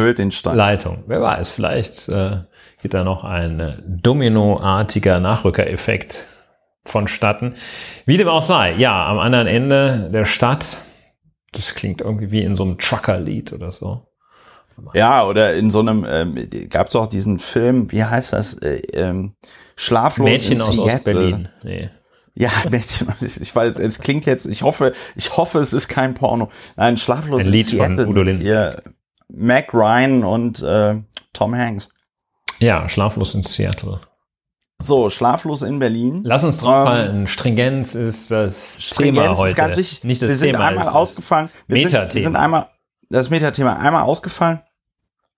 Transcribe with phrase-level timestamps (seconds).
[0.55, 1.03] Leitung.
[1.07, 2.43] Wer weiß, vielleicht äh,
[2.81, 6.27] geht da noch ein dominoartiger Nachrückereffekt
[6.85, 7.55] vonstatten.
[8.05, 10.77] Wie dem auch sei, ja, am anderen Ende der Stadt,
[11.51, 14.07] das klingt irgendwie wie in so einem Trucker-Lied oder so.
[14.93, 18.55] Ja, oder in so einem, ähm, gab es doch diesen Film, wie heißt das?
[18.55, 19.35] Äh, ähm,
[19.75, 20.93] Schlaflos Mädchen in aus Seattle.
[20.95, 21.49] Ostberlin.
[21.63, 21.89] Nee.
[22.33, 26.49] Ja, Mädchen, ich weiß, es klingt jetzt, ich hoffe, ich hoffe, es ist kein Porno.
[26.75, 28.83] Nein, Schlaflos Ein in Lied von Seattle Udo mit Lindenberg.
[28.83, 28.93] hier
[29.29, 31.01] Mac Ryan und äh,
[31.33, 31.89] Tom Hanks.
[32.59, 33.99] Ja, schlaflos in Seattle.
[34.79, 36.21] So, Schlaflos in Berlin.
[36.25, 37.27] Lass uns drauf fallen.
[37.27, 39.49] Stringenz ist das Thema Stringenz heute.
[39.49, 40.03] ist ganz wichtig.
[40.03, 41.49] Nicht das wir sind Thema, einmal ausgefallen.
[41.67, 42.13] Wir sind, Metathema.
[42.13, 42.67] wir sind einmal,
[43.09, 44.61] das Metathema einmal ausgefallen.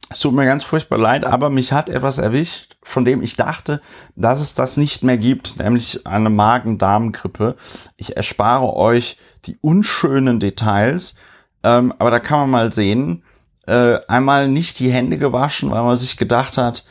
[0.09, 3.81] Es tut mir ganz furchtbar leid, aber mich hat etwas erwischt, von dem ich dachte,
[4.15, 7.57] dass es das nicht mehr gibt, nämlich eine Magen-Darm-Grippe.
[7.97, 11.15] Ich erspare euch die unschönen Details,
[11.63, 13.23] ähm, aber da kann man mal sehen,
[13.65, 16.85] äh, einmal nicht die Hände gewaschen, weil man sich gedacht hat,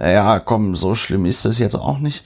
[0.00, 2.24] ja, komm, so schlimm ist das jetzt auch nicht.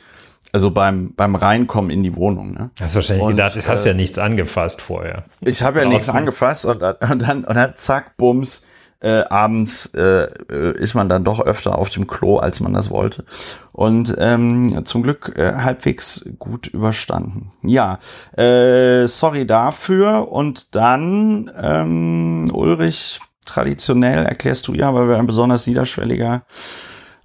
[0.57, 2.55] Also beim, beim Reinkommen in die Wohnung.
[2.55, 2.71] Ne?
[2.81, 5.25] Hast du wahrscheinlich Und, gedacht, du hast äh, ja nichts angefasst vorher.
[5.43, 5.95] Ich habe ja Draußen.
[5.95, 8.63] nichts angefasst und, und dann und dann zack bums
[9.01, 12.89] äh, abends äh, äh, ist man dann doch öfter auf dem Klo, als man das
[12.89, 13.27] wollte.
[13.73, 17.53] Und ähm, zum Glück äh, halbwegs gut überstanden.
[17.63, 17.99] Ja,
[18.35, 20.33] äh, sorry dafür.
[20.33, 26.47] Und dann ähm, Ulrich, traditionell erklärst du ja, weil wir ein besonders niederschwelliger,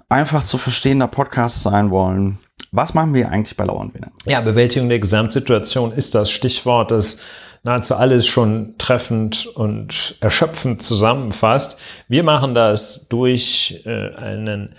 [0.10, 2.38] einfach zu verstehender Podcast sein wollen.
[2.72, 4.12] Was machen wir eigentlich bei Lauernwinner?
[4.26, 7.20] Ja, Bewältigung der Gesamtsituation ist das Stichwort, das
[7.64, 11.78] nahezu alles schon treffend und erschöpfend zusammenfasst.
[12.08, 14.74] Wir machen das durch äh, einen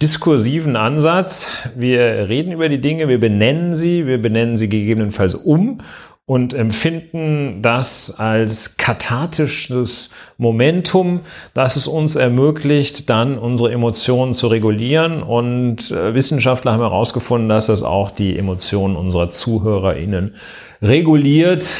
[0.00, 1.50] diskursiven Ansatz.
[1.76, 5.82] Wir reden über die Dinge, wir benennen sie, wir benennen sie gegebenenfalls um
[6.26, 11.20] und empfinden das als kathartisches Momentum,
[11.52, 15.22] das es uns ermöglicht, dann unsere Emotionen zu regulieren.
[15.22, 20.36] Und äh, Wissenschaftler haben herausgefunden, dass das auch die Emotionen unserer ZuhörerInnen
[20.80, 21.76] reguliert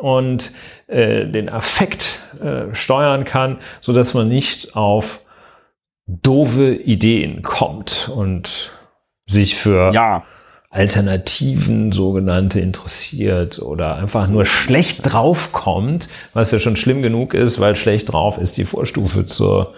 [0.00, 0.52] und
[0.86, 5.22] äh, den Affekt äh, steuern kann, so dass man nicht auf
[6.06, 8.70] doofe Ideen kommt und
[9.26, 10.24] sich für Ja,
[10.70, 17.74] Alternativen sogenannte interessiert oder einfach nur schlecht draufkommt, was ja schon schlimm genug ist, weil
[17.74, 19.74] schlecht drauf ist die Vorstufe zur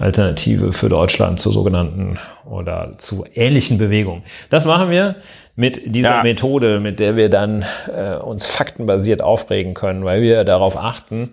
[0.00, 4.22] Alternative für Deutschland zur sogenannten oder zu ähnlichen Bewegungen.
[4.50, 5.16] Das machen wir
[5.56, 6.22] mit dieser Ja.
[6.22, 11.30] Methode, mit der wir dann äh, uns faktenbasiert aufregen können, weil wir darauf achten,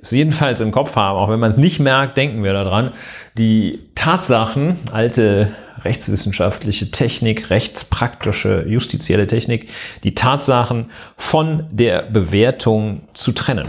[0.00, 2.92] es jedenfalls im Kopf haben, auch wenn man es nicht merkt, denken wir daran,
[3.36, 5.48] die Tatsachen, alte
[5.84, 9.70] rechtswissenschaftliche Technik, rechtspraktische, justizielle Technik,
[10.02, 13.68] die Tatsachen von der Bewertung zu trennen.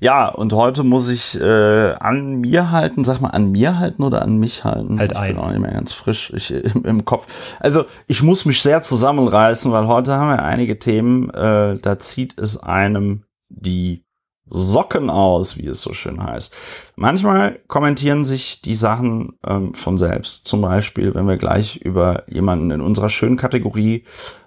[0.00, 4.22] Ja, und heute muss ich äh, an mir halten, sag mal, an mir halten oder
[4.22, 4.98] an mich halten?
[4.98, 5.34] Halt ich ein.
[5.34, 7.56] bin auch nicht mehr ganz frisch ich, im, im Kopf.
[7.60, 12.38] Also ich muss mich sehr zusammenreißen, weil heute haben wir einige Themen, äh, da zieht
[12.38, 14.03] es einem die
[14.46, 16.54] Socken aus, wie es so schön heißt.
[16.96, 20.46] Manchmal kommentieren sich die Sachen ähm, von selbst.
[20.46, 24.04] Zum Beispiel, wenn wir gleich über jemanden in unserer schönen Kategorie,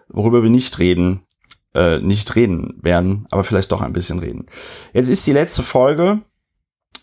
[0.10, 1.22] worüber wir nicht reden,
[1.74, 4.46] äh, nicht reden werden, aber vielleicht doch ein bisschen reden.
[4.94, 6.20] Jetzt ist die letzte Folge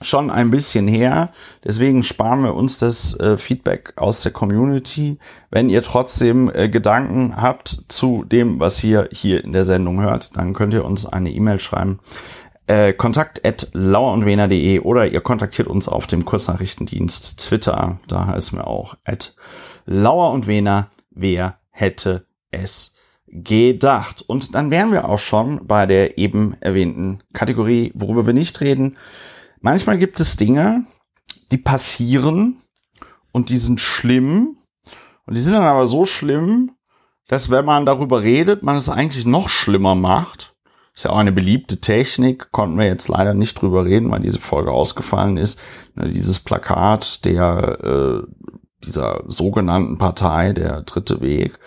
[0.01, 1.31] schon ein bisschen her,
[1.65, 5.19] deswegen sparen wir uns das äh, Feedback aus der Community.
[5.51, 10.37] Wenn ihr trotzdem äh, Gedanken habt zu dem, was ihr hier in der Sendung hört,
[10.37, 12.01] dann könnt ihr uns eine E-Mail schreiben.
[12.67, 18.67] Äh, kontakt at lauerundwener.de oder ihr kontaktiert uns auf dem Kurznachrichtendienst Twitter, da heißen wir
[18.67, 19.37] auch at
[19.85, 22.95] lauerundwener, wer hätte es
[23.27, 24.23] gedacht.
[24.23, 28.97] Und dann wären wir auch schon bei der eben erwähnten Kategorie, worüber wir nicht reden.
[29.61, 30.87] Manchmal gibt es Dinge,
[31.53, 32.59] die passieren
[33.33, 34.57] und die sind schlimm.
[35.27, 36.73] Und die sind dann aber so schlimm,
[37.29, 40.54] dass wenn man darüber redet, man es eigentlich noch schlimmer macht.
[40.95, 44.39] Ist ja auch eine beliebte Technik, konnten wir jetzt leider nicht drüber reden, weil diese
[44.39, 45.61] Folge ausgefallen ist.
[45.97, 48.55] Ne, dieses Plakat der äh,
[48.85, 51.59] dieser sogenannten Partei, der dritte Weg,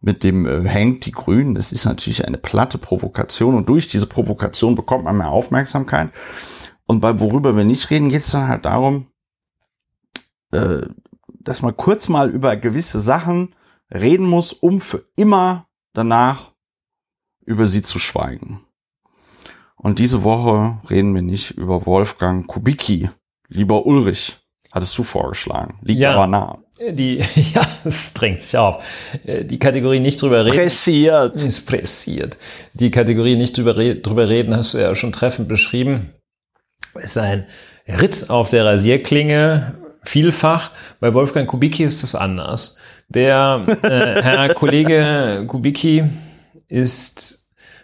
[0.00, 1.54] mit dem äh, hängt die Grünen.
[1.54, 6.10] Das ist natürlich eine platte Provokation und durch diese Provokation bekommt man mehr Aufmerksamkeit.
[6.86, 9.06] Und bei worüber wir nicht reden, geht es dann halt darum,
[10.52, 10.82] äh,
[11.40, 13.54] dass man kurz mal über gewisse Sachen
[13.92, 16.52] reden muss, um für immer danach
[17.48, 18.60] über sie zu schweigen.
[19.76, 23.08] Und diese Woche reden wir nicht über Wolfgang Kubicki.
[23.48, 24.36] Lieber Ulrich,
[24.72, 25.78] hattest du vorgeschlagen.
[25.82, 26.14] Liegt Ja.
[26.14, 26.58] aber nah.
[26.90, 27.16] Die,
[27.54, 28.84] ja, es drängt sich auf.
[29.24, 30.56] Äh, Die Kategorie nicht drüber reden.
[30.56, 31.36] Pressiert.
[31.36, 32.38] ist pressiert.
[32.74, 36.12] Die Kategorie nicht drüber, drüber reden hast du ja schon treffend beschrieben.
[36.94, 37.46] Es ist ein
[37.86, 40.70] Ritt auf der Rasierklinge, vielfach.
[41.00, 42.76] Bei Wolfgang Kubicki ist das anders.
[43.08, 46.04] Der äh, Herr Kollege Kubicki
[46.68, 47.37] ist,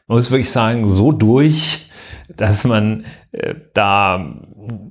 [0.06, 1.88] man muss wirklich sagen, so durch,
[2.28, 4.34] dass man äh, da,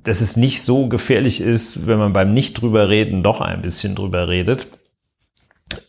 [0.02, 3.94] dass es nicht so gefährlich ist, wenn man beim Nicht drüber reden doch ein bisschen
[3.94, 4.66] drüber redet.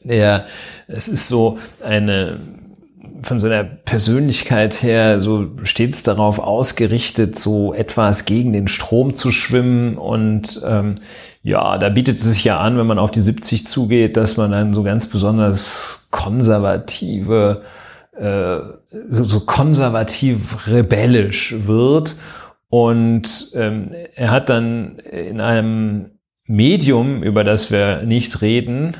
[0.03, 0.45] Der,
[0.87, 2.39] es ist so eine,
[3.21, 9.97] von seiner Persönlichkeit her so stets darauf ausgerichtet, so etwas gegen den Strom zu schwimmen.
[9.97, 10.95] Und ähm,
[11.43, 14.51] ja, da bietet es sich ja an, wenn man auf die 70 zugeht, dass man
[14.51, 17.63] dann so ganz besonders konservative,
[18.17, 18.59] äh,
[19.09, 22.15] so, so konservativ rebellisch wird.
[22.69, 23.85] Und ähm,
[24.15, 26.11] er hat dann in einem
[26.47, 28.95] Medium, über das wir nicht reden,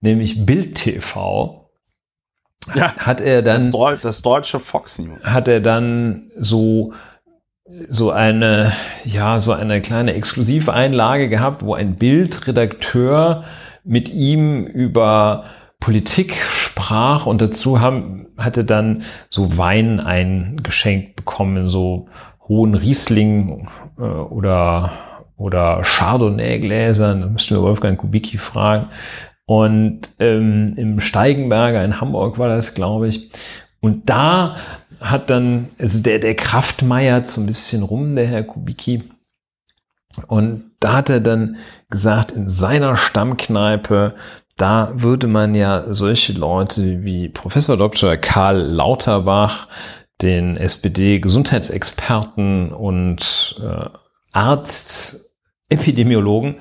[0.00, 1.70] nämlich Bild TV,
[2.74, 2.94] Ja.
[2.96, 5.22] hat er Das, dann Deu das deutsche Fox News.
[5.22, 6.92] hat er dann so
[7.88, 8.72] so eine
[9.04, 13.44] ja so eine kleine Exklusiveinlage gehabt, wo ein Bildredakteur
[13.84, 15.44] mit ihm über
[15.80, 22.08] Politik sprach und dazu haben, hatte dann so Wein eingeschenkt bekommen, so
[22.48, 24.92] hohen Riesling äh, oder
[25.38, 28.88] oder Chardonnay-Gläsern, da müssten wir Wolfgang Kubicki fragen.
[29.46, 33.30] Und ähm, im Steigenberger in Hamburg war das, glaube ich.
[33.80, 34.56] Und da
[35.00, 39.04] hat dann, also der, der Kraft meiert so ein bisschen rum, der Herr Kubicki.
[40.26, 41.56] Und da hat er dann
[41.88, 44.16] gesagt, in seiner Stammkneipe,
[44.58, 48.16] da würde man ja solche Leute wie Professor Dr.
[48.16, 49.68] Karl Lauterbach,
[50.20, 53.84] den SPD-Gesundheitsexperten und äh,
[54.32, 55.30] Arzt,
[55.68, 56.56] Epidemiologen,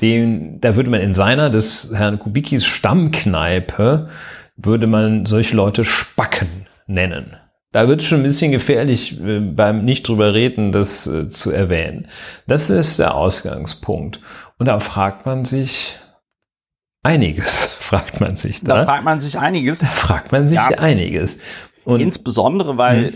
[0.00, 4.10] den, da würde man in seiner, des Herrn Kubickis Stammkneipe,
[4.56, 7.36] würde man solche Leute Spacken nennen.
[7.70, 11.50] Da wird es schon ein bisschen gefährlich äh, beim nicht drüber reden, das äh, zu
[11.50, 12.08] erwähnen.
[12.46, 14.20] Das ist der Ausgangspunkt.
[14.58, 15.96] Und da fragt man sich
[17.02, 18.84] einiges, fragt man sich Da da.
[18.86, 19.80] fragt man sich einiges.
[19.80, 20.78] Da fragt man sich Ja.
[20.78, 21.40] einiges.
[21.84, 23.12] Und Insbesondere, weil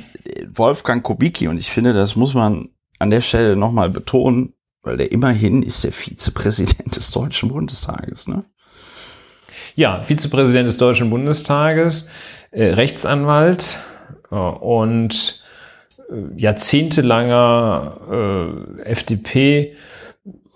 [0.52, 2.68] Wolfgang Kubicki, und ich finde, das muss man
[2.98, 8.26] an der Stelle nochmal betonen, weil der immerhin ist der Vizepräsident des Deutschen Bundestages.
[8.26, 8.44] Ne?
[9.76, 12.08] Ja, Vizepräsident des Deutschen Bundestages,
[12.50, 13.78] äh, Rechtsanwalt
[14.32, 15.44] äh, und
[16.10, 18.00] äh, jahrzehntelanger
[18.80, 19.76] äh, FDP,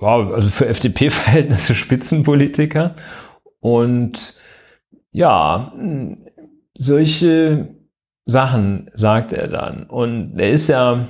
[0.01, 2.95] wow, also für FDP-Verhältnisse Spitzenpolitiker.
[3.61, 4.35] Und
[5.13, 5.73] ja,
[6.75, 7.69] solche
[8.27, 9.85] Sachen sagt er dann.
[9.85, 11.07] Und er ist ja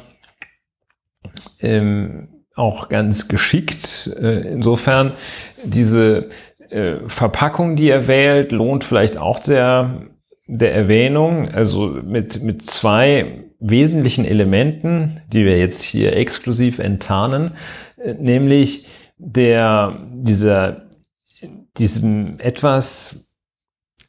[1.61, 4.11] ähm, auch ganz geschickt.
[4.21, 5.13] Äh, insofern
[5.65, 6.29] diese
[6.71, 10.09] äh, Verpackung, die er wählt, lohnt vielleicht auch der,
[10.47, 11.49] der Erwähnung.
[11.49, 17.53] Also mit, mit zwei wesentlichen Elementen, die wir jetzt hier exklusiv enttarnen,
[18.03, 18.87] äh, nämlich
[19.19, 20.89] der, dieser,
[21.79, 23.37] diesem etwas,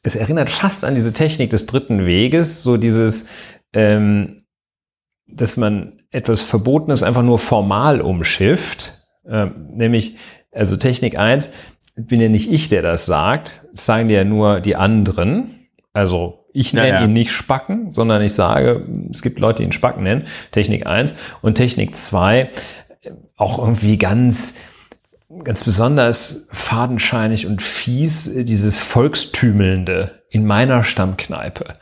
[0.02, 3.28] es erinnert fast an diese Technik des dritten Weges, so dieses,
[3.72, 4.42] ähm,
[5.26, 10.16] dass man etwas Verbotenes einfach nur formal umschifft, ähm, nämlich,
[10.50, 11.52] also Technik 1,
[11.94, 15.68] bin ja nicht ich, der das sagt, das sagen dir ja nur die anderen.
[15.92, 17.04] Also ich nenne ja.
[17.04, 20.26] ihn nicht Spacken, sondern ich sage, es gibt Leute, die ihn Spacken nennen.
[20.50, 22.50] Technik 1 und Technik 2
[23.36, 24.54] auch irgendwie ganz,
[25.44, 31.72] ganz besonders fadenscheinig und fies, äh, dieses Volkstümelnde in meiner Stammkneipe.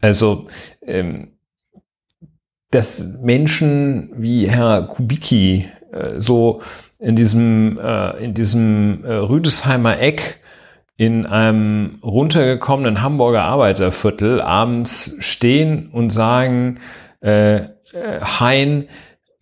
[0.00, 0.46] Also,
[0.86, 1.32] ähm,
[2.70, 6.60] dass Menschen wie Herr Kubicki äh, so
[6.98, 10.40] in diesem, äh, in diesem äh, Rüdesheimer Eck
[10.96, 16.80] in einem runtergekommenen Hamburger Arbeiterviertel abends stehen und sagen,
[17.20, 17.56] äh,
[17.94, 18.88] äh, Hein,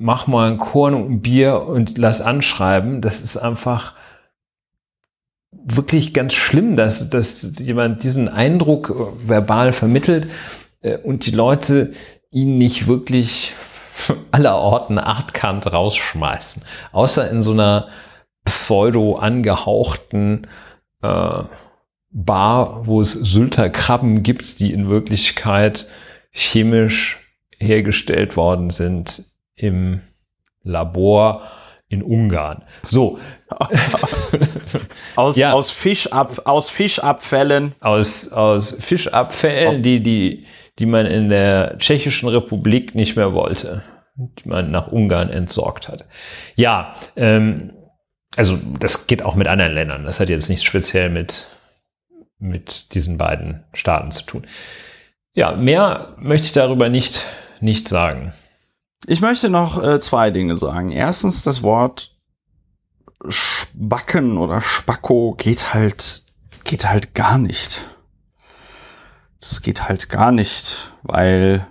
[0.03, 3.01] mach mal ein Korn und ein Bier und lass anschreiben.
[3.01, 3.95] Das ist einfach
[5.53, 10.29] wirklich ganz schlimm, dass, dass jemand diesen Eindruck äh, verbal vermittelt
[10.81, 11.93] äh, und die Leute
[12.31, 13.53] ihn nicht wirklich
[14.33, 16.63] aller Orten achtkant rausschmeißen.
[16.91, 17.89] Außer in so einer
[18.45, 20.49] pseudo angehauchten
[21.03, 21.45] äh,
[22.15, 25.87] Bar, wo es Sylter Krabben gibt, die in Wirklichkeit
[26.31, 27.21] chemisch
[27.59, 30.01] hergestellt worden sind im
[30.63, 31.43] Labor
[31.93, 32.63] in Ungarn.
[32.83, 33.19] So.
[35.17, 35.53] aus, ja.
[35.53, 37.75] aus, Fischab, aus Fischabfällen.
[37.81, 40.47] Aus, aus Fischabfällen, aus die, die,
[40.79, 43.83] die man in der Tschechischen Republik nicht mehr wollte,
[44.17, 46.07] die man nach Ungarn entsorgt hat.
[46.57, 47.75] Ja, ähm,
[48.35, 50.05] also das geht auch mit anderen Ländern.
[50.05, 51.47] Das hat jetzt nichts speziell mit,
[52.39, 54.47] mit diesen beiden Staaten zu tun.
[55.35, 57.27] Ja, mehr möchte ich darüber nicht,
[57.61, 58.33] nicht sagen.
[59.07, 60.91] Ich möchte noch äh, zwei Dinge sagen.
[60.91, 62.17] Erstens, das Wort
[63.29, 66.23] Spacken oder Spacko geht halt,
[66.65, 67.85] geht halt gar nicht.
[69.41, 71.67] Das geht halt gar nicht, weil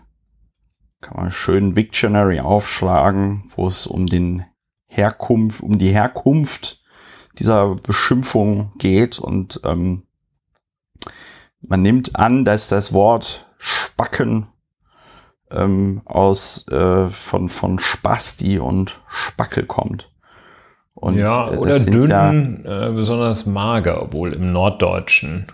[0.99, 4.45] kann man schön Dictionary aufschlagen, wo es um den
[4.87, 6.83] Herkunft, um die Herkunft
[7.39, 10.03] dieser Beschimpfung geht und ähm,
[11.61, 14.47] man nimmt an, dass das Wort Spacken
[15.53, 20.11] ähm, aus äh, von von Spasti und Spackel kommt.
[20.93, 22.09] Und, ja, äh, oder dünn,
[22.63, 25.47] ja, äh, besonders mager, obwohl im Norddeutschen.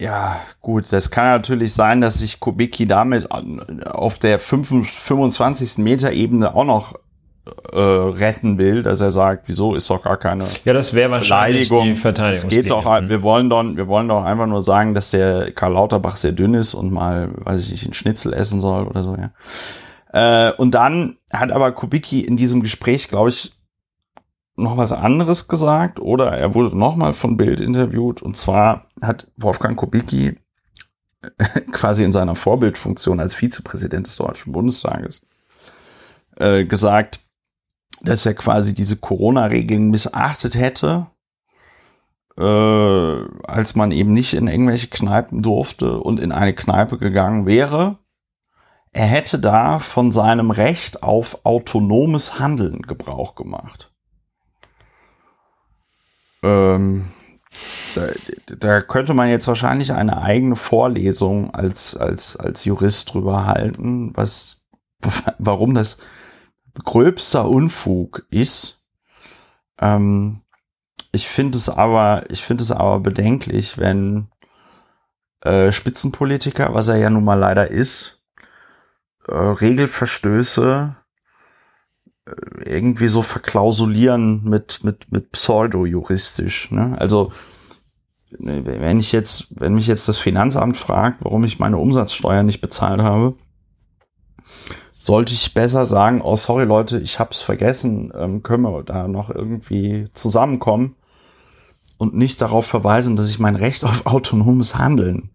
[0.00, 5.78] Ja, gut, das kann natürlich sein, dass sich Kubicki damit auf der 25.
[5.78, 6.94] Meter Ebene auch noch
[7.72, 11.68] äh, retten will, dass er sagt, wieso ist doch gar keine ja, das wäre wahrscheinlich
[11.68, 11.94] Beleidigung.
[11.94, 12.48] Die Verteidigung.
[12.48, 15.72] Es geht doch, wir wollen doch, wir wollen doch einfach nur sagen, dass der Karl
[15.72, 19.16] Lauterbach sehr dünn ist und mal, weiß ich nicht, einen Schnitzel essen soll oder so,
[19.16, 19.32] ja.
[20.12, 23.52] Äh, und dann hat aber Kubicki in diesem Gespräch, glaube ich,
[24.54, 29.76] noch was anderes gesagt oder er wurde nochmal von Bild interviewt und zwar hat Wolfgang
[29.76, 30.36] Kubicki
[31.72, 35.22] quasi in seiner Vorbildfunktion als Vizepräsident des Deutschen Bundestages
[36.36, 37.20] äh, gesagt,
[38.02, 41.06] dass er quasi diese Corona-Regeln missachtet hätte,
[42.36, 47.98] äh, als man eben nicht in irgendwelche Kneipen durfte und in eine Kneipe gegangen wäre.
[48.92, 53.90] Er hätte da von seinem Recht auf autonomes Handeln Gebrauch gemacht.
[56.42, 57.06] Ähm,
[57.94, 58.08] da,
[58.58, 64.64] da, könnte man jetzt wahrscheinlich eine eigene Vorlesung als, als, als Jurist drüber halten, was,
[65.38, 65.98] warum das
[66.84, 68.84] gröbster Unfug ist.
[69.80, 70.40] Ähm,
[71.12, 74.28] ich finde es aber, ich finde es aber bedenklich, wenn
[75.42, 78.22] äh, Spitzenpolitiker, was er ja nun mal leider ist,
[79.28, 80.96] äh, Regelverstöße
[82.26, 82.30] äh,
[82.64, 86.70] irgendwie so verklausulieren mit mit mit pseudo-juristisch.
[86.70, 86.96] Ne?
[86.98, 87.32] Also
[88.38, 93.02] wenn ich jetzt, wenn mich jetzt das Finanzamt fragt, warum ich meine Umsatzsteuer nicht bezahlt
[93.02, 93.34] habe,
[95.04, 99.30] sollte ich besser sagen, oh sorry Leute, ich hab's vergessen, ähm, können wir da noch
[99.30, 100.94] irgendwie zusammenkommen
[101.98, 105.30] und nicht darauf verweisen, dass ich mein Recht auf autonomes Handeln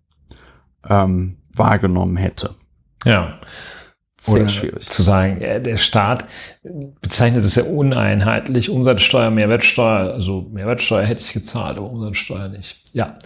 [0.88, 2.56] ähm, wahrgenommen hätte.
[3.04, 3.40] Ja.
[4.20, 4.88] Sehr Oder schwierig.
[4.88, 6.26] Zu sagen, der Staat
[7.02, 8.70] bezeichnet es ja uneinheitlich.
[8.70, 12.82] Umsatzsteuer, Mehrwertsteuer, also Mehrwertsteuer hätte ich gezahlt, aber Umsatzsteuer nicht.
[12.94, 13.18] Ja.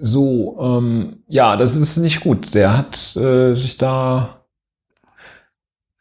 [0.00, 2.52] So, ähm, ja, das ist nicht gut.
[2.54, 4.41] Der hat äh, sich da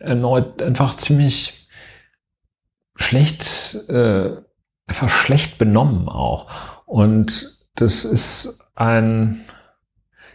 [0.01, 1.67] erneut einfach ziemlich
[2.95, 4.31] schlecht, äh,
[4.87, 6.47] einfach schlecht benommen auch.
[6.85, 9.41] Und das ist ein,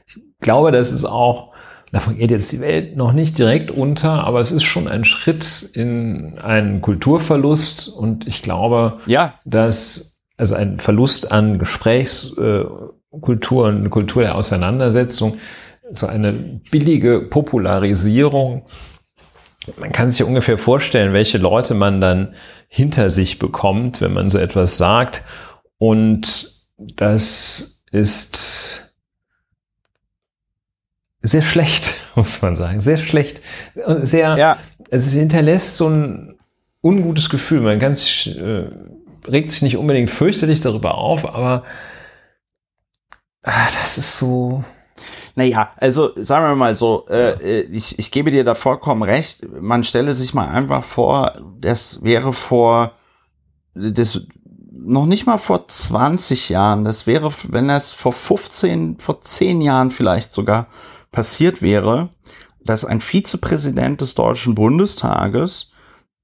[0.07, 1.53] ich glaube, das ist auch,
[1.93, 5.71] davon geht jetzt die Welt noch nicht direkt unter, aber es ist schon ein Schritt
[5.75, 9.35] in einen Kulturverlust und ich glaube, ja.
[9.45, 15.39] dass, also ein Verlust an Gesprächskultur und Kultur der Auseinandersetzung,
[15.91, 16.33] so eine
[16.71, 18.67] billige Popularisierung
[19.79, 22.35] man kann sich ja ungefähr vorstellen, welche Leute man dann
[22.69, 25.23] hinter sich bekommt, wenn man so etwas sagt.
[25.79, 28.93] Und das ist
[31.23, 32.81] sehr schlecht, muss man sagen.
[32.81, 33.41] Sehr schlecht.
[33.75, 34.59] Sehr, ja.
[34.91, 36.39] es hinterlässt so ein
[36.83, 37.61] ungutes Gefühl.
[37.61, 38.67] Man kann sich, äh,
[39.29, 41.65] regt sich nicht unbedingt fürchterlich darüber auf, aber
[43.43, 44.65] ah, das ist so,
[45.37, 49.47] naja, also sagen wir mal so, äh, ich, ich gebe dir da vollkommen recht.
[49.61, 52.93] Man stelle sich mal einfach vor, das wäre vor,
[53.75, 54.23] das
[54.73, 59.91] noch nicht mal vor 20 Jahren, das wäre, wenn das vor 15, vor 10 Jahren
[59.91, 60.69] vielleicht sogar
[61.13, 62.09] passiert wäre,
[62.65, 65.71] dass ein Vizepräsident des Deutschen Bundestages,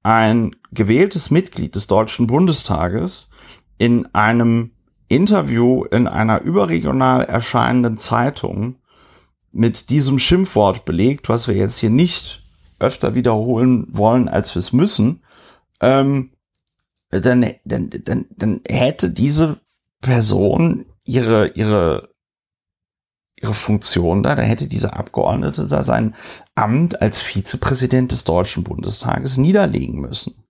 [0.01, 3.29] ein gewähltes Mitglied des Deutschen Bundestages,
[3.77, 4.71] in einem
[5.07, 8.77] Interview in einer überregional erscheinenden Zeitung
[9.53, 12.41] mit diesem Schimpfwort belegt, was wir jetzt hier nicht
[12.79, 15.23] öfter wiederholen wollen, als wir es müssen,
[15.79, 16.31] ähm,
[17.09, 19.59] dann, dann, dann, dann hätte diese
[20.01, 22.09] Person ihre, ihre,
[23.39, 26.15] ihre Funktion da, da hätte dieser Abgeordnete da sein
[26.55, 30.43] Amt als Vizepräsident des Deutschen Bundestages niederlegen müssen.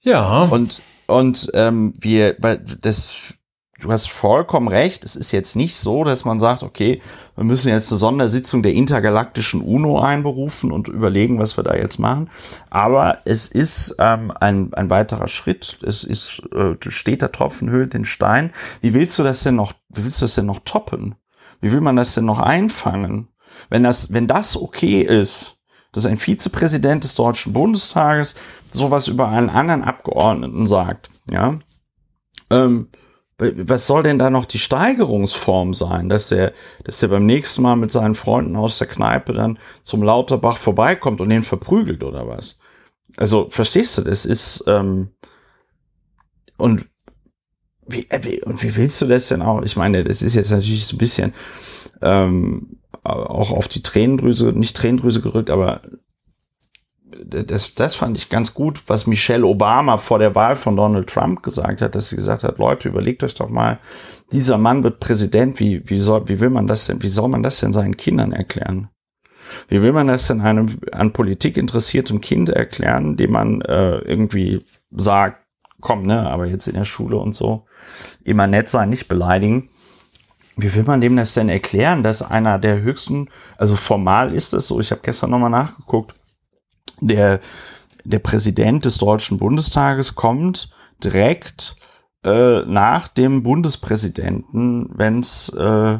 [0.00, 0.44] Ja.
[0.44, 3.34] Und, und ähm, wir, weil das
[3.80, 5.04] du hast vollkommen recht.
[5.04, 7.02] Es ist jetzt nicht so, dass man sagt, okay,
[7.34, 11.98] wir müssen jetzt eine Sondersitzung der intergalaktischen UNO einberufen und überlegen, was wir da jetzt
[11.98, 12.30] machen.
[12.70, 15.78] Aber es ist ähm, ein, ein weiterer Schritt.
[15.82, 18.52] Es ist, äh, steht der Tropfen hüllt den Stein.
[18.80, 21.16] Wie willst du das denn noch, wie willst du das denn noch toppen?
[21.60, 23.28] Wie will man das denn noch einfangen?
[23.70, 25.56] Wenn das, wenn das okay ist,
[25.92, 28.34] dass ein Vizepräsident des Deutschen Bundestages
[28.70, 31.58] sowas über einen anderen Abgeordneten sagt, ja,
[32.50, 32.88] ähm,
[33.38, 36.52] was soll denn da noch die Steigerungsform sein, dass der,
[36.84, 41.20] dass der beim nächsten Mal mit seinen Freunden aus der Kneipe dann zum Lauterbach vorbeikommt
[41.20, 42.58] und den verprügelt oder was?
[43.16, 45.10] Also verstehst du, das ist ähm,
[46.56, 46.86] und
[47.86, 49.62] wie, äh, wie und wie willst du das denn auch?
[49.62, 51.34] Ich meine, das ist jetzt natürlich so ein bisschen
[52.02, 55.82] ähm, auch auf die Tränendrüse, nicht Tränendrüse gerückt, aber
[57.24, 61.42] das, das fand ich ganz gut, was Michelle Obama vor der Wahl von Donald Trump
[61.42, 63.78] gesagt hat, dass sie gesagt hat, Leute, überlegt euch doch mal,
[64.32, 67.42] dieser Mann wird Präsident, wie, wie soll, wie will man das denn, wie soll man
[67.42, 68.88] das denn seinen Kindern erklären?
[69.68, 74.64] Wie will man das denn einem an Politik interessiertem Kind erklären, dem man äh, irgendwie
[74.90, 75.44] sagt,
[75.80, 77.66] komm, ne, aber jetzt in der Schule und so,
[78.24, 79.68] immer nett sein, nicht beleidigen.
[80.56, 83.28] Wie will man dem das denn erklären, dass einer der höchsten,
[83.58, 86.14] also formal ist es so, ich habe gestern nochmal nachgeguckt,
[87.00, 87.40] der,
[88.04, 90.70] der Präsident des Deutschen Bundestages kommt
[91.02, 91.76] direkt
[92.24, 95.98] äh, nach dem Bundespräsidenten, wenn es äh,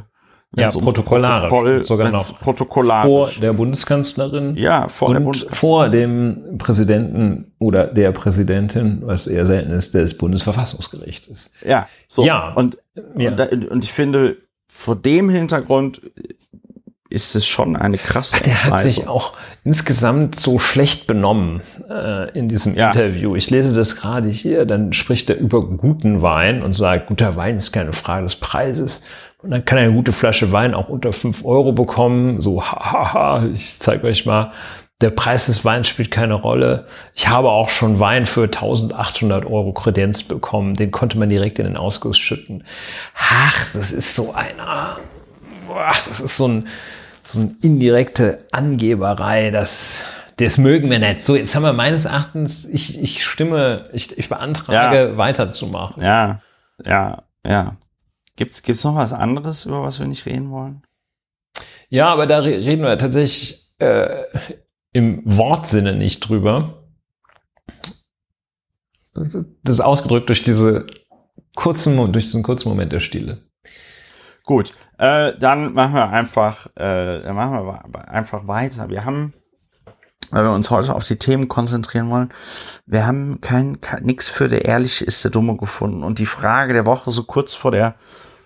[0.56, 3.34] ja, um protokollarisch, Protokoll, sogar noch protokollarisch.
[3.34, 5.58] vor der Bundeskanzlerin ja, vor und der Bundeskanzlerin.
[5.58, 11.52] vor dem Präsidenten oder der Präsidentin, was eher selten ist, des Bundesverfassungsgerichtes.
[11.64, 12.24] Ja, so.
[12.24, 12.52] Ja.
[12.52, 12.78] Und,
[13.16, 13.30] Ja.
[13.30, 14.36] Und, und ich finde,
[14.68, 16.00] vor dem Hintergrund
[17.10, 18.90] ist es schon eine krasse Ach, der hat Entgleisung.
[18.90, 22.88] sich auch insgesamt so schlecht benommen äh, in diesem Ja.
[22.88, 23.36] Interview.
[23.36, 27.56] Ich lese das gerade hier, dann spricht er über guten Wein und sagt, guter Wein
[27.56, 29.02] ist keine Frage des Preises.
[29.42, 32.40] Und dann kann er eine gute Flasche Wein auch unter fünf Euro bekommen.
[32.40, 34.52] So, hahaha, ich zeige euch mal.
[35.02, 36.86] Der Preis des Weins spielt keine Rolle.
[37.14, 40.74] Ich habe auch schon Wein für 1800 Euro Kredenz bekommen.
[40.74, 42.64] Den konnte man direkt in den Ausguss schütten.
[43.18, 44.96] Ach, das ist so einer.
[45.74, 46.68] Boah, das ist so ein,
[47.20, 50.04] so eine indirekte Angeberei, das,
[50.36, 51.20] das mögen wir nicht.
[51.20, 56.00] So, jetzt haben wir meines Erachtens, ich, ich stimme, ich, ich beantrage, weiterzumachen.
[56.00, 56.40] Ja,
[56.84, 57.76] ja, ja.
[58.36, 60.84] Gibt's, gibt's noch was anderes, über was wir nicht reden wollen?
[61.88, 64.22] Ja, aber da re- reden wir tatsächlich äh,
[64.92, 66.84] im Wortsinne nicht drüber.
[69.12, 70.86] Das ist ausgedrückt durch diese
[71.56, 73.42] kurzen, durch diesen kurzen Moment der Stille.
[74.44, 78.88] Gut, äh, dann machen wir einfach, äh, dann machen wir einfach weiter.
[78.88, 79.32] Wir haben,
[80.30, 82.30] weil wir uns heute auf die Themen konzentrieren wollen,
[82.86, 86.02] wir haben kein, kein nix für der Ehrliche ist der Dumme gefunden.
[86.02, 87.94] Und die Frage der Woche so kurz vor der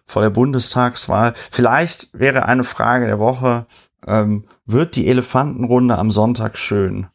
[0.09, 3.67] vor der Bundestagswahl, vielleicht wäre eine Frage der Woche,
[4.07, 7.09] ähm, wird die Elefantenrunde am Sonntag schön?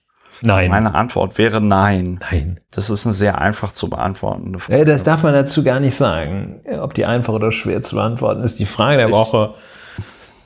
[0.46, 0.70] Nein.
[0.70, 2.20] Meine Antwort wäre nein.
[2.32, 2.60] Nein.
[2.76, 4.84] Das ist eine sehr einfach zu beantwortende Frage.
[4.86, 6.62] Das darf man dazu gar nicht sagen.
[6.82, 8.60] Ob die einfach oder schwer zu beantworten ist.
[8.60, 9.54] Die Frage der Ich- Woche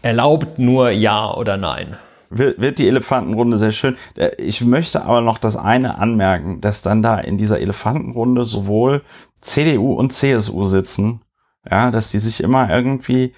[0.02, 1.98] erlaubt nur Ja oder Nein.
[2.30, 3.98] wird, wird die Elefantenrunde sehr schön.
[4.16, 9.02] Äh, Ich möchte aber noch das eine anmerken, dass dann da in dieser Elefantenrunde sowohl
[9.40, 11.22] CDU und CSU sitzen,
[11.70, 13.34] ja, dass die sich immer irgendwie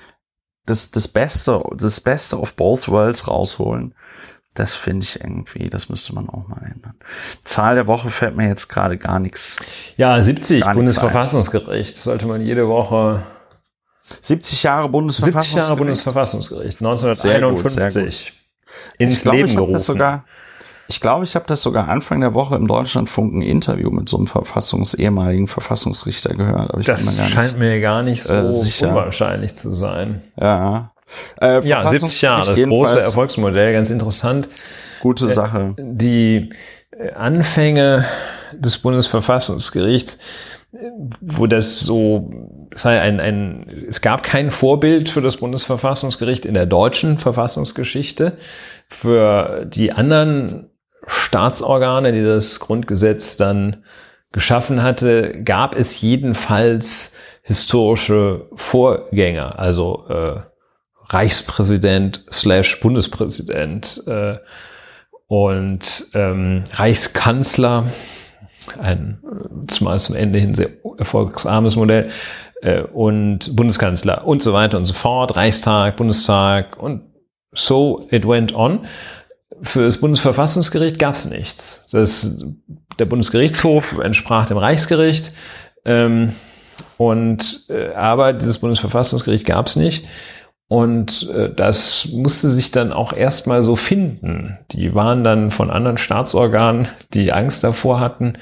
[0.65, 3.95] das, das Beste, das Beste of both worlds rausholen.
[4.59, 6.93] Das finde ich irgendwie, das müsste man auch mal ändern.
[7.43, 9.55] Zahl der Woche fällt mir jetzt gerade gar nichts.
[9.95, 13.23] Ja, 70 Gar Bundesverfassungsgericht sollte man jede Woche
[14.19, 15.69] 70 Jahre 70 Bundesverfassungsgericht.
[15.69, 18.33] Jahre Bundesverfassungsgericht Sehr gut, sehr 1951
[18.97, 19.73] ins ich glaube, Leben ich habe gerufen.
[19.75, 20.25] das sogar,
[20.89, 24.17] ich glaube, ich habe das sogar Anfang der Woche im Deutschlandfunk ein Interview mit so
[24.17, 26.71] einem Verfassungs ehemaligen Verfassungsrichter gehört.
[26.71, 28.89] Aber ich das bin mir gar scheint nicht, mir gar nicht so äh, sicher.
[28.89, 30.21] unwahrscheinlich zu sein.
[30.37, 30.91] ja.
[31.41, 34.49] Äh, Ja, 70 Jahre, das große Erfolgsmodell, ganz interessant.
[35.01, 35.75] Gute Sache.
[35.77, 36.49] Die
[36.91, 38.05] äh, Anfänge
[38.53, 40.17] des Bundesverfassungsgerichts
[41.21, 42.31] wo das so,
[42.75, 48.37] sei ein, ein, es gab kein Vorbild für das Bundesverfassungsgericht in der deutschen Verfassungsgeschichte.
[48.87, 50.69] Für die anderen
[51.07, 53.83] Staatsorgane, die das Grundgesetz dann
[54.31, 60.41] geschaffen hatte, gab es jedenfalls historische Vorgänger, also äh,
[61.09, 64.37] Reichspräsident slash Bundespräsident äh,
[65.27, 67.91] und ähm, Reichskanzler,
[68.79, 69.19] ein
[69.67, 72.09] zumal zum Ende hin sehr erfolgsarmes Modell,
[72.61, 77.01] äh, und Bundeskanzler und so weiter und so fort, Reichstag, Bundestag und
[77.51, 78.85] so it went on.
[79.61, 81.87] Für das Bundesverfassungsgericht gab es nichts.
[81.91, 82.45] Das,
[82.97, 85.33] der Bundesgerichtshof entsprach dem Reichsgericht,
[85.85, 86.33] ähm,
[86.97, 90.05] und äh, aber dieses Bundesverfassungsgericht gab es nicht.
[90.69, 94.59] Und äh, das musste sich dann auch erstmal so finden.
[94.71, 98.33] Die waren dann von anderen Staatsorganen, die Angst davor hatten,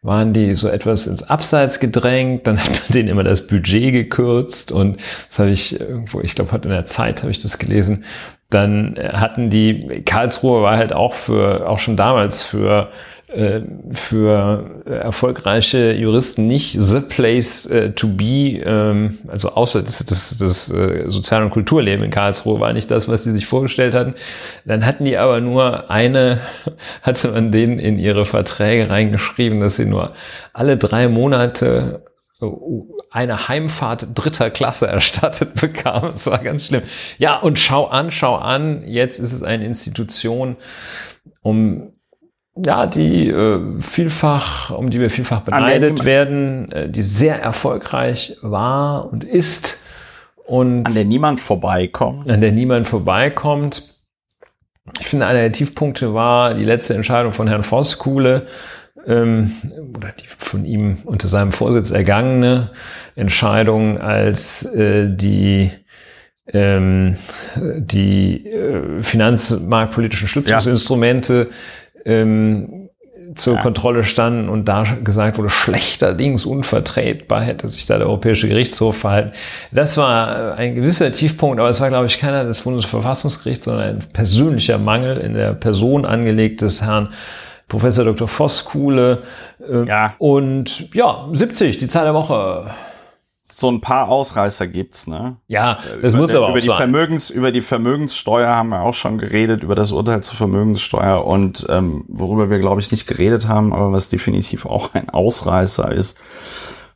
[0.00, 2.46] waren die so etwas ins Abseits gedrängt.
[2.46, 4.70] Dann hat man denen immer das Budget gekürzt.
[4.70, 8.04] Und das habe ich irgendwo, ich glaube, heute in der Zeit habe ich das gelesen.
[8.48, 13.11] Dann hatten die, Karlsruhe war halt auch für, auch schon damals für äh,
[13.92, 20.70] für erfolgreiche Juristen nicht the place uh, to be, ähm, also außer das, das, das
[20.70, 24.14] äh, Sozial- und Kulturleben in Karlsruhe war nicht das, was die sich vorgestellt hatten.
[24.66, 26.40] Dann hatten die aber nur eine,
[27.02, 30.12] hatte man denen in ihre Verträge reingeschrieben, dass sie nur
[30.52, 32.04] alle drei Monate
[33.10, 36.12] eine Heimfahrt dritter Klasse erstattet bekam.
[36.12, 36.82] Das war ganz schlimm.
[37.18, 40.56] Ja, und schau an, schau an, jetzt ist es eine Institution,
[41.40, 41.91] um
[42.56, 49.10] ja, die äh, vielfach, um die wir vielfach beneidet werden, äh, die sehr erfolgreich war
[49.10, 49.80] und ist
[50.44, 52.30] und an der niemand vorbeikommt.
[52.30, 53.94] An der niemand vorbeikommt.
[55.00, 58.48] Ich finde, einer der Tiefpunkte war die letzte Entscheidung von Herrn Voskuhle,
[59.06, 59.52] ähm,
[59.96, 62.70] oder die von ihm unter seinem Vorsitz ergangene
[63.16, 65.70] Entscheidung, als äh, die
[66.52, 67.16] ähm,
[67.54, 71.56] die äh, finanzmarktpolitischen Stützungsinstrumente ja
[72.04, 72.88] ähm,
[73.34, 73.62] zur ja.
[73.62, 79.32] Kontrolle standen und da gesagt wurde, schlechterdings unvertretbar hätte sich da der Europäische Gerichtshof verhalten.
[79.70, 83.98] Das war ein gewisser Tiefpunkt, aber es war, glaube ich, keiner des Bundesverfassungsgerichts, sondern ein
[84.12, 87.08] persönlicher Mangel in der Person angelegt des Herrn
[87.68, 88.28] Professor Dr.
[88.28, 89.18] Vosskuhle.
[89.66, 90.14] Äh, ja.
[90.18, 92.66] Und ja, 70, die Zahl der Woche
[93.54, 95.36] so ein paar Ausreißer gibt's, ne?
[95.46, 96.76] Ja, das über, muss aber über auch die sein.
[96.78, 101.66] Vermögens, über die Vermögenssteuer haben wir auch schon geredet, über das Urteil zur Vermögenssteuer und
[101.68, 106.18] ähm, worüber wir, glaube ich, nicht geredet haben, aber was definitiv auch ein Ausreißer ist,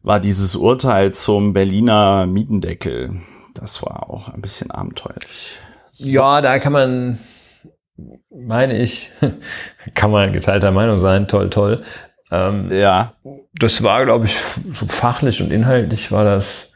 [0.02, 3.20] war dieses Urteil zum Berliner Mietendeckel.
[3.54, 5.58] Das war auch ein bisschen abenteuerlich.
[5.92, 6.08] So.
[6.08, 7.18] Ja, da kann man,
[8.30, 9.10] meine ich,
[9.94, 11.82] kann man geteilter Meinung sein, toll, toll.
[12.30, 13.14] Ähm, ja.
[13.54, 14.36] Das war, glaube ich,
[14.74, 16.72] so fachlich und inhaltlich war das,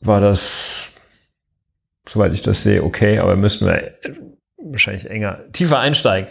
[0.00, 0.88] war das,
[2.08, 3.94] soweit ich das sehe, okay, aber müssen wir
[4.58, 6.30] wahrscheinlich enger, tiefer einsteigen.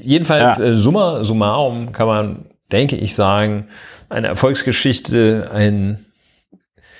[0.00, 0.64] Jedenfalls, ja.
[0.64, 3.68] äh, summa summarum kann man, denke ich, sagen,
[4.08, 6.06] eine Erfolgsgeschichte, ein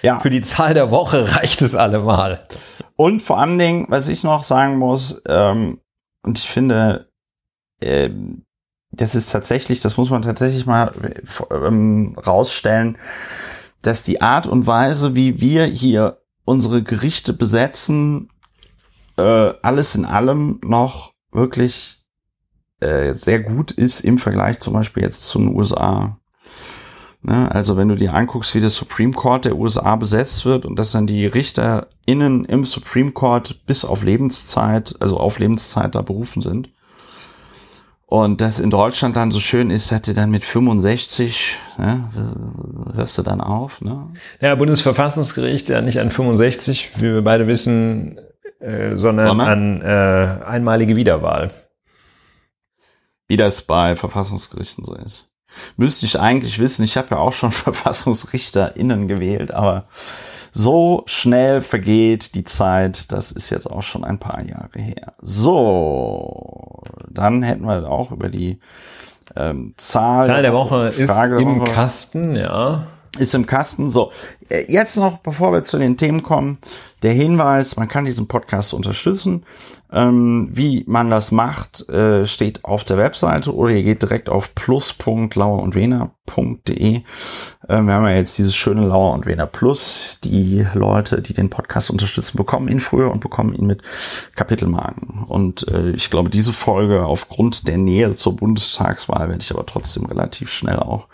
[0.04, 0.20] ja.
[0.20, 2.46] Für die Zahl der Woche reicht es allemal.
[2.94, 5.80] Und vor allen Dingen, was ich noch sagen muss, ähm,
[6.22, 7.08] und ich finde,
[7.80, 8.44] ähm,
[8.96, 10.92] das ist tatsächlich, das muss man tatsächlich mal
[11.50, 12.98] ähm, rausstellen,
[13.82, 18.30] dass die Art und Weise, wie wir hier unsere Gerichte besetzen,
[19.16, 22.04] äh, alles in allem noch wirklich
[22.80, 26.18] äh, sehr gut ist im Vergleich zum Beispiel jetzt zu den USA.
[27.22, 27.50] Ne?
[27.50, 30.92] Also wenn du dir anguckst, wie der Supreme Court der USA besetzt wird und dass
[30.92, 36.70] dann die RichterInnen im Supreme Court bis auf Lebenszeit, also auf Lebenszeit da berufen sind,
[38.14, 42.08] und das in Deutschland dann so schön ist, dass du dann mit 65, ne,
[42.94, 43.80] hörst du dann auf.
[43.80, 44.06] Ne?
[44.40, 48.20] Ja, Bundesverfassungsgericht ja nicht an 65, wie wir beide wissen,
[48.60, 51.50] äh, sondern, sondern an äh, einmalige Wiederwahl.
[53.26, 55.28] Wie das bei Verfassungsgerichten so ist.
[55.76, 59.88] Müsste ich eigentlich wissen, ich habe ja auch schon VerfassungsrichterInnen gewählt, aber
[60.56, 65.12] so schnell vergeht die Zeit, das ist jetzt auch schon ein paar Jahre her.
[65.20, 68.60] So, dann hätten wir auch über die
[69.34, 71.72] ähm, Zahl, Zahl der Woche Frage ist im Woche.
[71.72, 72.86] Kasten, ja.
[73.18, 73.90] Ist im Kasten.
[73.90, 74.10] So,
[74.48, 76.58] äh, jetzt noch, bevor wir zu den Themen kommen,
[77.04, 79.44] der Hinweis, man kann diesen Podcast unterstützen.
[79.92, 84.56] Ähm, wie man das macht, äh, steht auf der Webseite oder ihr geht direkt auf
[84.56, 87.02] plus.lauerundwener.de.
[87.68, 90.18] Ähm, wir haben ja jetzt dieses schöne Lauer und Wener Plus.
[90.24, 93.82] Die Leute, die den Podcast unterstützen, bekommen ihn früher und bekommen ihn mit
[94.34, 95.22] Kapitelmarken.
[95.28, 100.06] Und äh, ich glaube, diese Folge aufgrund der Nähe zur Bundestagswahl werde ich aber trotzdem
[100.06, 101.06] relativ schnell auch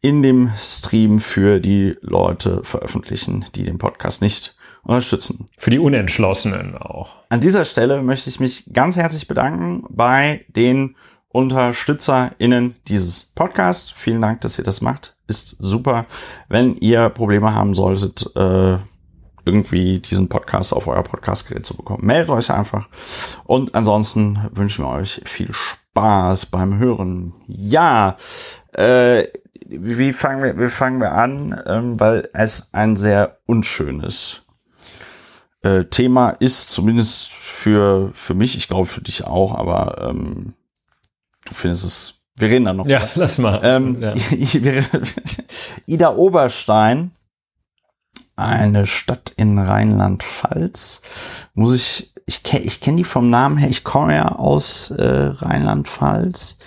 [0.00, 5.48] in dem Stream für die Leute veröffentlichen, die den Podcast nicht unterstützen.
[5.58, 7.16] Für die Unentschlossenen auch.
[7.28, 10.96] An dieser Stelle möchte ich mich ganz herzlich bedanken bei den
[11.28, 13.90] UnterstützerInnen dieses Podcasts.
[13.90, 15.16] Vielen Dank, dass ihr das macht.
[15.26, 16.06] Ist super.
[16.48, 18.78] Wenn ihr Probleme haben solltet, äh,
[19.44, 22.88] irgendwie diesen Podcast auf euer Podcastgerät zu bekommen, meldet euch einfach.
[23.44, 27.32] Und ansonsten wünschen wir euch viel Spaß beim Hören.
[27.46, 28.16] Ja,
[28.72, 29.24] äh,
[29.68, 31.60] wie fangen wir, wie fangen wir an?
[31.66, 34.42] Ähm, weil es ein sehr unschönes
[35.62, 40.54] äh, Thema ist, zumindest für, für mich, ich glaube für dich auch, aber ähm,
[41.46, 42.86] du findest es, wir reden dann noch.
[42.86, 43.60] Ja, lass mal.
[43.62, 44.14] Ähm, ja.
[45.86, 47.10] Ida Oberstein,
[48.36, 51.02] eine Stadt in Rheinland-Pfalz,
[51.52, 55.04] muss ich, ich kenne ich kenn die vom Namen her, ich komme ja aus äh,
[55.04, 56.58] Rheinland-Pfalz.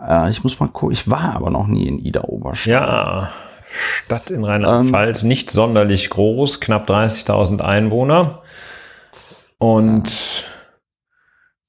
[0.00, 2.72] Äh, ich muss mal gucken, ich war aber noch nie in Ida Oberstein.
[2.72, 3.32] Ja,
[3.70, 8.42] Stadt in Rheinland-Pfalz, ähm, nicht sonderlich groß, knapp 30.000 Einwohner.
[9.58, 10.44] Und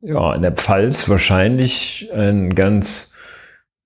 [0.02, 3.14] ja, in der Pfalz wahrscheinlich ein ganz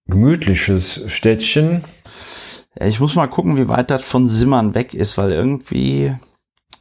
[0.05, 1.83] gemütliches Städtchen.
[2.79, 6.15] Ja, ich muss mal gucken, wie weit das von Simmern weg ist, weil irgendwie.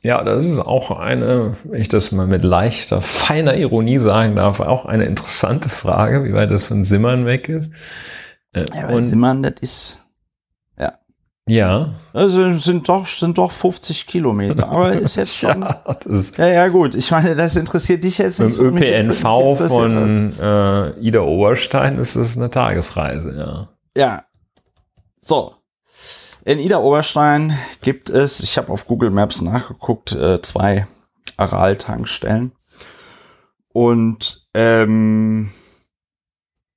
[0.04, 4.58] Ja, das ist auch eine, wenn ich das mal mit leichter, feiner Ironie sagen darf,
[4.58, 7.70] auch eine interessante Frage, wie weit das von Simmern weg ist.
[8.52, 10.04] Äh, ja, weil Und Simmern, das ist.
[10.76, 10.94] Ja.
[11.46, 11.94] Ja.
[12.12, 15.62] Also sind doch, sind doch 50 Kilometer, aber ist jetzt schon.
[15.62, 15.96] ja,
[16.36, 16.96] ja, ja, gut.
[16.96, 18.54] Ich meine, das interessiert dich jetzt nicht.
[18.54, 19.20] So ÖPNV
[19.68, 23.68] von äh, Ida Oberstein ist das eine Tagesreise, ja.
[23.96, 24.24] Ja.
[25.20, 25.54] So.
[26.44, 30.88] In Ida Oberstein gibt es, ich habe auf Google Maps nachgeguckt, äh, zwei
[31.36, 32.50] Aral-Tankstellen.
[33.68, 35.52] Und ähm,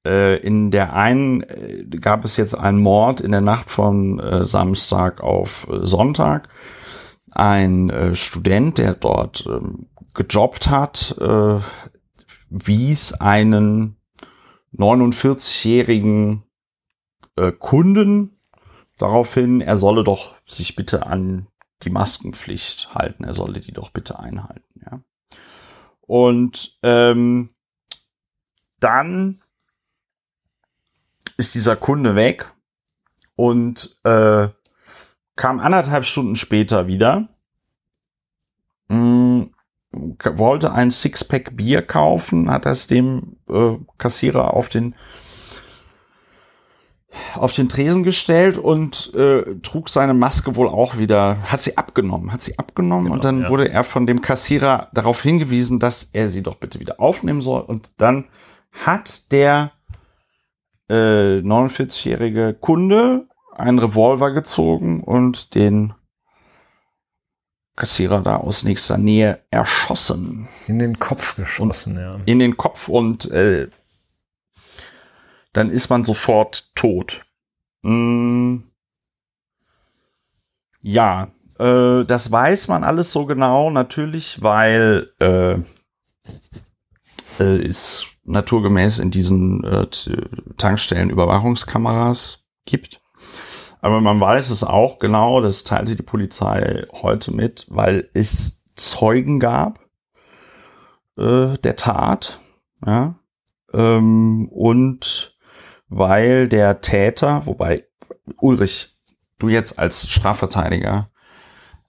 [0.05, 4.45] äh, in der einen äh, gab es jetzt einen Mord in der Nacht von äh,
[4.45, 6.47] Samstag auf äh, Sonntag.
[7.31, 11.59] Ein Student, der dort ähm, gejobbt hat, äh,
[12.49, 13.97] wies einen
[14.77, 16.43] 49-jährigen
[17.59, 18.34] Kunden
[18.97, 21.47] daraufhin, er solle doch sich bitte an
[21.83, 24.81] die Maskenpflicht halten, er solle die doch bitte einhalten.
[24.85, 25.01] Ja.
[26.01, 27.49] Und ähm,
[28.79, 29.41] dann
[31.37, 32.51] ist dieser Kunde weg
[33.35, 34.47] und äh,
[35.35, 37.27] kam anderthalb Stunden später wieder,
[38.87, 39.51] mh, mm,
[40.33, 44.95] wollte ein Sixpack Bier kaufen, hat das dem äh, Kassierer auf den
[47.35, 52.31] auf den Tresen gestellt und äh, trug seine Maske wohl auch wieder, hat sie abgenommen,
[52.31, 53.49] hat sie abgenommen genau, und dann ja.
[53.49, 57.61] wurde er von dem Kassierer darauf hingewiesen, dass er sie doch bitte wieder aufnehmen soll
[57.61, 58.25] und dann
[58.71, 59.71] hat der
[60.89, 65.93] äh, 49-jährige Kunde einen Revolver gezogen und den
[67.75, 70.47] Kassierer da aus nächster Nähe erschossen.
[70.67, 72.19] In den Kopf geschossen, und ja.
[72.25, 73.67] In den Kopf und äh,
[75.55, 77.21] dann ist man sofort tot.
[77.81, 78.57] Mm,
[80.81, 85.59] ja, äh, das weiß man alles so genau, natürlich, weil äh,
[87.39, 89.87] äh, ist naturgemäß in diesen äh,
[90.57, 93.01] Tankstellen Überwachungskameras gibt.
[93.79, 99.39] Aber man weiß es auch genau, das teilte die Polizei heute mit, weil es Zeugen
[99.39, 99.79] gab
[101.17, 102.39] äh, der Tat.
[102.85, 103.15] Ja?
[103.71, 105.34] Ähm, und
[105.89, 107.85] weil der Täter, wobei
[108.41, 108.95] Ulrich,
[109.39, 111.09] du jetzt als Strafverteidiger,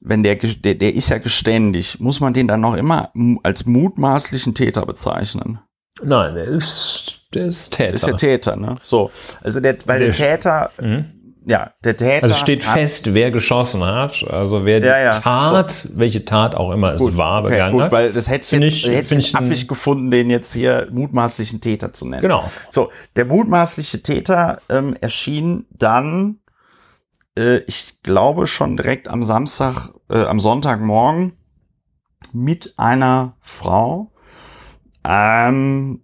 [0.00, 3.10] wenn der, der, der ist ja geständig, muss man den dann noch immer
[3.42, 5.58] als mutmaßlichen Täter bezeichnen?
[6.02, 7.94] Nein, der ist, der ist Täter.
[7.94, 8.76] Ist der Täter, ne?
[8.82, 9.10] So.
[9.42, 11.04] Also der, weil der, der Täter, mh.
[11.48, 12.24] Ja, der Täter.
[12.24, 15.10] Also steht hat, fest, wer geschossen hat, also wer die ja, ja.
[15.12, 15.90] Tat, so.
[15.94, 18.72] welche Tat auch immer es gut, war, begangen okay, gut, weil das hätte ich jetzt,
[18.72, 22.22] ich, hätte ich affig gefunden, den jetzt hier mutmaßlichen Täter zu nennen.
[22.22, 22.42] Genau.
[22.68, 26.40] So, der mutmaßliche Täter ähm, erschien dann,
[27.38, 31.34] äh, ich glaube schon direkt am Samstag, äh, am Sonntagmorgen
[32.32, 34.10] mit einer Frau,
[35.04, 36.00] ähm,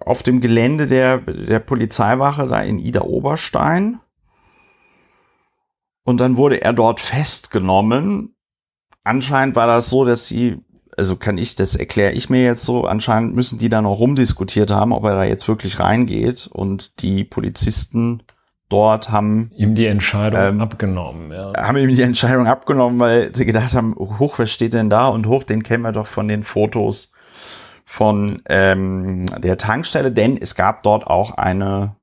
[0.00, 4.00] auf dem Gelände der, der Polizeiwache da in Ida Oberstein.
[6.06, 8.36] Und dann wurde er dort festgenommen.
[9.02, 10.58] Anscheinend war das so, dass sie,
[10.96, 14.70] also kann ich, das erkläre ich mir jetzt so, anscheinend müssen die da noch rumdiskutiert
[14.70, 16.46] haben, ob er da jetzt wirklich reingeht.
[16.46, 18.22] Und die Polizisten
[18.68, 21.32] dort haben ihm die Entscheidung ähm, abgenommen.
[21.32, 21.52] Ja.
[21.56, 25.08] Haben ihm die Entscheidung abgenommen, weil sie gedacht haben, hoch, wer steht denn da?
[25.08, 27.10] Und hoch, den kennen wir doch von den Fotos
[27.84, 31.96] von ähm, der Tankstelle, denn es gab dort auch eine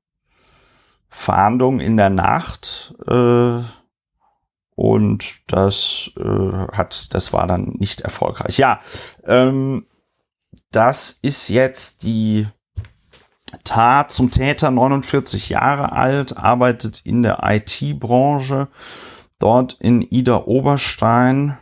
[1.08, 3.60] Fahndung in der Nacht äh,
[4.74, 6.22] und das äh,
[6.72, 8.58] hat, das war dann nicht erfolgreich.
[8.58, 8.80] Ja,
[9.24, 9.86] ähm,
[10.70, 12.46] das ist jetzt die
[13.62, 18.68] Tat zum Täter, 49 Jahre alt, arbeitet in der IT-Branche,
[19.38, 21.58] dort in Ida Oberstein.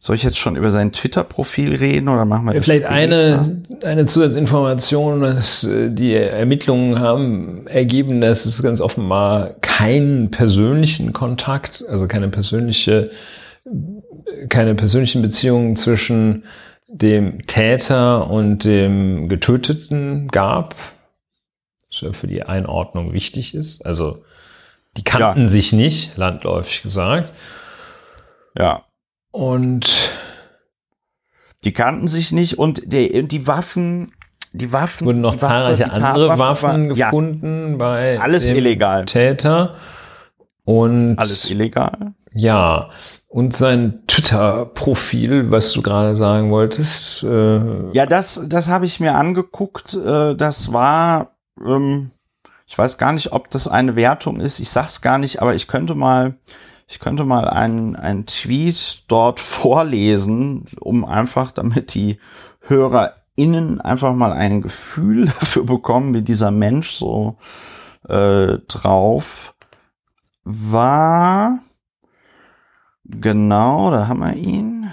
[0.00, 4.06] Soll ich jetzt schon über sein Twitter-Profil reden oder machen wir das Vielleicht eine, eine
[4.06, 12.06] Zusatzinformation, dass äh, die Ermittlungen haben ergeben, dass es ganz offenbar keinen persönlichen Kontakt, also
[12.06, 13.10] keine persönliche,
[14.48, 16.44] keine persönlichen Beziehungen zwischen
[16.86, 20.76] dem Täter und dem Getöteten gab,
[21.90, 23.84] was ja für die Einordnung wichtig ist.
[23.84, 24.22] Also
[24.96, 25.48] die kannten ja.
[25.48, 27.32] sich nicht, landläufig gesagt.
[28.56, 28.84] Ja.
[29.38, 29.88] Und
[31.62, 34.10] die kannten sich nicht und die, die Waffen,
[34.52, 35.06] die Waffen.
[35.06, 39.04] Wurden noch zahlreiche andere Waffen war, gefunden ja, bei alles illegal.
[39.04, 39.76] Täter.
[40.64, 42.14] Und alles illegal.
[42.32, 42.90] Ja.
[43.28, 47.22] Und sein Twitter-Profil, was du gerade sagen wolltest.
[47.22, 49.94] Äh ja, das, das habe ich mir angeguckt.
[49.94, 52.10] Äh, das war, ähm,
[52.66, 54.58] ich weiß gar nicht, ob das eine Wertung ist.
[54.58, 56.34] Ich sag's gar nicht, aber ich könnte mal
[56.88, 62.18] ich könnte mal einen, einen Tweet dort vorlesen, um einfach, damit die
[62.62, 67.36] HörerInnen einfach mal ein Gefühl dafür bekommen, wie dieser Mensch so
[68.08, 69.54] äh, drauf
[70.44, 71.58] war.
[73.04, 74.90] Genau, da haben wir ihn.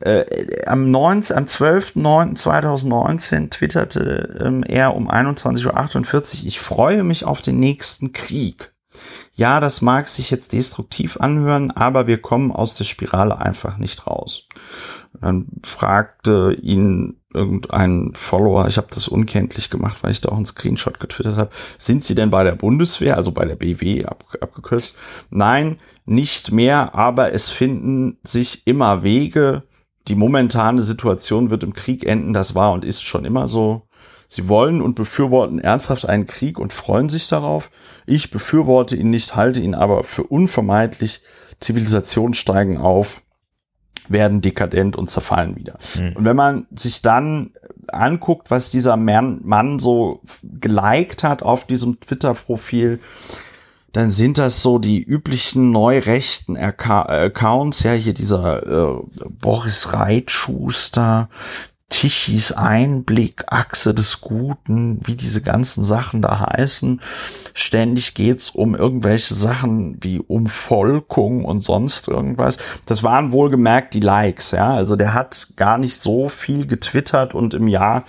[0.00, 7.42] Äh, am, 19, am 12.09.2019 twitterte ähm, er um 21.48 Uhr, ich freue mich auf
[7.42, 8.72] den nächsten Krieg.
[9.40, 14.06] Ja, das mag sich jetzt destruktiv anhören, aber wir kommen aus der Spirale einfach nicht
[14.06, 14.46] raus.
[15.18, 20.44] Dann fragte ihn irgendein Follower, ich habe das unkenntlich gemacht, weil ich da auch einen
[20.44, 24.94] Screenshot getwittert habe, sind Sie denn bei der Bundeswehr, also bei der BW ab, abgekürzt?
[25.30, 29.62] Nein, nicht mehr, aber es finden sich immer Wege.
[30.06, 33.88] Die momentane Situation wird im Krieg enden, das war und ist schon immer so.
[34.32, 37.68] Sie wollen und befürworten ernsthaft einen Krieg und freuen sich darauf.
[38.06, 41.22] Ich befürworte ihn nicht, halte ihn aber für unvermeidlich.
[41.58, 43.22] Zivilisationen steigen auf,
[44.08, 45.78] werden dekadent und zerfallen wieder.
[45.98, 46.12] Mhm.
[46.14, 47.50] Und wenn man sich dann
[47.88, 53.00] anguckt, was dieser Mann, Mann so geliked hat auf diesem Twitter-Profil,
[53.92, 59.02] dann sind das so die üblichen neurechten Accounts, ja, hier dieser äh,
[59.40, 61.28] Boris Reitschuster,
[61.90, 67.00] Tichys Einblick, Achse des Guten, wie diese ganzen Sachen da heißen.
[67.52, 72.56] Ständig geht's um irgendwelche Sachen wie Umvolkung und sonst irgendwas.
[72.86, 74.72] Das waren wohlgemerkt die Likes, ja.
[74.72, 78.04] Also der hat gar nicht so viel getwittert und im Jahr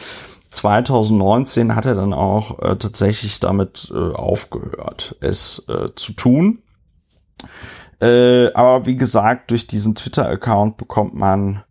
[0.51, 6.59] 2019 hat er dann auch äh, tatsächlich damit äh, aufgehört, es äh, zu tun.
[8.01, 11.63] Äh, aber wie gesagt, durch diesen Twitter-Account bekommt man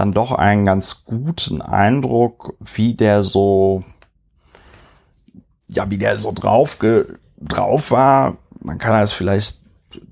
[0.00, 3.84] dann doch einen ganz guten Eindruck, wie der so,
[5.68, 6.78] ja, wie der so drauf,
[7.38, 8.38] drauf war.
[8.62, 9.58] Man kann das vielleicht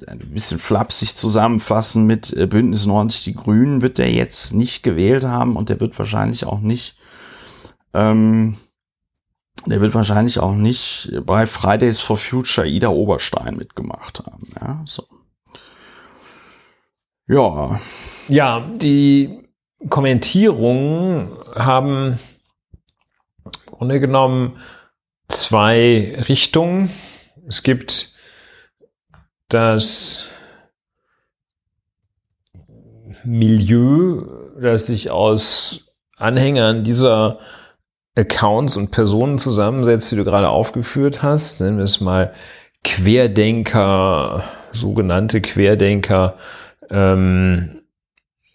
[0.07, 5.25] ein bisschen flapsig zusammenfassen mit äh, Bündnis 90 Die Grünen wird der jetzt nicht gewählt
[5.25, 6.99] haben und der wird wahrscheinlich auch nicht,
[7.95, 8.59] ähm,
[9.67, 14.49] der wird wahrscheinlich auch nicht bei Fridays for Future Ida Oberstein mitgemacht haben.
[14.61, 15.05] Ja, so.
[17.27, 17.81] Ja.
[18.29, 19.48] Ja, die
[19.89, 22.19] Kommentierungen haben
[23.45, 24.59] im Grunde genommen
[25.29, 26.91] zwei Richtungen.
[27.47, 28.13] Es gibt
[29.49, 30.25] das
[33.25, 34.23] Milieu,
[34.61, 35.87] das sich aus
[36.17, 37.39] Anhängern dieser
[38.17, 41.61] Accounts und Personen zusammensetzt, die du gerade aufgeführt hast.
[41.61, 42.35] Nennen wir es mal
[42.83, 46.37] Querdenker, sogenannte Querdenker,
[46.91, 47.83] ähm,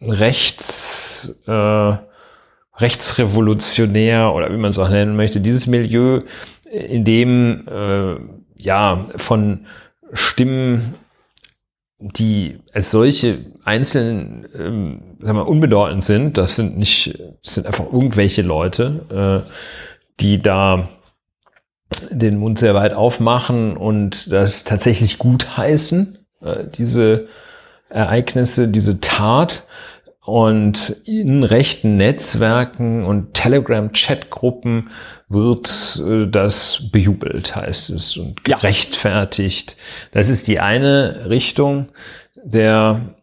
[0.02, 0.93] rechts
[1.48, 1.98] äh,
[2.76, 6.22] rechtsrevolutionär oder wie man es auch nennen möchte, dieses Milieu,
[6.72, 8.16] in dem äh,
[8.56, 9.66] ja von
[10.14, 10.96] Stimmen,
[12.00, 17.86] die als solche einzeln ähm, sagen wir, unbedeutend sind, das sind nicht, das sind einfach
[17.86, 19.50] irgendwelche Leute, äh,
[20.20, 20.90] die da
[22.10, 27.28] den Mund sehr weit aufmachen und das tatsächlich gut heißen, äh, diese
[27.90, 29.64] Ereignisse, diese Tat
[30.26, 34.90] und in rechten Netzwerken und Telegram-Chatgruppen
[35.28, 39.72] wird äh, das bejubelt, heißt es, und gerechtfertigt.
[39.72, 40.20] Ja.
[40.20, 41.90] Das ist die eine Richtung
[42.36, 43.16] der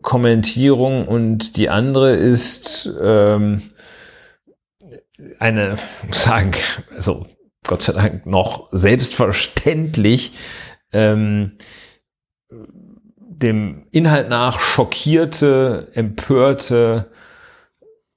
[0.00, 3.62] Kommentierung und die andere ist ähm,
[5.38, 5.76] eine,
[6.10, 6.52] sagen,
[6.96, 7.26] also
[7.64, 10.32] Gott sei Dank noch selbstverständlich
[10.92, 11.58] ähm,
[13.42, 17.10] dem Inhalt nach schockierte, empörte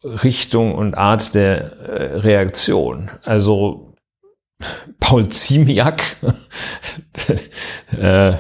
[0.03, 3.09] Richtung und Art der äh, Reaktion.
[3.23, 3.95] Also
[4.99, 6.03] Paul Ziemiak
[7.97, 8.33] äh,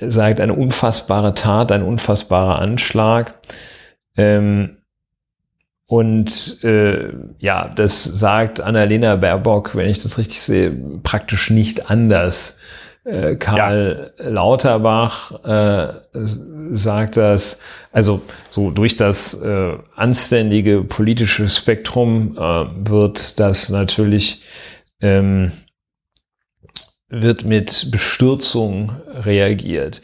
[0.00, 3.34] sagt eine unfassbare Tat, ein unfassbarer Anschlag.
[4.16, 4.78] Ähm,
[5.86, 10.70] und äh, ja, das sagt Annalena Baerbock, wenn ich das richtig sehe,
[11.02, 12.58] praktisch nicht anders.
[13.04, 14.28] Äh, Karl ja.
[14.28, 23.70] Lauterbach äh, sagt das, also so durch das äh, anständige politische Spektrum äh, wird das
[23.70, 24.44] natürlich
[25.00, 25.50] ähm,
[27.08, 30.00] wird mit Bestürzung reagiert.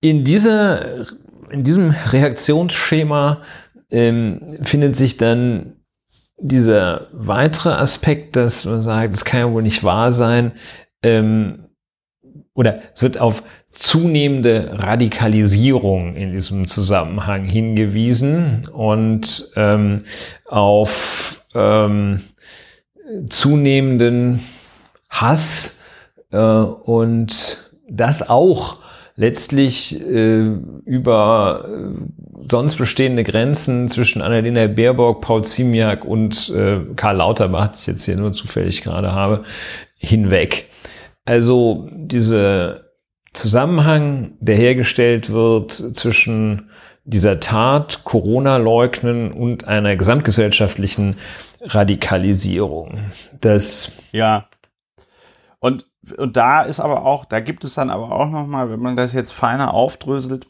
[0.00, 1.06] In dieser
[1.50, 3.42] in diesem Reaktionsschema
[3.90, 5.74] ähm, findet sich dann
[6.38, 10.52] dieser weitere Aspekt, dass man sagt, das kann ja wohl nicht wahr sein,
[11.02, 11.67] ähm,
[12.58, 20.02] oder es wird auf zunehmende Radikalisierung in diesem Zusammenhang hingewiesen und ähm,
[20.44, 22.20] auf ähm,
[23.30, 24.40] zunehmenden
[25.08, 25.78] Hass
[26.32, 28.78] äh, und das auch
[29.14, 30.48] letztlich äh,
[30.84, 37.78] über äh, sonst bestehende Grenzen zwischen Annalena Baerbock, Paul Ziemiak und äh, Karl Lauterbach, die
[37.82, 39.44] ich jetzt hier nur zufällig gerade habe,
[39.96, 40.68] hinweg.
[41.28, 42.84] Also dieser
[43.34, 46.70] Zusammenhang, der hergestellt wird zwischen
[47.04, 51.18] dieser Tat, Corona-Leugnen und einer gesamtgesellschaftlichen
[51.60, 53.10] Radikalisierung.
[53.42, 54.48] Das ja.
[55.58, 55.84] Und
[56.16, 58.96] und da ist aber auch, da gibt es dann aber auch noch mal, wenn man
[58.96, 60.46] das jetzt feiner aufdröselt,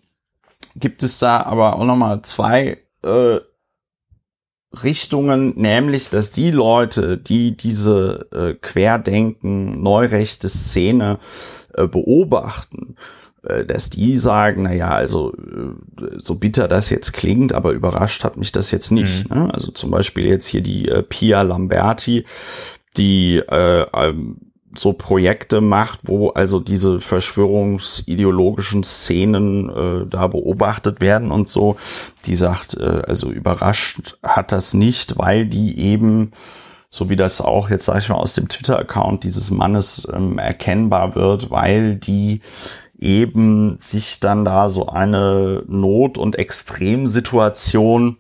[0.76, 3.39] gibt es da aber auch noch mal zwei äh,
[4.83, 11.19] Richtungen, nämlich, dass die Leute, die diese äh, Querdenken, neurechte Szene
[11.75, 12.97] äh, beobachten,
[13.43, 18.25] äh, dass die sagen, na ja, also äh, so bitter das jetzt klingt, aber überrascht
[18.25, 19.31] hat mich das jetzt nicht.
[19.31, 19.37] Mhm.
[19.37, 19.55] Ne?
[19.55, 22.27] Also zum Beispiel jetzt hier die äh, Pia Lamberti,
[22.97, 31.31] die äh, ähm, so Projekte macht, wo also diese verschwörungsideologischen Szenen äh, da beobachtet werden
[31.31, 31.77] und so,
[32.27, 36.33] die sagt, äh, also überrascht hat das nicht, weil die eben,
[36.91, 41.14] so wie das auch jetzt sage ich mal aus dem Twitter-Account dieses Mannes ähm, erkennbar
[41.14, 42.41] wird, weil die
[42.99, 48.19] eben sich dann da so eine Not- und Extremsituation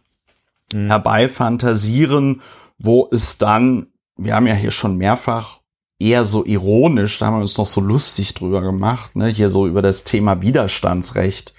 [0.72, 0.86] mhm.
[0.86, 2.42] herbeifantasieren,
[2.78, 5.58] wo es dann, wir haben ja hier schon mehrfach
[5.98, 9.66] eher so ironisch, da haben wir uns noch so lustig drüber gemacht, ne, hier so
[9.66, 11.54] über das Thema Widerstandsrecht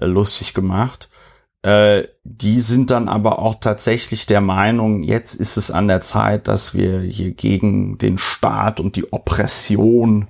[0.00, 1.08] äh, lustig gemacht.
[1.62, 6.48] Äh, die sind dann aber auch tatsächlich der Meinung, jetzt ist es an der Zeit,
[6.48, 10.28] dass wir hier gegen den Staat und die Oppression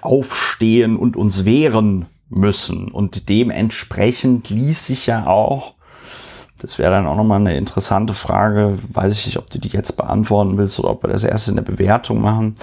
[0.00, 2.90] aufstehen und uns wehren müssen.
[2.90, 5.74] Und dementsprechend ließ sich ja auch
[6.62, 8.78] das wäre dann auch nochmal eine interessante Frage.
[8.92, 11.56] Weiß ich nicht, ob du die jetzt beantworten willst oder ob wir das erst in
[11.56, 12.54] der Bewertung machen.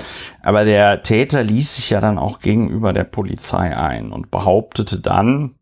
[0.41, 5.55] Aber der Täter ließ sich ja dann auch gegenüber der Polizei ein und behauptete dann,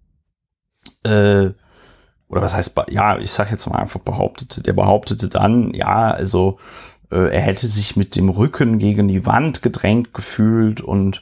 [1.04, 1.50] äh,
[2.28, 6.58] oder was heißt, ja, ich sag jetzt mal einfach behauptete, der behauptete dann, ja, also
[7.12, 11.22] äh, er hätte sich mit dem Rücken gegen die Wand gedrängt gefühlt und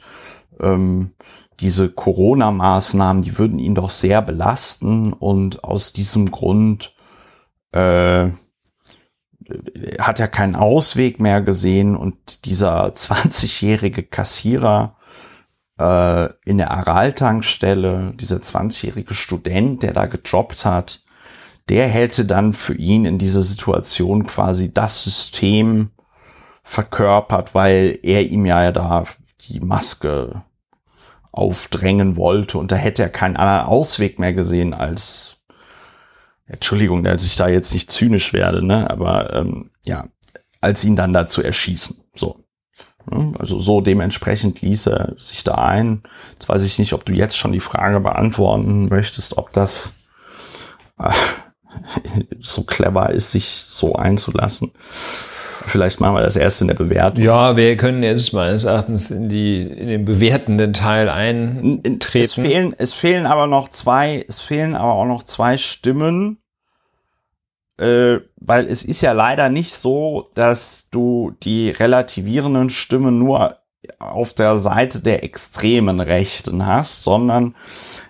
[0.60, 1.12] ähm,
[1.60, 6.93] diese Corona-Maßnahmen, die würden ihn doch sehr belasten und aus diesem Grund
[7.74, 8.30] äh,
[9.98, 14.96] hat ja keinen Ausweg mehr gesehen und dieser 20-jährige Kassierer
[15.78, 21.04] äh, in der Aral-Tankstelle, dieser 20-jährige Student, der da gejobbt hat,
[21.68, 25.90] der hätte dann für ihn in dieser Situation quasi das System
[26.62, 29.04] verkörpert, weil er ihm ja da
[29.48, 30.42] die Maske
[31.32, 35.33] aufdrängen wollte und da hätte er keinen anderen Ausweg mehr gesehen, als
[36.46, 38.90] Entschuldigung, dass ich da jetzt nicht zynisch werde, ne?
[38.90, 40.08] aber ähm, ja,
[40.60, 42.04] als ihn dann da zu erschießen.
[42.14, 42.44] So.
[43.38, 46.02] Also so dementsprechend ließ er sich da ein.
[46.32, 49.92] Jetzt weiß ich nicht, ob du jetzt schon die Frage beantworten möchtest, ob das
[50.98, 51.10] äh,
[52.40, 54.72] so clever ist, sich so einzulassen.
[55.66, 57.24] Vielleicht machen wir das erst in der Bewertung.
[57.24, 62.24] Ja, wir können jetzt meines Erachtens in die in den bewertenden Teil eintreten.
[62.24, 66.38] Es fehlen, es fehlen aber noch zwei, es fehlen aber auch noch zwei Stimmen,
[67.78, 73.58] äh, weil es ist ja leider nicht so, dass du die relativierenden Stimmen nur
[73.98, 77.54] auf der Seite der extremen Rechten hast, sondern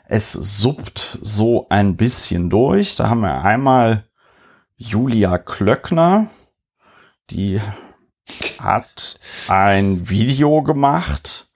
[0.06, 2.96] es suppt so ein bisschen durch.
[2.96, 4.04] Da haben wir einmal
[4.76, 6.26] Julia Klöckner,
[7.30, 7.60] die
[8.60, 9.18] hat
[9.48, 11.48] ein Video gemacht.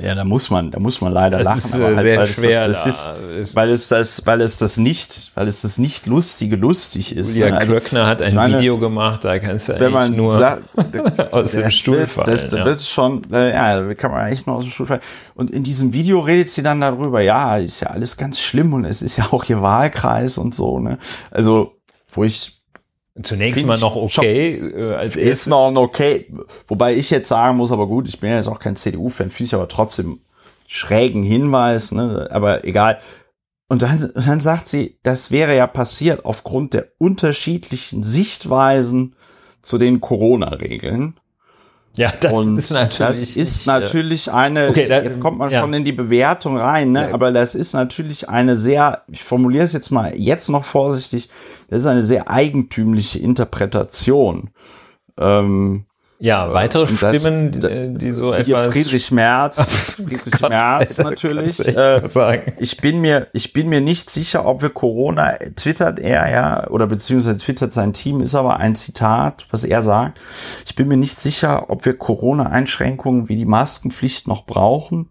[0.00, 2.28] Ja, da muss man, da muss man leider Das lachen, ist, aber äh, halt, weil,
[2.28, 3.12] es das, das da.
[3.12, 7.14] ist, Ist- weil es das, weil es das nicht, weil es das nicht lustige lustig
[7.14, 7.36] ist.
[7.36, 7.66] Julia ne?
[7.66, 10.62] Klöckner hat ein meine, Video gemacht, da kannst du wenn eigentlich man nur sagt,
[11.34, 12.24] aus dem Stuhl fallen.
[12.24, 12.64] Das, das ja.
[12.64, 15.02] wird schon, äh, ja, da kann man echt nur aus dem Stuhl fallen.
[15.34, 18.86] Und in diesem Video redet sie dann darüber, ja, ist ja alles ganz schlimm und
[18.86, 20.96] es ist ja auch ihr Wahlkreis und so, ne?
[21.30, 21.74] Also,
[22.10, 22.57] wo ich
[23.22, 26.32] Zunächst mal noch okay, äh, als ist noch okay.
[26.66, 29.46] Wobei ich jetzt sagen muss, aber gut, ich bin ja jetzt auch kein CDU-Fan, finde
[29.46, 30.20] ich aber trotzdem
[30.66, 32.28] schrägen Hinweis, ne?
[32.30, 33.00] aber egal.
[33.68, 39.14] Und dann, und dann sagt sie, das wäre ja passiert aufgrund der unterschiedlichen Sichtweisen
[39.62, 41.18] zu den Corona-Regeln.
[41.98, 42.98] Ja, das und ist natürlich.
[42.98, 45.60] das ist äh, natürlich eine, Okay, da- jetzt kommt man ja.
[45.60, 47.08] schon in die Bewertung rein, ne?
[47.08, 47.14] Ja.
[47.14, 51.28] aber das ist natürlich eine sehr, ich formuliere es jetzt mal jetzt noch vorsichtig,
[51.68, 54.50] das ist eine sehr eigentümliche Interpretation.
[55.18, 55.84] Ähm,
[56.20, 58.72] Ja, weitere Und das- Stimmen, äh, die so hier etwas.
[58.74, 59.60] Friedrich Merz,
[59.96, 61.60] Friedrich Merz natürlich.
[61.66, 62.02] Äh,
[62.58, 66.88] ich bin mir, ich bin mir nicht sicher, ob wir Corona, twittert er ja, oder
[66.88, 70.18] beziehungsweise twittert sein Team, ist aber ein Zitat, was er sagt.
[70.66, 75.08] Ich bin mir nicht sicher, ob wir Corona-Einschränkungen wie die Maskenpflicht noch brauchen.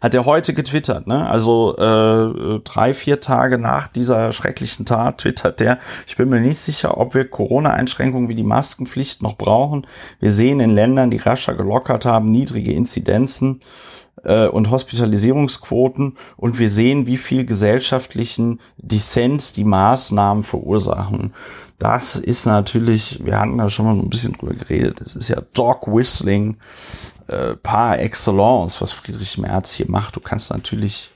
[0.00, 1.28] Hat er heute getwittert, ne?
[1.28, 6.58] Also äh, drei, vier Tage nach dieser schrecklichen Tat twittert der, ich bin mir nicht
[6.58, 9.86] sicher, ob wir Corona-Einschränkungen wie die Maskenpflicht noch brauchen.
[10.20, 13.60] Wir sehen in Ländern, die rascher gelockert haben, niedrige Inzidenzen
[14.24, 21.34] äh, und Hospitalisierungsquoten und wir sehen, wie viel gesellschaftlichen Dissens die Maßnahmen verursachen.
[21.78, 25.40] Das ist natürlich, wir hatten da schon mal ein bisschen drüber geredet, das ist ja
[25.54, 26.56] Dog Whistling
[27.28, 30.16] äh, par excellence, was Friedrich Merz hier macht.
[30.16, 31.10] Du kannst natürlich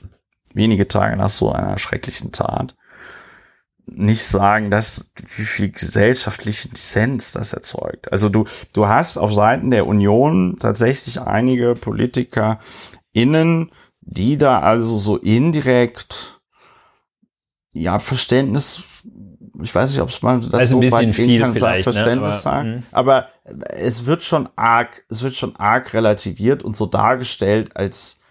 [0.53, 2.75] wenige Tage nach so einer schrecklichen Tat
[3.85, 8.11] nicht sagen, dass wie viel gesellschaftlichen Dissens das erzeugt.
[8.11, 12.59] Also du, du hast auf Seiten der Union tatsächlich einige Politiker
[13.11, 16.41] innen, die da also so indirekt
[17.73, 18.83] ja Verständnis
[19.63, 21.85] ich weiß nicht, ob es mal das Also ein so weit bisschen viel kann, vielleicht,
[21.87, 21.93] ne?
[21.93, 22.75] Verständnis Aber, sagen.
[22.75, 22.83] mh.
[22.91, 23.27] Aber
[23.69, 28.22] es wird schon arg, es wird schon arg relativiert und so dargestellt, als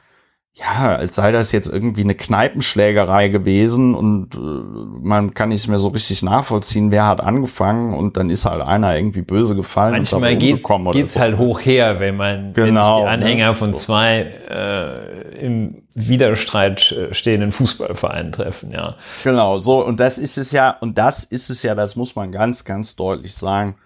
[0.54, 5.78] ja, als sei das jetzt irgendwie eine Kneipenschlägerei gewesen und äh, man kann nicht mehr
[5.78, 10.36] so richtig nachvollziehen, wer hat angefangen und dann ist halt einer irgendwie böse gefallen Manchmal
[10.36, 11.20] geht's, geht's so.
[11.20, 13.54] halt hoch her, wenn man wenn Genau, sich die Anhänger ne?
[13.54, 14.18] von zwei
[14.50, 18.96] äh, im Widerstreit äh, stehenden Fußballvereinen treffen, ja.
[19.24, 22.30] Genau, so, und das ist es ja, und das ist es ja, das muss man
[22.30, 23.76] ganz, ganz deutlich sagen.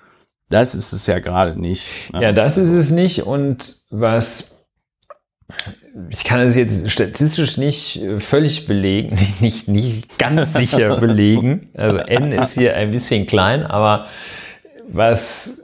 [0.48, 1.90] Das ist es ja gerade nicht.
[2.12, 2.22] ne?
[2.22, 3.22] Ja, das ist es nicht.
[3.24, 4.56] Und was
[6.11, 11.70] ich kann es jetzt statistisch nicht äh, völlig belegen, nicht, nicht ganz sicher belegen.
[11.74, 14.07] Also N ist hier ein bisschen klein, aber
[14.88, 15.62] was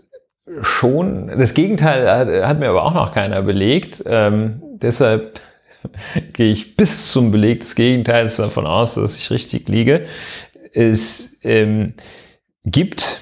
[0.63, 4.03] schon, das Gegenteil hat, hat mir aber auch noch keiner belegt.
[4.07, 5.41] Ähm, deshalb
[6.33, 10.07] gehe ich bis zum Beleg des Gegenteils davon aus, dass ich richtig liege.
[10.73, 11.95] Es ähm,
[12.65, 13.21] gibt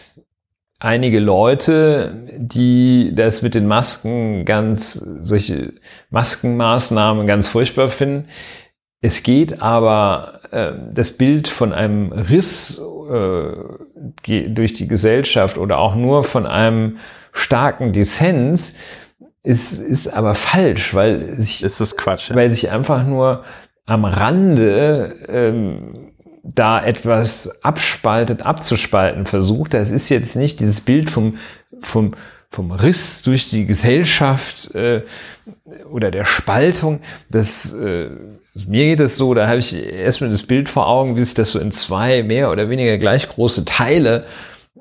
[0.80, 5.72] einige Leute, die das mit den Masken ganz, solche
[6.10, 8.26] Maskenmaßnahmen ganz furchtbar finden.
[9.02, 15.94] Es geht aber äh, das Bild von einem Riss äh, durch die Gesellschaft oder auch
[15.94, 16.98] nur von einem
[17.32, 18.76] starken Dissens
[19.42, 22.30] ist, ist aber falsch, weil sich Ist das Quatsch.
[22.30, 22.36] Ja.
[22.36, 23.44] weil sich einfach nur
[23.86, 26.09] am Rande ähm,
[26.43, 29.74] da etwas abspaltet, abzuspalten versucht.
[29.74, 31.38] Das ist jetzt nicht dieses Bild vom,
[31.82, 32.14] vom,
[32.51, 35.03] vom Riss durch die Gesellschaft äh,
[35.91, 37.01] oder der Spaltung.
[37.30, 38.11] Das, äh,
[38.66, 41.53] mir geht es so, da habe ich erstmal das Bild vor Augen, wie sich das
[41.53, 44.24] so in zwei mehr oder weniger gleich große Teile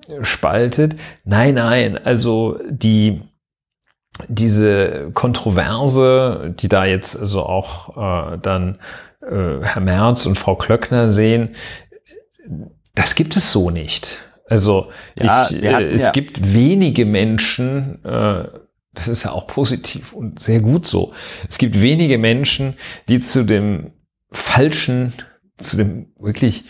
[0.08, 0.96] äh, spaltet.
[1.26, 3.22] Nein, nein, also die
[4.28, 8.80] diese Kontroverse, die da jetzt also auch äh, dann
[9.22, 11.56] äh, Herr Merz und Frau Klöckner sehen,
[12.96, 14.20] das gibt es so nicht.
[14.48, 18.46] Also Ja, ich, hatten äh, es ja- gibt wenige Menschen, äh,
[18.94, 21.14] das ist ja auch positiv und sehr gut so.
[21.48, 22.74] Es gibt wenige Menschen,
[23.08, 23.92] die zu dem
[24.32, 25.14] falschen,
[25.58, 26.64] zu dem wirklich,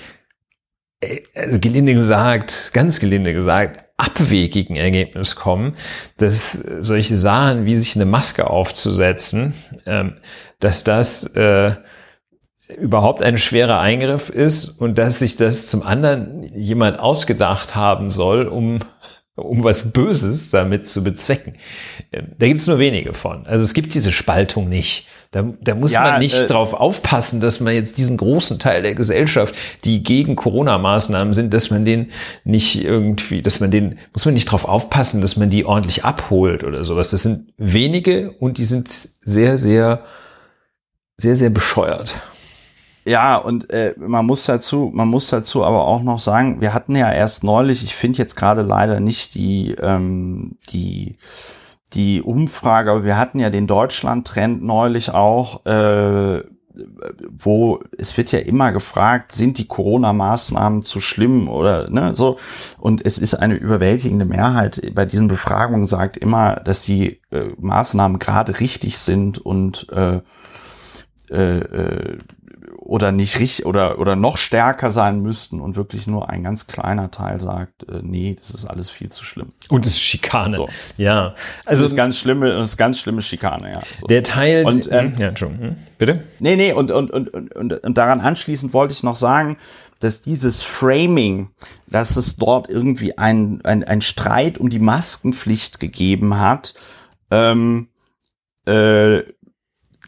[1.00, 5.76] äh, also gelinde gesagt, ganz gelinde gesagt, abwegigen Ergebnis kommen,
[6.18, 9.54] dass solche Sachen wie sich eine Maske aufzusetzen,
[9.86, 10.18] ähm,
[10.60, 11.76] dass das äh,
[12.78, 18.48] überhaupt ein schwerer Eingriff ist und dass sich das zum anderen jemand ausgedacht haben soll,
[18.48, 18.80] um
[19.40, 21.54] um was Böses damit zu bezwecken.
[22.12, 23.46] Ähm, da gibt es nur wenige von.
[23.48, 25.08] Also es gibt diese Spaltung nicht.
[25.32, 28.82] Da, da muss ja, man nicht äh, drauf aufpassen, dass man jetzt diesen großen Teil
[28.82, 29.54] der Gesellschaft,
[29.84, 32.12] die gegen Corona-Maßnahmen sind, dass man den
[32.44, 36.64] nicht irgendwie, dass man den, muss man nicht drauf aufpassen, dass man die ordentlich abholt
[36.64, 37.12] oder sowas.
[37.12, 40.00] Das sind wenige und die sind sehr, sehr,
[41.18, 42.16] sehr, sehr bescheuert.
[43.10, 46.96] Ja, und äh, man muss dazu, man muss dazu aber auch noch sagen, wir hatten
[46.96, 51.18] ja erst neulich, ich finde jetzt gerade leider nicht die, ähm, die
[51.94, 56.44] die Umfrage, aber wir hatten ja den Deutschland-Trend neulich auch, äh,
[57.32, 62.38] wo es wird ja immer gefragt, sind die Corona-Maßnahmen zu schlimm oder ne, so.
[62.78, 68.20] Und es ist eine überwältigende Mehrheit bei diesen Befragungen sagt immer, dass die äh, Maßnahmen
[68.20, 70.22] gerade richtig sind und äh,
[71.32, 72.18] äh, äh
[72.90, 77.12] oder nicht richtig oder oder noch stärker sein müssten und wirklich nur ein ganz kleiner
[77.12, 79.54] Teil sagt, äh, nee, das ist alles viel zu schlimm.
[79.70, 80.56] Und es ist Schikane.
[80.56, 80.70] So.
[80.98, 81.36] Ja,
[81.66, 83.82] also das ist ganz schlimme, das ist ganz schlimme Schikane, ja.
[83.96, 84.08] So.
[84.08, 85.76] Der Teil und ähm, ja, Entschuldigung, hm?
[86.00, 86.24] bitte.
[86.40, 89.58] Nee, nee, und und, und und und daran anschließend wollte ich noch sagen,
[90.00, 91.52] dass dieses Framing,
[91.86, 96.74] dass es dort irgendwie ein ein, ein Streit um die Maskenpflicht gegeben hat,
[97.30, 97.90] ähm,
[98.66, 99.20] äh,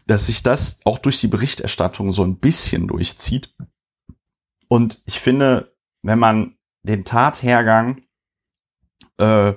[0.06, 3.54] dass sich das auch durch die Berichterstattung so ein bisschen durchzieht.
[4.68, 8.00] Und ich finde, wenn man den Tathergang,
[9.18, 9.54] äh,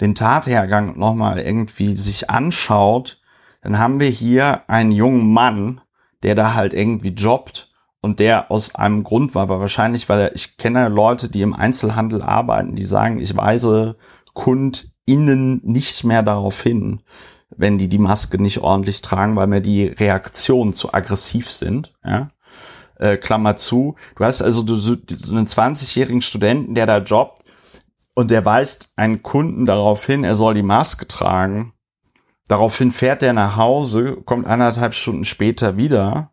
[0.00, 3.20] den Tathergang nochmal irgendwie sich anschaut,
[3.62, 5.80] dann haben wir hier einen jungen Mann,
[6.22, 7.68] der da halt irgendwie jobbt
[8.00, 11.54] und der aus einem Grund war, aber wahrscheinlich, weil er, ich kenne Leute, die im
[11.54, 13.96] Einzelhandel arbeiten, die sagen, ich weise
[14.34, 17.02] KundInnen nicht mehr darauf hin,
[17.56, 21.94] wenn die die Maske nicht ordentlich tragen, weil mir die Reaktionen zu aggressiv sind.
[22.04, 22.30] Ja?
[22.96, 23.96] Äh, Klammer zu.
[24.16, 27.44] Du hast also du, so einen 20-jährigen Studenten, der da jobbt
[28.14, 31.72] und der weist einen Kunden darauf hin, er soll die Maske tragen.
[32.48, 36.32] Daraufhin fährt er nach Hause, kommt anderthalb Stunden später wieder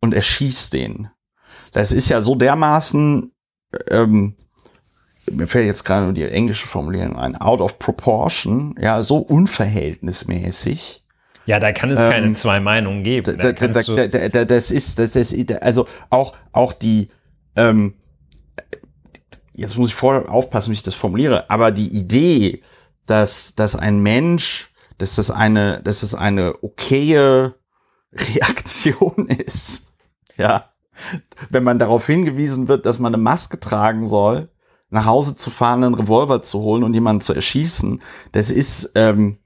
[0.00, 1.10] und erschießt den.
[1.72, 3.32] Das ist ja so dermaßen
[3.90, 4.36] ähm,
[5.32, 11.04] mir fällt jetzt gerade nur die englische Formulierung ein, out of proportion, ja, so unverhältnismäßig.
[11.46, 13.38] Ja, da kann es ähm, keine zwei Meinungen geben.
[13.38, 17.08] Da, da, da, das ist, das ist, also auch, auch die,
[17.54, 17.94] ähm,
[19.52, 22.62] jetzt muss ich voll aufpassen, wie ich das formuliere, aber die Idee,
[23.06, 27.54] dass, dass ein Mensch, dass das eine, dass das eine okaye
[28.12, 29.94] Reaktion ist,
[30.36, 30.70] ja,
[31.50, 34.48] wenn man darauf hingewiesen wird, dass man eine Maske tragen soll,
[34.90, 38.00] nach Hause zu fahren, einen Revolver zu holen und jemanden zu erschießen,
[38.32, 39.38] das ist, ähm,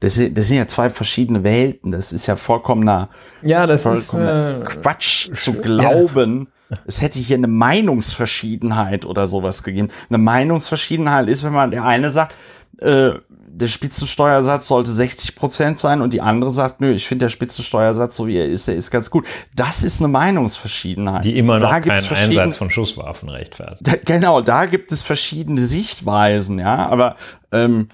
[0.00, 1.90] das, das sind ja zwei verschiedene Welten.
[1.90, 3.08] Das ist ja vollkommener,
[3.42, 6.48] ja, das vollkommener ist, äh, Quatsch zu glauben.
[6.70, 6.76] Ja.
[6.84, 9.88] Es hätte hier eine Meinungsverschiedenheit oder sowas gegeben.
[10.10, 12.34] Eine Meinungsverschiedenheit ist, wenn man der eine sagt,
[12.80, 13.12] äh,
[13.58, 18.16] der Spitzensteuersatz sollte 60 Prozent sein und die andere sagt, nö, ich finde der Spitzensteuersatz,
[18.16, 19.26] so wie er ist, der ist ganz gut.
[19.54, 21.24] Das ist eine Meinungsverschiedenheit.
[21.24, 23.86] Die immer noch da keinen Einsatz von Schusswaffen rechtfertigt.
[23.86, 27.16] Da, genau, da gibt es verschiedene Sichtweisen, ja, aber
[27.50, 27.88] ähm,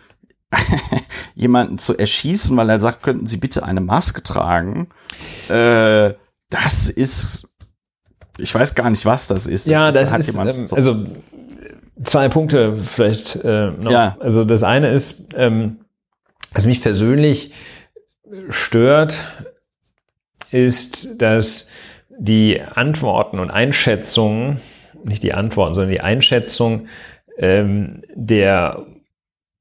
[1.34, 4.88] jemanden zu erschießen, weil er sagt, könnten Sie bitte eine Maske tragen,
[5.48, 6.12] äh,
[6.50, 7.48] das ist
[8.38, 9.66] ich weiß gar nicht, was das ist.
[9.66, 11.06] Ja, das, das ist, ähm, so also
[12.02, 13.90] zwei Punkte vielleicht äh, noch.
[13.90, 14.16] Ja.
[14.20, 15.80] Also das eine ist, ähm,
[16.52, 17.52] was mich persönlich
[18.50, 19.18] stört,
[20.50, 21.72] ist, dass
[22.18, 24.60] die Antworten und Einschätzungen,
[25.04, 26.86] nicht die Antworten, sondern die Einschätzung
[27.38, 28.86] ähm, der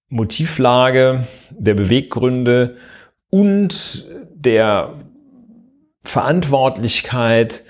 [0.09, 2.77] Motivlage, der Beweggründe
[3.29, 4.93] und der
[6.03, 7.63] Verantwortlichkeit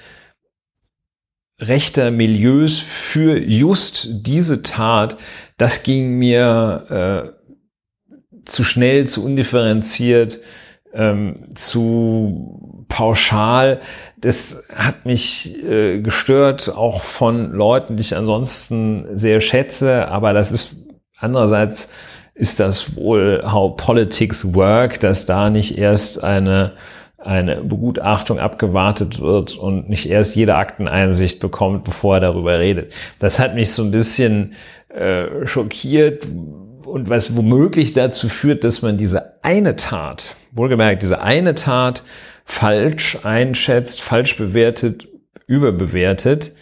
[1.60, 5.18] rechter Milieus für just diese Tat,
[5.58, 8.04] das ging mir äh,
[8.46, 10.40] zu schnell, zu undifferenziert,
[10.94, 13.82] ähm, zu pauschal.
[14.18, 20.52] Das hat mich äh, gestört, auch von Leuten, die ich ansonsten sehr schätze, aber das
[20.52, 20.88] ist
[21.18, 21.92] andererseits
[22.36, 26.74] ist das wohl how politics work, dass da nicht erst eine
[27.26, 32.94] eine Begutachtung abgewartet wird und nicht erst jede Akteneinsicht bekommt, bevor er darüber redet.
[33.20, 34.54] Das hat mich so ein bisschen
[34.90, 36.26] äh, schockiert
[36.86, 42.04] und was womöglich dazu führt, dass man diese eine Tat, wohlgemerkt, diese eine Tat
[42.46, 45.08] falsch einschätzt, falsch bewertet,
[45.48, 46.54] überbewertet,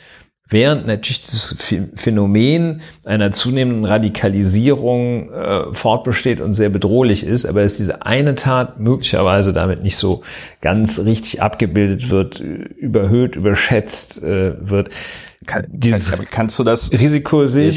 [0.52, 1.56] Während natürlich das
[1.96, 8.78] Phänomen einer zunehmenden Radikalisierung äh, fortbesteht und sehr bedrohlich ist, aber dass diese eine Tat
[8.78, 10.24] möglicherweise damit nicht so
[10.60, 14.90] ganz richtig abgebildet wird, überhöht, überschätzt äh, wird.
[15.46, 17.72] Kann, Dieses kann, kannst du das Risiko sehe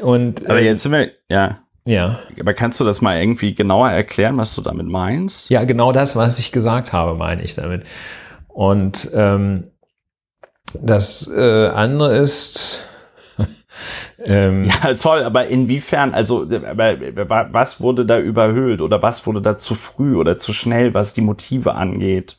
[0.00, 1.58] und, aber äh, jetzt sind wir, ja.
[1.84, 2.20] Ja.
[2.38, 5.50] Aber kannst du das mal irgendwie genauer erklären, was du damit meinst?
[5.50, 7.82] Ja, genau das, was ich gesagt habe, meine ich damit.
[8.46, 9.64] Und ähm,
[10.80, 12.80] das äh, andere ist.
[14.24, 19.56] ähm, ja, toll, aber inwiefern, also aber, was wurde da überhöht oder was wurde da
[19.56, 22.38] zu früh oder zu schnell, was die Motive angeht?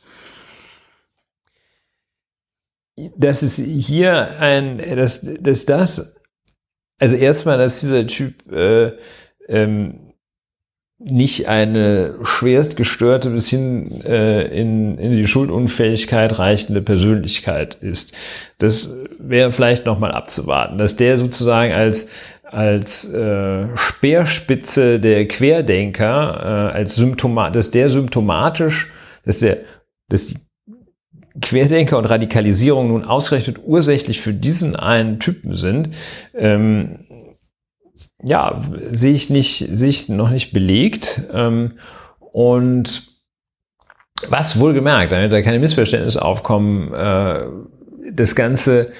[3.16, 6.20] Das ist hier ein, dass, dass das,
[6.98, 8.92] also erstmal, dass dieser Typ äh,
[9.48, 10.03] ähm,
[11.04, 18.14] nicht eine schwerst gestörte bis hin äh, in, in die Schuldunfähigkeit reichende Persönlichkeit ist.
[18.58, 22.10] Das wäre vielleicht nochmal abzuwarten, dass der sozusagen als
[22.44, 28.92] als äh, Speerspitze der Querdenker, äh, als Symptomat, dass der symptomatisch,
[29.24, 29.58] dass der,
[30.08, 30.36] dass die
[31.42, 35.90] Querdenker und Radikalisierung nun ausgerechnet ursächlich für diesen einen Typen sind,
[36.36, 37.06] ähm,
[38.26, 41.22] ja, sehe ich nicht, sehe ich noch nicht belegt.
[41.32, 41.72] Ähm,
[42.32, 43.02] und
[44.28, 47.46] was wohlgemerkt, damit da keine Missverständnisse aufkommen, äh,
[48.12, 48.92] das Ganze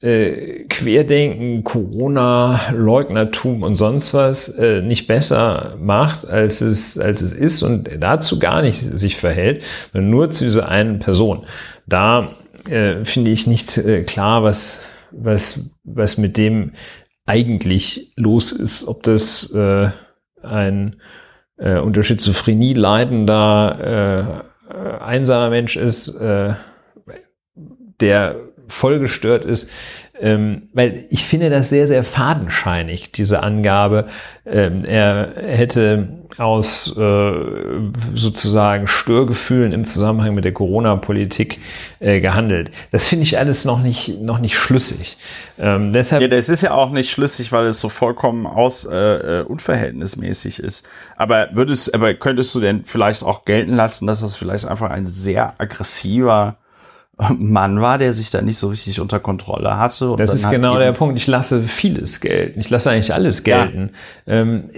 [0.00, 7.32] äh, Querdenken, Corona, Leugnertum und sonst was äh, nicht besser macht, als es, als es
[7.32, 11.46] ist und dazu gar nicht sich verhält, sondern nur zu dieser einen Person.
[11.86, 12.36] Da
[12.68, 16.72] äh, finde ich nicht äh, klar, was, was, was mit dem
[17.28, 19.90] eigentlich los ist, ob das äh,
[20.42, 21.00] ein
[21.58, 26.54] äh, unter Schizophrenie leidender äh, äh, einsamer Mensch ist, äh,
[28.00, 28.36] der
[28.68, 29.70] vollgestört ist,
[30.20, 34.06] ähm, weil ich finde das sehr, sehr fadenscheinig, diese Angabe.
[34.46, 36.08] Ähm, er hätte
[36.38, 37.32] aus äh,
[38.14, 41.58] sozusagen Störgefühlen im Zusammenhang mit der Corona-Politik
[42.00, 42.70] äh, gehandelt.
[42.92, 45.16] Das finde ich alles noch nicht, noch nicht schlüssig.
[45.58, 48.96] Ähm, deshalb ja, das ist ja auch nicht schlüssig, weil es so vollkommen aus äh,
[48.96, 50.86] äh unverhältnismäßig ist.
[51.16, 55.06] Aber würdest, aber könntest du denn vielleicht auch gelten lassen, dass das vielleicht einfach ein
[55.06, 56.56] sehr aggressiver
[57.38, 60.14] Mann war, der sich da nicht so richtig unter Kontrolle hatte.
[60.16, 61.18] das ist genau der Punkt.
[61.18, 62.60] Ich lasse vieles gelten.
[62.60, 63.90] Ich lasse eigentlich alles gelten.
[64.26, 64.34] Ja.
[64.34, 64.70] Ähm,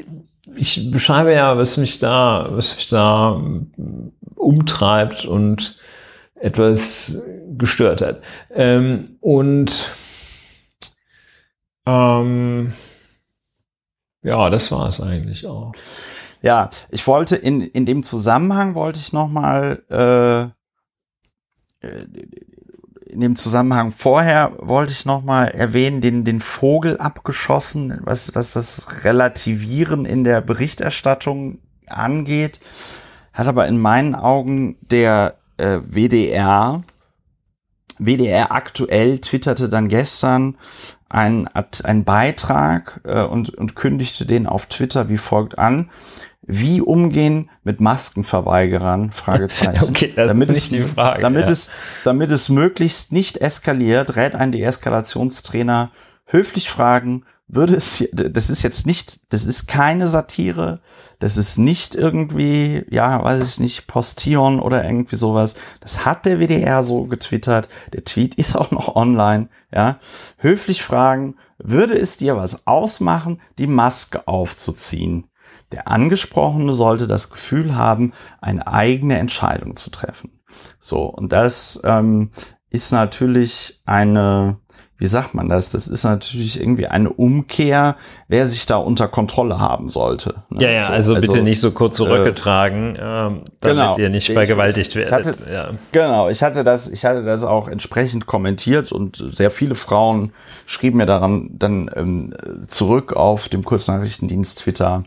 [0.56, 3.40] ich beschreibe ja, was mich da, was mich da
[4.34, 5.78] umtreibt und
[6.34, 7.22] etwas
[7.56, 8.20] gestört hat.
[8.54, 9.90] Ähm, und
[11.86, 12.72] ähm,
[14.22, 15.72] ja, das war es eigentlich auch.
[16.42, 20.50] Ja, ich wollte in, in dem Zusammenhang wollte ich noch mal äh, äh,
[21.82, 28.52] in dem Zusammenhang vorher wollte ich noch mal erwähnen, den, den Vogel abgeschossen, was, was
[28.52, 31.58] das Relativieren in der Berichterstattung
[31.88, 32.60] angeht,
[33.32, 36.82] hat aber in meinen Augen der äh, WDR,
[37.98, 40.56] WDR aktuell twitterte dann gestern
[41.08, 45.90] einen, einen Beitrag äh, und, und kündigte den auf Twitter wie folgt an.
[46.52, 49.12] Wie umgehen mit Maskenverweigerern?
[49.12, 49.84] Fragezeichen.
[49.88, 51.22] okay, das damit ist nicht es, die Frage.
[51.22, 51.50] Damit ja.
[51.50, 51.70] es,
[52.04, 55.90] damit es möglichst nicht eskaliert, rät ein Deeskalationstrainer
[56.24, 60.80] höflich fragen, würde es, das ist jetzt nicht, das ist keine Satire,
[61.18, 65.56] das ist nicht irgendwie, ja, weiß ich nicht, Postion oder irgendwie sowas.
[65.80, 67.68] Das hat der WDR so getwittert.
[67.92, 69.98] Der Tweet ist auch noch online, ja.
[70.38, 75.26] Höflich fragen, würde es dir was ausmachen, die Maske aufzuziehen?
[75.72, 80.40] Der Angesprochene sollte das Gefühl haben, eine eigene Entscheidung zu treffen.
[80.78, 82.30] So, und das ähm,
[82.70, 84.56] ist natürlich eine,
[84.96, 85.70] wie sagt man das?
[85.70, 87.96] Das ist natürlich irgendwie eine Umkehr,
[88.28, 90.42] wer sich da unter Kontrolle haben sollte.
[90.50, 90.64] Ne?
[90.64, 93.98] Ja, ja, so, also, also, bitte nicht so kurze Röcke äh, tragen, ähm, damit genau,
[93.98, 95.26] ihr nicht vergewaltigt werdet.
[95.26, 95.70] Hatte, ja.
[95.92, 100.32] Genau, ich hatte das, ich hatte das auch entsprechend kommentiert und sehr viele Frauen
[100.66, 102.34] schrieben mir daran dann ähm,
[102.66, 105.04] zurück auf dem Kurznachrichtendienst Twitter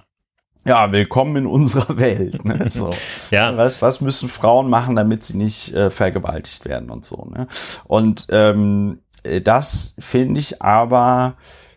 [0.66, 2.46] ja, willkommen in unserer Welt.
[2.46, 2.66] Ne?
[2.70, 2.92] So.
[3.32, 3.56] ja.
[3.58, 7.28] Was, was müssen Frauen machen, damit sie nicht äh, vergewaltigt werden und so.
[7.34, 7.48] Ne?
[7.86, 11.36] Und ähm, äh, das finde ich aber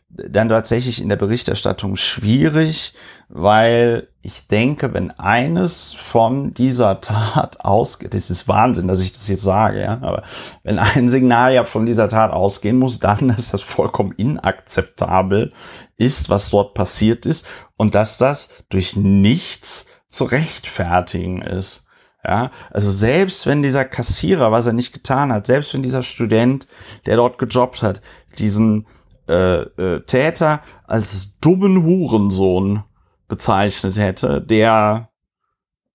[0.09, 2.95] dann tatsächlich in der Berichterstattung schwierig,
[3.29, 9.29] weil ich denke, wenn eines von dieser Tat ausgeht, das ist Wahnsinn, dass ich das
[9.29, 10.23] jetzt sage, ja, aber
[10.63, 15.53] wenn ein Signal ja von dieser Tat ausgehen muss, dann, dass das vollkommen inakzeptabel
[15.97, 17.47] ist, was dort passiert ist
[17.77, 21.87] und dass das durch nichts zu rechtfertigen ist.
[22.25, 26.67] Ja, also selbst wenn dieser Kassierer, was er nicht getan hat, selbst wenn dieser Student,
[27.07, 28.01] der dort gejobbt hat,
[28.39, 28.87] diesen
[29.29, 32.83] äh, äh, Täter als dummen Hurensohn
[33.29, 35.11] bezeichnet hätte, der,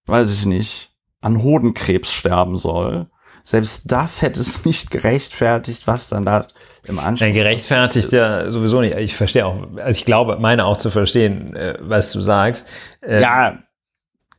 [0.05, 3.09] weiß ich nicht, an Hodenkrebs sterben soll,
[3.43, 6.45] selbst das hätte es nicht gerechtfertigt, was dann da
[6.87, 7.27] im Anschluss.
[7.27, 8.95] Nein, gerechtfertigt ja sowieso nicht.
[8.97, 12.67] Ich verstehe auch, also ich glaube, meine auch zu verstehen, äh, was du sagst.
[13.01, 13.59] Äh, ja.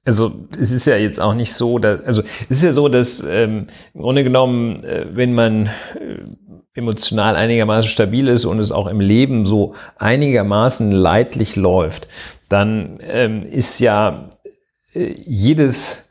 [0.05, 3.23] Also es ist ja jetzt auch nicht so, dass, also es ist ja so, dass
[3.23, 6.25] ähm, im Grunde genommen, äh, wenn man äh,
[6.75, 12.09] emotional einigermaßen stabil ist und es auch im Leben so einigermaßen leidlich läuft,
[12.49, 14.29] dann ähm, ist ja
[14.93, 16.11] äh, jedes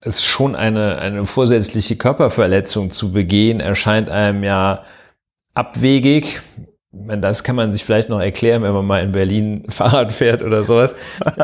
[0.00, 4.84] es schon eine, eine vorsätzliche Körperverletzung zu begehen, erscheint einem ja
[5.54, 6.40] abwegig.
[6.92, 10.64] Das kann man sich vielleicht noch erklären, wenn man mal in Berlin Fahrrad fährt oder
[10.64, 10.94] sowas.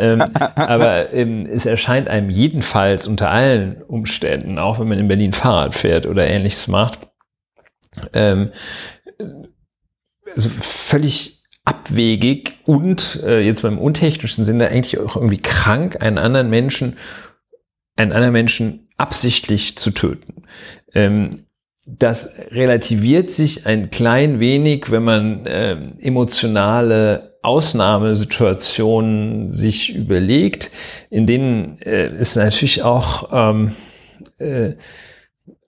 [0.01, 0.23] ähm,
[0.55, 5.75] aber ähm, es erscheint einem jedenfalls unter allen Umständen, auch wenn man in Berlin Fahrrad
[5.75, 6.99] fährt oder ähnliches macht,
[8.13, 8.51] ähm,
[10.35, 16.49] also völlig abwegig und äh, jetzt beim untechnischen Sinne eigentlich auch irgendwie krank, einen anderen
[16.49, 16.97] Menschen
[17.97, 20.45] einen anderen Menschen absichtlich zu töten.
[20.95, 21.47] Ähm,
[21.87, 30.73] das relativiert sich ein klein wenig, wenn man äh, emotionale Ausnahmesituationen sich überlegt,
[31.11, 33.71] in denen äh, es natürlich auch, ähm,
[34.39, 34.73] äh,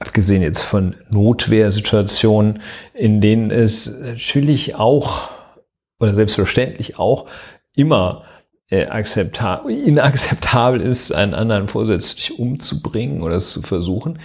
[0.00, 2.62] abgesehen jetzt von Notwehrsituationen,
[2.94, 5.28] in denen es natürlich auch
[6.00, 7.26] oder selbstverständlich auch
[7.76, 8.24] immer
[8.70, 14.18] äh, akzeptabel, inakzeptabel ist, einen anderen vorsätzlich umzubringen oder es zu versuchen.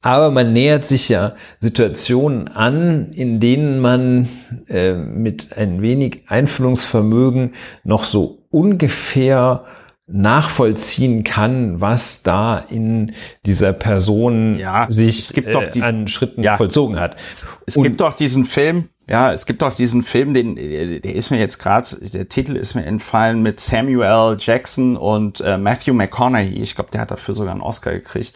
[0.00, 4.28] Aber man nähert sich ja Situationen an, in denen man
[4.68, 9.64] äh, mit ein wenig Einfühlungsvermögen noch so ungefähr
[10.06, 13.12] nachvollziehen kann, was da in
[13.44, 17.16] dieser Person ja, sich äh, an Schritten ja, vollzogen hat.
[17.30, 21.30] Es, es gibt doch diesen Film, ja, es gibt auch diesen Film, den, der ist
[21.30, 26.60] mir jetzt gerade, der Titel ist mir entfallen mit Samuel Jackson und äh, Matthew McConaughey.
[26.60, 28.34] Ich glaube, der hat dafür sogar einen Oscar gekriegt.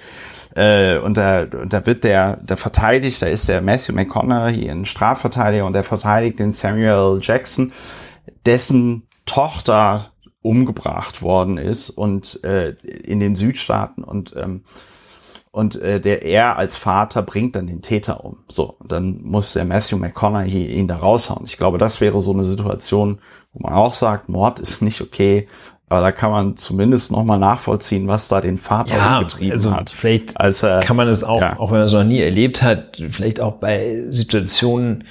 [0.56, 4.86] Äh, und da, und da wird der, der verteidigt, da ist der Matthew McConaughey ein
[4.86, 7.72] Strafverteidiger und der verteidigt den Samuel Jackson,
[8.46, 10.10] dessen Tochter
[10.40, 12.70] umgebracht worden ist und äh,
[13.04, 14.64] in den Südstaaten und ähm,
[15.52, 18.38] und äh, der er als Vater bringt dann den Täter um.
[18.48, 21.44] So, dann muss der Matthew McConaughey ihn da raushauen.
[21.44, 23.20] Ich glaube, das wäre so eine Situation,
[23.52, 25.46] wo man auch sagt, Mord ist nicht okay,
[25.90, 29.72] aber da kann man zumindest noch mal nachvollziehen, was da den Vater ja, umgetrieben also
[29.72, 29.90] hat.
[29.90, 31.58] Vielleicht als, äh, kann man es auch, ja.
[31.58, 35.04] auch wenn man es noch nie erlebt hat, vielleicht auch bei Situationen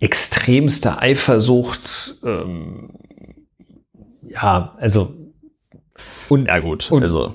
[0.00, 2.16] extremster Eifersucht.
[2.24, 2.98] Ähm,
[4.22, 5.14] ja, also
[6.28, 7.32] und ja gut, und, also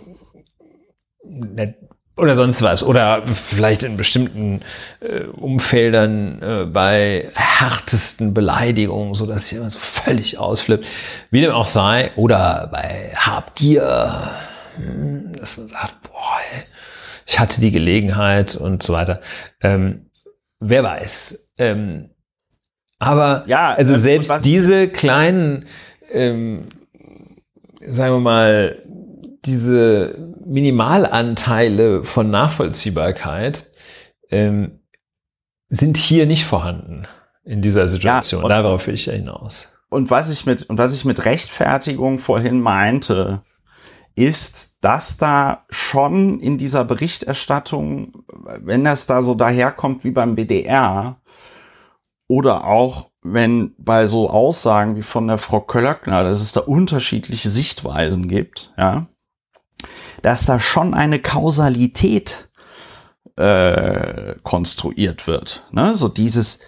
[2.19, 2.83] oder sonst was.
[2.83, 4.61] Oder vielleicht in bestimmten
[4.99, 10.85] äh, Umfeldern äh, bei härtesten Beleidigungen, so dass jemand so völlig ausflippt.
[11.31, 12.11] Wie dem auch sei.
[12.15, 14.31] Oder bei Habgier,
[14.75, 16.63] hm, dass man sagt, boah, ey,
[17.25, 19.21] ich hatte die Gelegenheit und so weiter.
[19.61, 20.09] Ähm,
[20.59, 21.49] wer weiß.
[21.57, 22.09] Ähm,
[22.99, 25.65] aber ja, also äh, selbst diese kleinen,
[26.11, 26.67] ähm,
[27.81, 28.83] sagen wir mal,
[29.45, 33.69] diese Minimalanteile von Nachvollziehbarkeit
[34.29, 34.79] ähm,
[35.67, 37.07] sind hier nicht vorhanden
[37.43, 38.41] in dieser Situation.
[38.41, 39.73] Ja, Darauf will ich ja hinaus.
[39.89, 43.43] Und was ich mit, und was ich mit Rechtfertigung vorhin meinte,
[44.15, 48.23] ist, dass da schon in dieser Berichterstattung,
[48.61, 51.21] wenn das da so daherkommt wie beim WDR,
[52.27, 57.49] oder auch wenn bei so Aussagen wie von der Frau Köllöckner, dass es da unterschiedliche
[57.49, 59.07] Sichtweisen gibt, ja,
[60.21, 62.49] dass da schon eine Kausalität
[63.35, 65.65] äh, konstruiert wird.
[65.71, 65.95] Ne?
[65.95, 66.61] So dieses,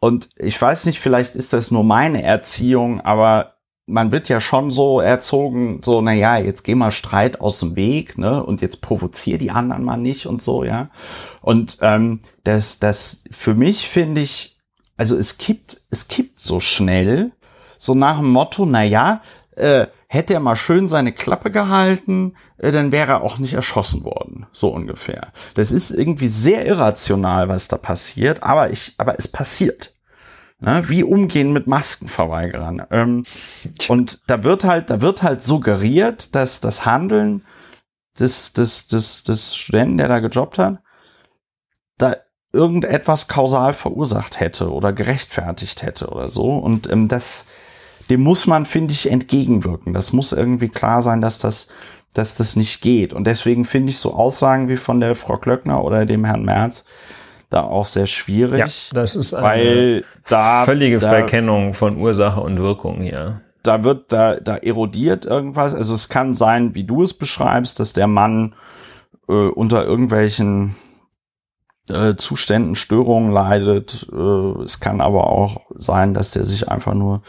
[0.00, 3.54] und ich weiß nicht, vielleicht ist das nur meine Erziehung, aber
[3.88, 7.74] man wird ja schon so erzogen, so, na ja, jetzt geh mal Streit aus dem
[7.74, 10.90] Weg, ne, und jetzt provozier die anderen mal nicht und so, ja.
[11.40, 14.58] Und ähm, das, das für mich finde ich,
[14.98, 17.32] also es kippt, es kippt so schnell,
[17.78, 19.22] so nach dem Motto, na ja,
[19.58, 24.04] äh, hätte er mal schön seine Klappe gehalten, äh, dann wäre er auch nicht erschossen
[24.04, 25.32] worden, so ungefähr.
[25.54, 29.94] Das ist irgendwie sehr irrational, was da passiert, aber ich, aber es passiert.
[30.60, 30.82] Ne?
[30.88, 32.86] Wie umgehen mit Maskenverweigerern?
[32.90, 33.22] Ähm,
[33.88, 37.44] und da wird halt, da wird halt suggeriert, dass das Handeln
[38.18, 40.78] des, des, des, des Studenten, der da gejobbt hat,
[41.98, 42.16] da
[42.52, 46.56] irgendetwas kausal verursacht hätte oder gerechtfertigt hätte oder so.
[46.56, 47.46] Und ähm, das,
[48.10, 49.94] dem muss man, finde ich, entgegenwirken.
[49.94, 51.68] Das muss irgendwie klar sein, dass das
[52.14, 53.12] dass das nicht geht.
[53.12, 56.84] Und deswegen finde ich so Aussagen wie von der Frau Klöckner oder dem Herrn Merz
[57.50, 58.90] da auch sehr schwierig.
[58.92, 63.40] Ja, das ist eine weil da völlige da, Verkennung von Ursache und Wirkung hier.
[63.62, 65.74] Da wird, da, da erodiert irgendwas.
[65.74, 68.54] Also es kann sein, wie du es beschreibst, dass der Mann
[69.28, 70.76] äh, unter irgendwelchen
[71.88, 74.08] äh, Zuständen, Störungen leidet.
[74.12, 77.22] Äh, es kann aber auch sein, dass der sich einfach nur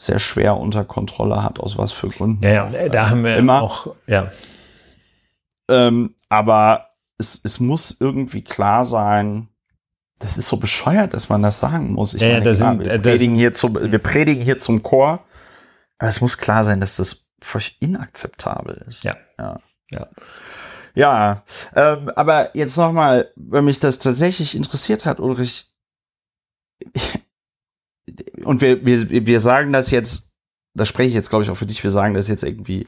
[0.00, 2.42] sehr schwer unter Kontrolle hat, aus was für Gründen.
[2.42, 3.60] Ja, ja da haben wir Immer.
[3.62, 4.32] auch, ja.
[5.68, 6.86] Ähm, aber
[7.18, 9.48] es, es muss irgendwie klar sein,
[10.18, 12.14] das ist so bescheuert, dass man das sagen muss.
[12.14, 15.22] Ich Ja, meine, klar, sind- wir, äh, predigen hier zum, wir predigen hier zum Chor,
[15.98, 19.04] aber es muss klar sein, dass das völlig inakzeptabel ist.
[19.04, 19.16] Ja.
[19.38, 19.60] Ja.
[19.90, 20.08] Ja.
[20.94, 21.44] Ja,
[21.76, 25.66] ähm, aber jetzt noch mal, wenn mich das tatsächlich interessiert hat, Ulrich,
[28.44, 30.30] und wir, wir, wir sagen das jetzt,
[30.74, 32.86] da spreche ich jetzt, glaube ich, auch für dich, wir sagen das jetzt irgendwie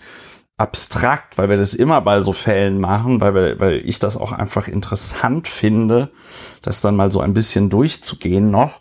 [0.57, 4.33] abstrakt, weil wir das immer bei so Fällen machen, weil, wir, weil ich das auch
[4.33, 6.13] einfach interessant finde,
[6.61, 8.81] das dann mal so ein bisschen durchzugehen noch.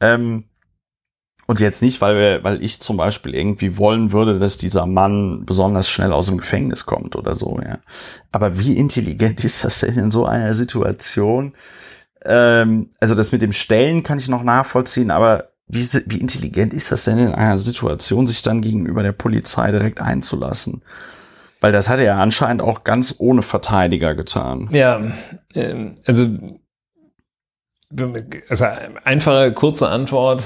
[0.00, 0.44] Ähm,
[1.46, 5.44] und jetzt nicht, weil wir, weil ich zum Beispiel irgendwie wollen würde, dass dieser Mann
[5.44, 7.78] besonders schnell aus dem Gefängnis kommt oder so, ja.
[8.32, 11.54] Aber wie intelligent ist das denn in so einer Situation?
[12.24, 16.92] Ähm, also das mit dem Stellen kann ich noch nachvollziehen, aber wie, wie intelligent ist
[16.92, 20.82] das denn in einer Situation, sich dann gegenüber der Polizei direkt einzulassen?
[21.60, 24.68] Weil das hat er ja anscheinend auch ganz ohne Verteidiger getan.
[24.72, 25.00] Ja,
[25.54, 26.28] ähm, also,
[28.48, 28.64] also
[29.04, 30.42] einfache, kurze Antwort.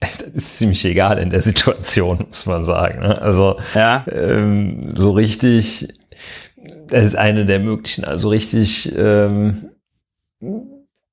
[0.00, 3.00] Das ist ziemlich egal in der Situation, muss man sagen.
[3.00, 3.20] ne?
[3.20, 5.88] Also Ja, ähm, so richtig,
[6.88, 9.70] das ist eine der möglichen, also richtig, ähm,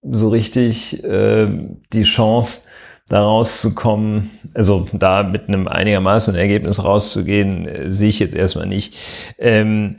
[0.03, 2.61] so richtig ähm, die Chance,
[3.07, 8.95] da rauszukommen, also da mit einem einigermaßen Ergebnis rauszugehen, äh, sehe ich jetzt erstmal nicht.
[9.37, 9.97] Ähm,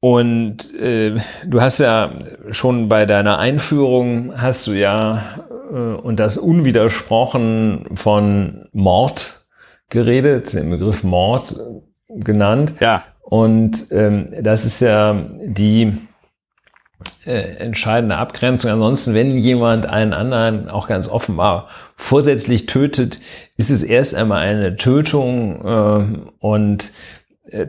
[0.00, 2.12] und äh, du hast ja
[2.50, 9.42] schon bei deiner Einführung hast du ja äh, und das unwidersprochen von Mord
[9.90, 12.74] geredet, den Begriff Mord äh, genannt.
[12.80, 15.98] ja, Und ähm, das ist ja die
[17.26, 18.70] äh, entscheidende Abgrenzung.
[18.70, 23.20] Ansonsten, wenn jemand einen anderen auch ganz offenbar vorsätzlich tötet,
[23.56, 26.88] ist es erst einmal eine Tötung ähm, und äh,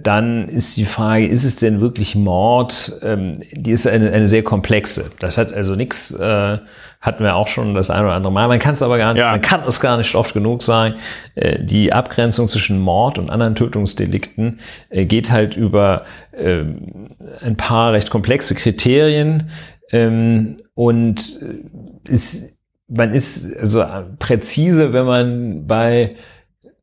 [0.02, 2.94] dann ist die Frage, ist es denn wirklich Mord?
[3.02, 5.12] Ähm, die ist eine, eine sehr komplexe.
[5.20, 6.58] Das hat also nichts, äh,
[7.00, 8.48] hatten wir auch schon das ein oder andere Mal.
[8.48, 9.32] Man kann es aber gar nicht, Ja.
[9.32, 10.96] man kann es gar nicht oft genug sagen.
[11.36, 14.60] Äh, die Abgrenzung zwischen Mord und anderen Tötungsdelikten
[14.90, 16.06] äh, geht halt über
[16.38, 19.50] ähm, ein paar recht komplexe Kriterien
[19.92, 22.58] ähm, und äh, ist,
[22.88, 23.84] man ist also
[24.20, 26.16] präzise, wenn man bei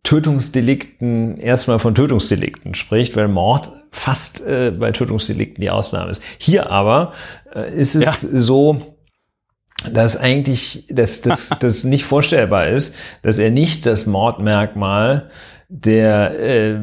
[0.09, 6.23] Tötungsdelikten erstmal von Tötungsdelikten spricht, weil Mord fast äh, bei Tötungsdelikten die Ausnahme ist.
[6.39, 7.13] Hier aber
[7.55, 8.41] äh, ist es Ja.
[8.41, 8.97] so,
[9.93, 15.29] dass eigentlich dass das, das nicht vorstellbar ist, dass er nicht das Mordmerkmal
[15.69, 16.79] der äh,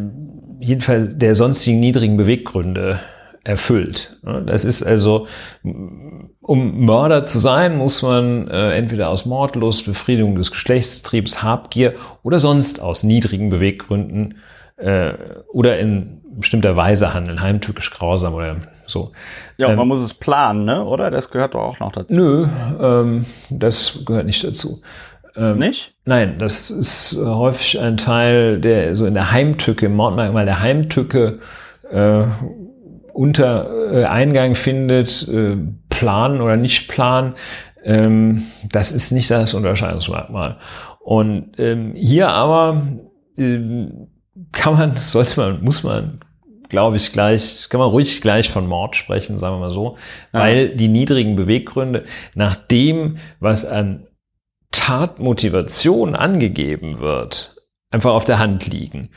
[0.60, 3.00] jedenfalls der sonstigen niedrigen Beweggründe
[3.46, 4.18] erfüllt.
[4.46, 5.28] Das ist also,
[5.64, 11.93] um Mörder zu sein, muss man äh, entweder aus Mordlust, Befriedigung des Geschlechtstriebs, Habgier
[12.24, 14.39] oder sonst aus niedrigen Beweggründen
[14.78, 15.14] äh,
[15.54, 19.12] oder in bestimmter Weise handeln, heimtückisch grausam oder so.
[19.58, 20.84] ja, Ähm, man muss es planen, ne?
[20.84, 21.12] Oder?
[21.12, 22.14] Das gehört doch auch noch dazu.
[22.14, 22.48] Nö,
[22.82, 24.82] ähm, das gehört nicht dazu.
[25.38, 25.93] Ähm, Nicht?
[26.06, 31.39] Nein, das ist häufig ein Teil, der so in der Heimtücke, im Mordmerkmal der Heimtücke
[31.91, 32.24] äh,
[33.16, 35.55] unter äh, Eingang findet, äh,
[35.89, 37.36] planen oder nicht planen.
[37.84, 40.57] Ähm, das ist nicht das Unterscheidungsmerkmal.
[40.99, 42.82] Und ähm, hier aber
[43.38, 44.07] ähm,
[44.51, 46.20] kann man, sollte man, muss man,
[46.68, 49.97] glaube ich, gleich, kann man ruhig gleich von Mord sprechen, sagen wir mal so,
[50.34, 50.41] Ja.
[50.41, 52.03] weil die niedrigen Beweggründe
[52.34, 54.07] nach dem, was an
[54.72, 57.55] Tatmotivation angegeben wird,
[57.91, 59.09] einfach auf der Hand liegen.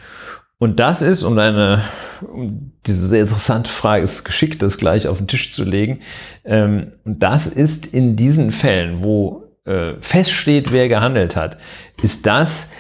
[0.59, 1.85] Und das ist, um eine,
[2.21, 6.01] um diese sehr interessante Frage, ist es geschickt, das gleich auf den Tisch zu legen.
[6.45, 11.59] Ähm, das ist in diesen Fällen, wo äh, feststeht, wer gehandelt hat,
[12.03, 12.73] ist das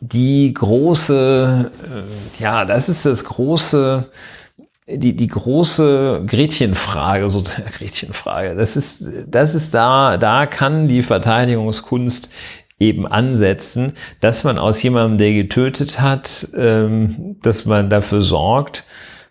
[0.00, 4.04] die große, äh, ja, das ist das große,
[4.88, 7.44] die, die große Gretchenfrage, so
[7.78, 8.56] Gretchenfrage.
[8.56, 12.32] Das ist, das ist da, da kann die Verteidigungskunst
[12.82, 18.84] eben ansetzen, dass man aus jemandem, der getötet hat, ähm, dass man dafür sorgt,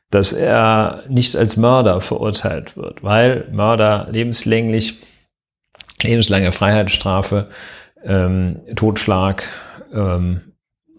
[0.10, 5.00] dass er nicht als Mörder verurteilt wird, weil Mörder lebenslänglich,
[6.02, 7.48] lebenslange Freiheitsstrafe,
[8.04, 9.48] ähm, Totschlag,
[9.94, 10.42] ähm,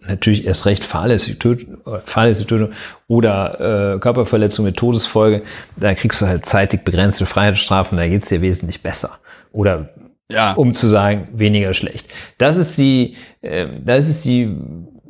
[0.07, 2.73] natürlich erst recht fahrlässige Tötung, fahrlässige Tötung
[3.07, 5.43] oder äh, Körperverletzung mit Todesfolge,
[5.75, 9.19] da kriegst du halt zeitig begrenzte Freiheitsstrafen, da geht's dir wesentlich besser.
[9.51, 9.89] Oder
[10.31, 10.53] Ja.
[10.53, 12.07] um zu sagen, weniger schlecht.
[12.37, 14.55] Das ist die, äh, das ist die,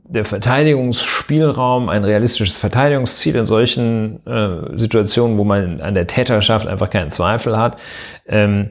[0.03, 6.89] der Verteidigungsspielraum, ein realistisches Verteidigungsziel in solchen äh, Situationen, wo man an der Täterschaft einfach
[6.89, 7.78] keinen Zweifel hat.
[8.28, 8.70] Ähm,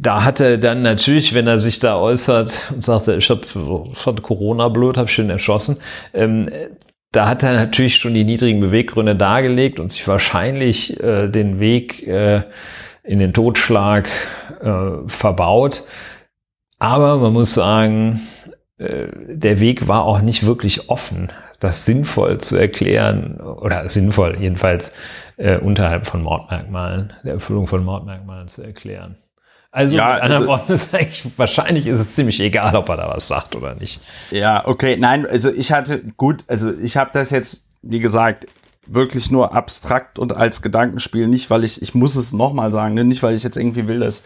[0.00, 3.46] da hat er dann natürlich, wenn er sich da äußert und sagt, ich habe
[3.94, 5.78] fand Corona blöd, habe schön erschossen,
[6.14, 6.48] ähm,
[7.10, 12.06] da hat er natürlich schon die niedrigen Beweggründe dargelegt und sich wahrscheinlich äh, den Weg
[12.06, 12.42] äh,
[13.08, 14.08] in den Totschlag
[14.60, 15.82] äh, verbaut.
[16.78, 18.20] Aber man muss sagen,
[18.76, 24.92] äh, der Weg war auch nicht wirklich offen, das sinnvoll zu erklären oder sinnvoll jedenfalls
[25.38, 29.16] äh, unterhalb von Mordmerkmalen, der Erfüllung von Mordmerkmalen zu erklären.
[29.70, 32.98] Also Ja, mit anderen also- Worten ist eigentlich, wahrscheinlich ist es ziemlich egal, ob er
[32.98, 34.02] da was sagt oder nicht.
[34.30, 38.46] Ja, okay, nein, also ich hatte, gut, also ich habe das jetzt, wie gesagt,
[38.88, 43.04] wirklich nur abstrakt und als Gedankenspiel, nicht weil ich, ich muss es nochmal sagen, ne,
[43.04, 44.24] nicht weil ich jetzt irgendwie will, dass,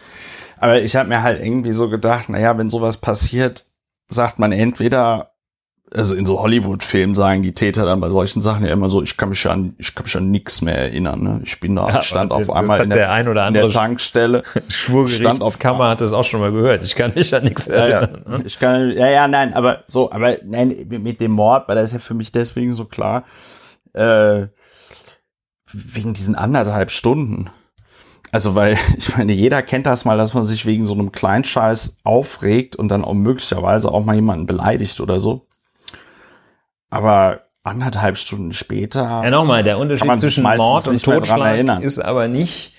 [0.57, 3.65] aber ich habe mir halt irgendwie so gedacht, naja, wenn sowas passiert,
[4.09, 5.31] sagt man entweder,
[5.95, 9.15] also in so Hollywood-Filmen sagen die Täter dann bei solchen Sachen ja immer so, ich
[9.15, 11.41] kann mich an, ich kann mich an nichts mehr erinnern, ne?
[11.43, 13.73] Ich bin da, Ja, stand auf einmal in der der, ein oder in der andere
[13.79, 14.43] Tankstelle.
[14.69, 16.81] Schwurgerichtskammer hat das auch schon mal gehört.
[16.83, 18.23] Ich kann mich an nichts Ja, erinnern.
[18.27, 18.39] ja.
[18.45, 21.93] Ich kann, ja, ja, nein, aber so, aber nein, mit dem Mord, weil das ist
[21.93, 23.23] ja für mich deswegen so klar,
[23.93, 24.47] äh,
[25.71, 27.49] wegen diesen anderthalb Stunden.
[28.31, 31.99] Also, weil, ich meine, jeder kennt das mal, dass man sich wegen so einem Kleinscheiß
[32.03, 35.47] aufregt und dann auch möglicherweise auch mal jemanden beleidigt oder so.
[36.89, 41.81] Aber anderthalb Stunden später, Ja, nochmal, der Unterschied zwischen Mord und Totschlag erinnern.
[41.81, 42.75] ist aber nicht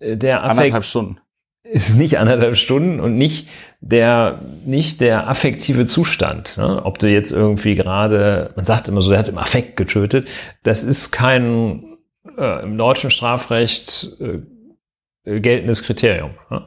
[0.00, 1.20] äh, der Affekt, anderthalb Stunden.
[1.64, 3.48] Ist nicht anderthalb Stunden und nicht
[3.80, 6.56] der, nicht der affektive Zustand.
[6.58, 6.82] Ne?
[6.84, 10.28] Ob du jetzt irgendwie gerade, man sagt immer so, der hat im Affekt getötet.
[10.62, 11.96] Das ist kein
[12.38, 14.40] äh, im deutschen Strafrecht äh,
[15.30, 16.30] äh, geltendes Kriterium.
[16.50, 16.62] Ne?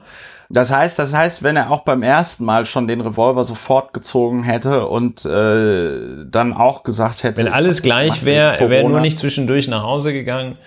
[0.50, 4.44] Das heißt, das heißt, wenn er auch beim ersten Mal schon den Revolver sofort gezogen
[4.44, 9.18] hätte und äh, dann auch gesagt hätte, Wenn alles gleich wäre, er wäre nur nicht
[9.20, 10.58] zwischendurch nach Hause gegangen,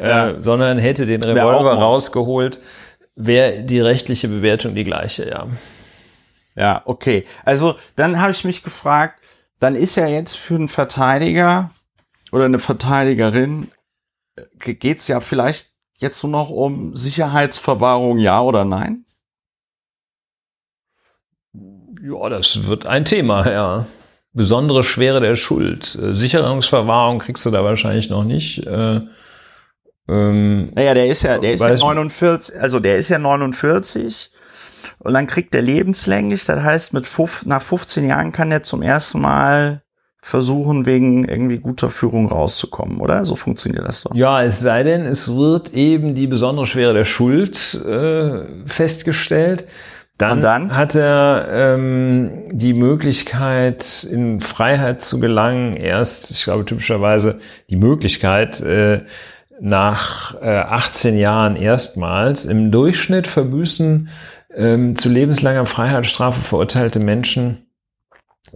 [0.00, 0.30] Ja.
[0.30, 2.60] äh, sondern hätte den Revolver rausgeholt,
[3.16, 5.48] wäre die rechtliche Bewertung die gleiche, ja.
[6.56, 7.24] Ja, okay.
[7.44, 9.24] Also dann habe ich mich gefragt,
[9.58, 11.70] dann ist ja jetzt für einen Verteidiger
[12.32, 13.70] oder eine Verteidigerin
[14.36, 19.04] äh, geht's ja vielleicht jetzt nur noch um Sicherheitsverwahrung, ja oder nein?
[22.02, 23.86] Ja, das wird ein Thema, ja.
[24.32, 25.94] Besondere Schwere der Schuld.
[25.94, 28.66] Äh, Sicherungsverwahrung kriegst du da wahrscheinlich noch nicht.
[30.08, 33.18] Äh, ähm, Naja, der ist ja, der ist ja Weiß- 49, also der ist ja
[33.18, 34.30] 49
[34.98, 38.82] und dann kriegt der lebenslänglich, das heißt mit fuf, nach 15 Jahren kann er zum
[38.82, 39.82] ersten Mal
[40.20, 43.26] versuchen, wegen irgendwie guter Führung rauszukommen, oder?
[43.26, 44.14] So funktioniert das doch.
[44.14, 49.66] ja, es sei denn, es wird eben die besondere Schwere der Schuld äh, festgestellt.
[50.16, 50.76] Dann, Und dann?
[50.76, 55.74] hat er ähm, die Möglichkeit, in Freiheit zu gelangen.
[55.76, 59.02] Erst, ich glaube, typischerweise die Möglichkeit, äh,
[59.60, 62.44] nach äh, 18 Jahren erstmals.
[62.46, 64.08] Im Durchschnitt verbüßen
[64.54, 67.60] ähm, zu lebenslanger Freiheitsstrafe verurteilte Menschen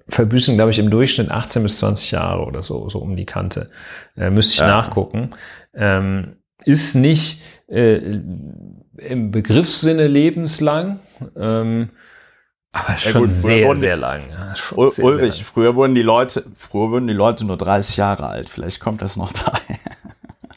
[0.09, 3.71] verbüßen, glaube ich, im Durchschnitt 18 bis 20 Jahre oder so, so um die Kante.
[4.17, 4.69] Äh, müsste ich Ja.
[4.69, 5.31] nachgucken.
[5.75, 11.01] Ähm, ist nicht äh, im Begriffssinne lebenslang,
[11.37, 11.91] ähm,
[12.73, 14.23] aber schon gut, sehr, wurden- sehr lang.
[14.37, 18.49] Ja, Ulrich, früher wurden die Leute, früher wurden die Leute nur 30 Jahre alt.
[18.49, 19.77] Vielleicht kommt das noch daher.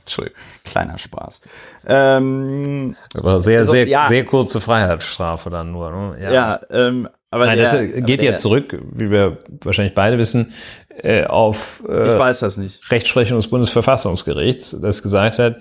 [0.02, 1.42] Entschuldigung, kleiner Spaß.
[1.88, 4.08] Ähm, Aber sehr, Also, sehr, ja.
[4.08, 5.92] sehr kurze Freiheitsstrafe dann nur.
[5.92, 6.34] Ne?
[6.34, 10.18] ja, ähm, aber Nein, der, das aber geht der, ja zurück, wie wir wahrscheinlich beide
[10.18, 10.54] wissen,
[10.98, 12.92] äh, auf Ich äh, weiß das nicht.
[12.92, 15.58] Rechtsprechung des Bundesverfassungsgerichts, das gesagt hat,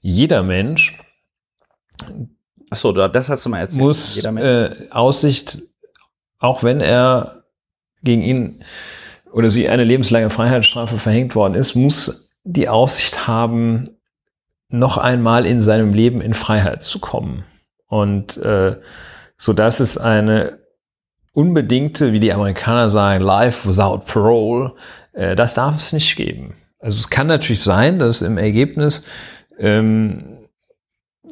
[0.00, 0.98] jeder Mensch
[2.70, 3.82] Achso, das hast du mal erzählt.
[3.82, 4.46] muss Jeder Mensch.
[4.80, 5.58] äh, Aussicht,
[6.38, 7.42] auch wenn er
[8.02, 8.64] gegen ihn
[9.32, 13.96] oder sie eine lebenslange Freiheitsstrafe verhängt worden ist, muss die Aussicht haben,
[14.68, 17.44] noch einmal in seinem Leben in Freiheit zu kommen.
[17.88, 18.76] Und äh,
[19.36, 20.58] so dass es eine
[21.32, 24.72] unbedingte, wie die Amerikaner sagen, Life without Parole,
[25.12, 26.54] äh, das darf es nicht geben.
[26.78, 29.06] Also es kann natürlich sein, dass im Ergebnis
[29.58, 30.38] ähm,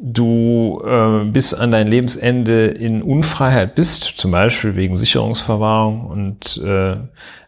[0.00, 6.96] du äh, bis an dein Lebensende in Unfreiheit bist, zum Beispiel wegen Sicherungsverwahrung und äh,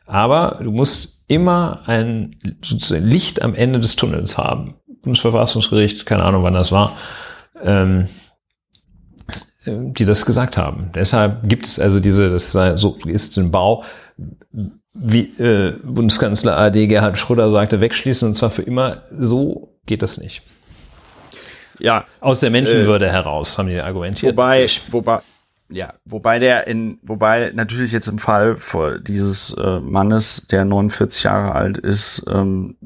[0.07, 4.75] aber du musst immer ein sozusagen Licht am Ende des Tunnels haben.
[5.03, 6.97] Bundesverfassungsgericht, keine Ahnung, wann das war,
[7.63, 8.09] ähm,
[9.65, 10.91] äh, die das gesagt haben.
[10.95, 13.85] Deshalb gibt es also diese, das so ist ein Bau,
[14.93, 19.03] wie äh, Bundeskanzler AD Gerhard Schröder sagte, wegschließen und zwar für immer.
[19.13, 20.43] So geht das nicht.
[21.79, 22.07] Ja.
[22.21, 24.33] Aus der Menschenwürde äh, heraus, haben die argumentiert.
[24.33, 25.21] Wobei, wobei,
[25.71, 28.57] ja, wobei der in, wobei natürlich jetzt im Fall
[29.01, 32.77] dieses äh, Mannes, der 49 Jahre alt ist, ähm,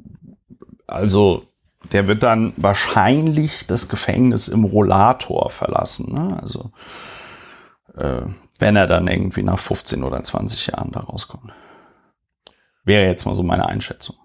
[0.86, 1.46] also
[1.92, 6.12] der wird dann wahrscheinlich das Gefängnis im Rollator verlassen.
[6.12, 6.38] Ne?
[6.40, 6.72] Also
[7.96, 8.22] äh,
[8.58, 11.52] wenn er dann irgendwie nach 15 oder 20 Jahren da rauskommt.
[12.84, 14.16] Wäre jetzt mal so meine Einschätzung.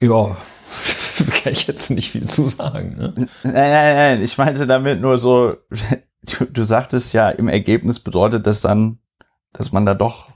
[0.00, 0.36] Ja,
[1.42, 2.96] kann ich jetzt nicht viel zu sagen.
[2.96, 3.14] Ne?
[3.16, 5.56] Nein, nein, nein, ich meinte damit nur so,
[6.24, 8.98] du, du sagtest ja, im Ergebnis bedeutet das dann,
[9.52, 10.28] dass man da doch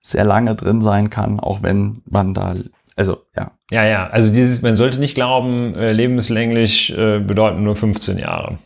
[0.00, 2.54] sehr lange drin sein kann, auch wenn man da,
[2.94, 3.52] also ja.
[3.70, 8.58] Ja, ja, also dieses, man sollte nicht glauben, äh, lebenslänglich äh, bedeuten nur 15 Jahre.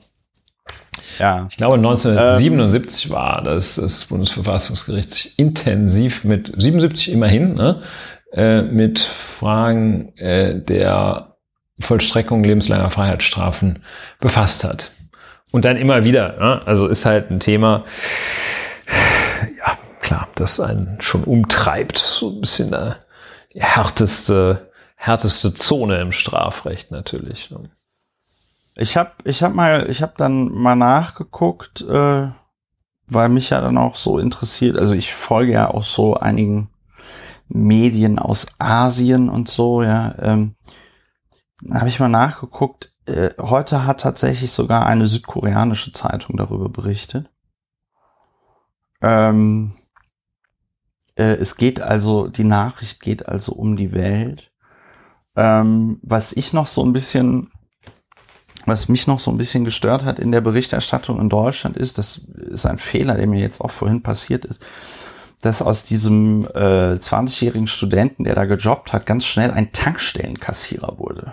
[1.19, 1.47] Ja.
[1.51, 7.81] Ich glaube, 1977 ähm, war das, das Bundesverfassungsgericht sich intensiv mit, 77 immerhin, ne,
[8.33, 11.37] äh, mit Fragen äh, der
[11.79, 13.81] Vollstreckung lebenslanger Freiheitsstrafen
[14.21, 14.93] befasst hat.
[15.53, 16.63] Und dann immer wieder, ne?
[16.65, 17.85] also ist halt ein Thema,
[19.59, 22.95] ja, klar, das einen schon umtreibt, so ein bisschen äh,
[23.53, 27.51] die härteste, härteste Zone im Strafrecht natürlich.
[27.51, 27.71] Ne?
[28.77, 32.29] Ich habe ich hab mal, ich habe dann mal nachgeguckt, äh,
[33.09, 34.79] weil mich ja dann auch so interessiert.
[34.79, 36.71] Also ich folge ja auch so einigen
[37.49, 40.15] Medien aus Asien und so, ja.
[40.21, 40.55] Ähm,
[41.71, 42.93] habe ich mal nachgeguckt.
[43.11, 47.29] Äh, heute hat tatsächlich sogar eine südkoreanische Zeitung darüber berichtet.
[49.03, 49.73] Ähm,
[51.17, 54.53] äh, es geht also, die Nachricht geht also um die Welt.
[55.37, 57.51] Ähm, was ich noch so ein bisschen,
[58.67, 62.19] was mich noch so ein bisschen gestört hat in der Berichterstattung in Deutschland ist, das
[62.19, 64.63] ist ein Fehler, der mir jetzt auch vorhin passiert ist,
[65.41, 71.33] dass aus diesem äh, 20-jährigen Studenten, der da gejobbt hat, ganz schnell ein Tankstellenkassierer wurde.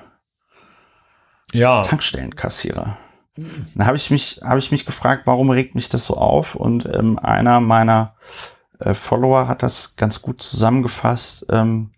[1.53, 1.81] Ja.
[1.81, 2.97] Tankstellenkassierer.
[3.75, 6.55] Dann habe ich mich, habe ich mich gefragt, warum regt mich das so auf?
[6.55, 8.15] Und ähm, einer meiner
[8.79, 11.45] äh, Follower hat das ganz gut zusammengefasst.
[11.49, 11.91] Ähm,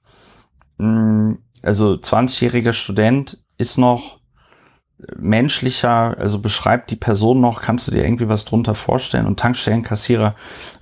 [0.78, 4.20] mh, also 20-jähriger Student ist noch
[5.18, 9.26] menschlicher, also beschreibt die Person noch, kannst du dir irgendwie was drunter vorstellen?
[9.26, 10.36] Und Tankstellenkassierer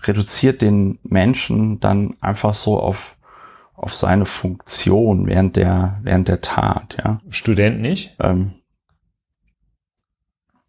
[0.03, 3.13] reduziert den Menschen dann einfach so auf
[3.75, 7.21] auf seine Funktion während der während der Tat, ja.
[7.29, 8.15] Student nicht?
[8.19, 8.55] Ähm,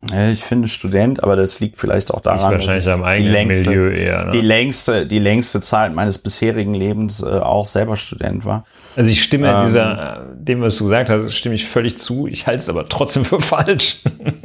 [0.00, 4.26] ich finde Student, aber das liegt vielleicht auch daran, dass ich die längste, Milieu eher,
[4.26, 4.30] ne?
[4.30, 8.64] die längste, die längste Zeit meines bisherigen Lebens äh, auch selber Student war.
[8.94, 12.28] Also ich stimme ähm, dieser, dem, was du gesagt hast, stimme ich völlig zu.
[12.28, 14.02] Ich halte es aber trotzdem für falsch,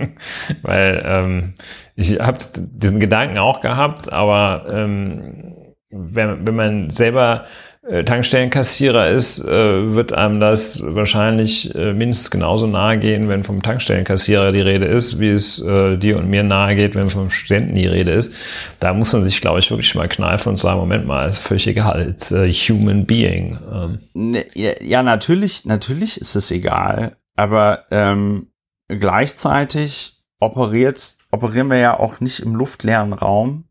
[0.64, 1.54] weil ähm,
[1.96, 5.54] ich habe diesen Gedanken auch gehabt, aber ähm,
[5.92, 7.73] wenn, wenn man selber äh,
[8.06, 14.54] Tankstellenkassierer ist, äh, wird einem das wahrscheinlich äh, mindestens genauso nahe gehen, wenn vom Tankstellenkassierer
[14.54, 18.12] die Rede ist, wie es dir und mir nahe geht, wenn vom Studenten die Rede
[18.12, 18.34] ist.
[18.80, 21.68] Da muss man sich, glaube ich, wirklich mal kneifen und sagen, Moment mal, ist völlig
[21.68, 23.58] egal, it's a human being.
[23.72, 24.00] Ähm.
[24.14, 28.48] Ne, ja, natürlich, natürlich ist es egal, aber ähm,
[28.88, 33.66] gleichzeitig operiert, operieren wir ja auch nicht im luftleeren Raum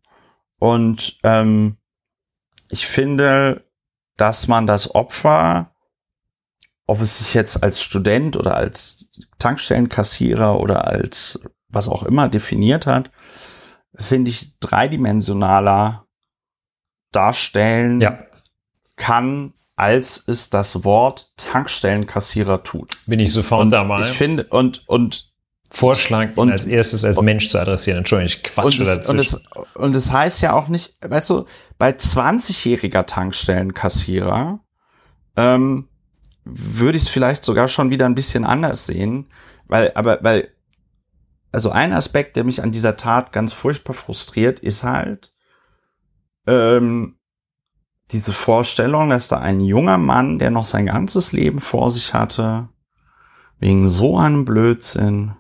[0.59, 1.77] und ähm,
[2.71, 3.65] ich finde,
[4.17, 5.75] dass man das Opfer,
[6.87, 9.09] ob es sich jetzt als Student oder als
[9.39, 13.11] Tankstellenkassierer oder als was auch immer definiert hat,
[13.95, 16.07] finde ich dreidimensionaler
[17.13, 18.19] darstellen ja.
[18.97, 22.99] kann, als es das Wort Tankstellenkassierer tut.
[23.07, 24.01] Bin ich sofort und dabei.
[24.01, 25.32] Ich finde, und, und
[25.75, 27.99] Vorschlag, und, als erstes als und, Mensch zu adressieren.
[27.99, 29.11] Entschuldigung, ich quatsche und dazwischen.
[29.11, 29.41] Und es,
[29.75, 31.47] und es heißt ja auch nicht, weißt du,
[31.79, 34.61] bei 20-jähriger Tankstellenkassierer
[35.37, 35.89] ähm,
[36.45, 39.31] würde ich es vielleicht sogar schon wieder ein bisschen anders sehen,
[39.67, 40.49] weil, aber, weil,
[41.53, 45.33] also ein Aspekt, der mich an dieser Tat ganz furchtbar frustriert, ist halt
[46.47, 47.17] ähm,
[48.11, 52.69] diese Vorstellung, dass da ein junger Mann, der noch sein ganzes Leben vor sich hatte,
[53.59, 55.37] wegen so einem Blödsinn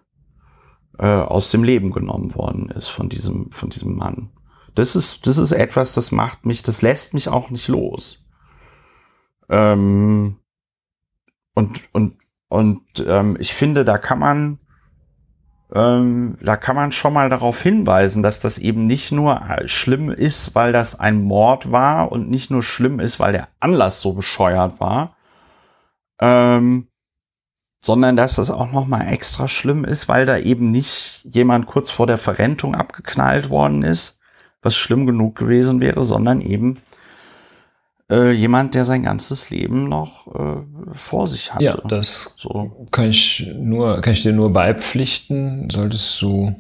[1.03, 4.31] äh, aus dem Leben genommen worden ist von diesem, von diesem Mann.
[4.77, 8.25] Das ist, das ist etwas, das macht mich, das lässt mich auch nicht los.
[9.51, 10.37] Ähm,
[11.55, 12.19] und, und,
[12.49, 14.59] und ähm, ich finde, da kann man,
[15.75, 20.55] ähm, da kann man schon mal darauf hinweisen, dass das eben nicht nur schlimm ist,
[20.55, 24.79] weil das ein Mord war und nicht nur schlimm ist, weil der Anlass so bescheuert
[24.79, 25.17] war,
[26.21, 26.92] ähm,
[27.83, 31.91] sondern dass das auch noch mal extra schlimm ist, weil da eben nicht jemand kurz
[31.91, 34.21] vor der Verrentung abgeknallt worden ist,
[34.63, 36.79] was schlimm genug gewesen wäre, sondern eben
[38.09, 40.63] äh, jemand, der sein ganzes Leben noch äh,
[40.95, 41.65] vor sich hatte.
[41.65, 42.87] Ja, das so.
[42.93, 45.69] kann ich nur, kann ich dir nur beipflichten.
[45.69, 46.55] Solltest du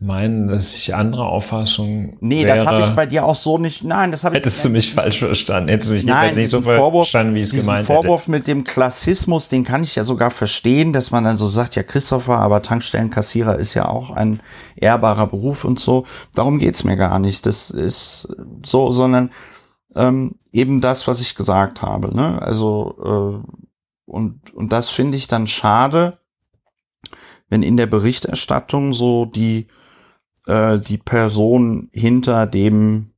[0.00, 3.84] meinen, dass ich andere Auffassung Nee, wäre, das habe ich bei dir auch so nicht.
[3.84, 4.40] Nein, das habe ich.
[4.40, 5.68] Hättest du mich falsch verstanden?
[5.68, 8.64] Hättest du mich Nein, nicht, nicht so Vorwurf- verstanden, wie es gemeint Vorwurf mit dem
[8.64, 12.60] Klassismus, den kann ich ja sogar verstehen, dass man dann so sagt, ja, Christopher, aber
[12.62, 14.40] Tankstellenkassierer ist ja auch ein
[14.76, 16.04] ehrbarer Beruf und so.
[16.34, 17.46] Darum geht's mir gar nicht.
[17.46, 18.34] Das ist
[18.64, 19.30] so, sondern
[19.94, 22.14] ähm, eben das, was ich gesagt habe.
[22.14, 22.42] Ne?
[22.42, 23.52] Also äh,
[24.06, 26.18] und und das finde ich dann schade,
[27.48, 29.68] wenn in der Berichterstattung so die
[30.46, 33.12] äh, die Person hinter dem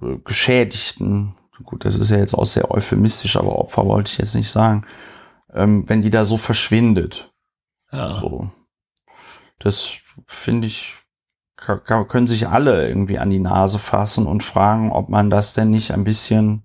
[0.00, 4.34] äh, Geschädigten, gut, das ist ja jetzt auch sehr euphemistisch, aber Opfer wollte ich jetzt
[4.34, 4.84] nicht sagen,
[5.52, 7.32] ähm, wenn die da so verschwindet.
[7.92, 8.14] Ja.
[8.14, 8.50] So.
[9.58, 9.92] Das
[10.26, 10.96] finde ich,
[11.56, 15.92] können sich alle irgendwie an die Nase fassen und fragen, ob man das denn nicht
[15.92, 16.64] ein bisschen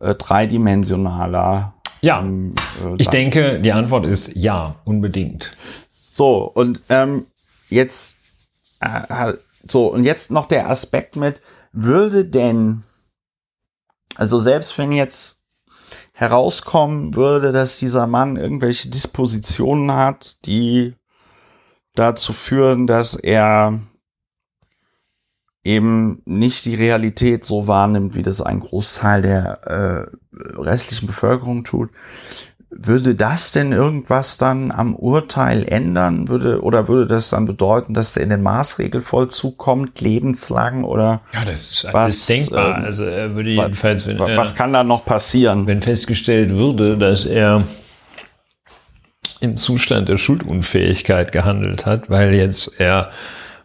[0.00, 1.74] äh, dreidimensionaler
[2.04, 5.56] ja, ähm, äh, ich denke, die Antwort ist ja, unbedingt.
[5.88, 7.24] So, und ähm,
[7.70, 8.18] jetzt
[9.66, 11.40] so, und jetzt noch der Aspekt mit,
[11.72, 12.82] würde denn,
[14.14, 15.42] also selbst wenn jetzt
[16.12, 20.94] herauskommen würde, dass dieser Mann irgendwelche Dispositionen hat, die
[21.94, 23.80] dazu führen, dass er
[25.64, 31.90] eben nicht die Realität so wahrnimmt, wie das ein Großteil der äh, restlichen Bevölkerung tut,
[32.76, 36.28] würde das denn irgendwas dann am Urteil ändern?
[36.28, 41.44] Würde, oder würde das dann bedeuten, dass der in den Maßregelvollzug kommt, lebenslang oder Ja,
[41.44, 42.78] das ist Was, alles denkbar.
[42.78, 45.66] ähm, also er würde jedenfalls, wenn, wa- er, was kann da noch passieren?
[45.66, 47.62] wenn festgestellt würde, dass er
[49.40, 53.10] im Zustand der Schuldunfähigkeit gehandelt hat, weil jetzt er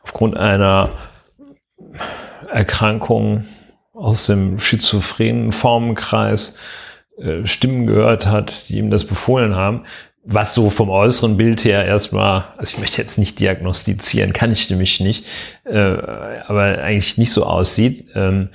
[0.04, 0.90] aufgrund einer
[2.52, 3.46] Erkrankung
[3.94, 6.58] aus dem schizophrenen Formenkreis
[7.20, 9.84] äh, Stimmen gehört hat, die ihm das befohlen haben,
[10.24, 14.70] was so vom äußeren Bild her erstmal, also ich möchte jetzt nicht diagnostizieren, kann ich
[14.70, 15.26] nämlich nicht,
[15.66, 18.50] äh, aber eigentlich nicht so aussieht, ähm,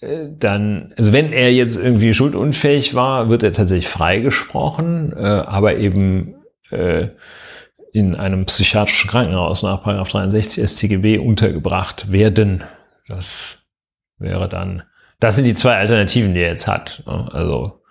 [0.00, 5.76] äh, dann, also wenn er jetzt irgendwie schuldunfähig war, wird er tatsächlich freigesprochen, äh, aber
[5.76, 6.34] eben
[6.70, 7.08] äh,
[7.92, 12.64] in einem psychiatrischen Krankenhaus nach 63 StGB untergebracht werden.
[13.06, 13.58] Das
[14.18, 14.82] wäre dann,
[15.20, 17.02] das sind die zwei Alternativen, die er jetzt hat.
[17.06, 17.28] ne?
[17.32, 17.81] Also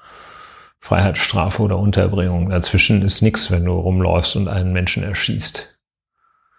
[0.82, 2.50] Freiheitsstrafe oder Unterbringung.
[2.50, 5.68] Dazwischen ist nichts, wenn du rumläufst und einen Menschen erschießt.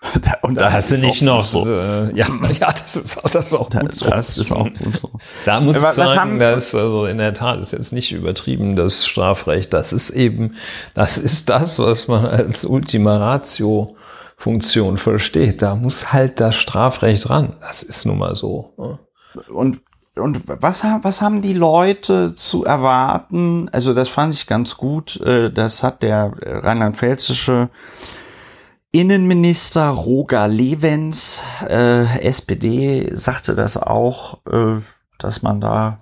[0.43, 1.65] Und Da hast du ist nicht auch noch so.
[1.65, 2.27] Äh, ja,
[2.59, 4.11] ja, das ist auch, das ist auch gut so.
[4.11, 5.11] Das ist auch gut so.
[5.45, 8.11] Da muss ich Was- was sagen, haben- dass also in der Tat ist jetzt nicht
[8.11, 9.73] übertrieben das Strafrecht.
[9.73, 10.57] Das ist eben,
[10.95, 13.95] das ist das, was man als Ultima Ratio
[14.37, 15.63] Funktion versteht.
[15.63, 17.55] Da muss halt das Strafrecht ran.
[17.61, 18.75] Das ist nun mal so.
[18.77, 18.99] ne?
[19.53, 19.81] Und,
[20.17, 23.69] und was, was haben die Leute zu erwarten?
[23.71, 25.21] Also das fand ich ganz gut.
[25.21, 27.71] äh, Das hat der rheinland-pfälzische
[28.91, 34.81] Innenminister Roger Levens, äh, SPD, sagte das auch, äh,
[35.19, 35.99] dass man da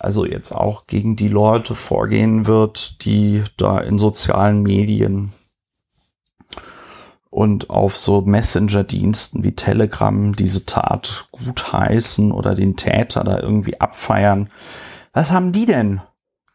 [0.00, 5.32] also jetzt auch gegen die Leute vorgehen wird, die da in sozialen Medien
[7.34, 14.50] und auf so Messenger-Diensten wie Telegram diese Tat gutheißen oder den Täter da irgendwie abfeiern.
[15.12, 16.00] Was haben die denn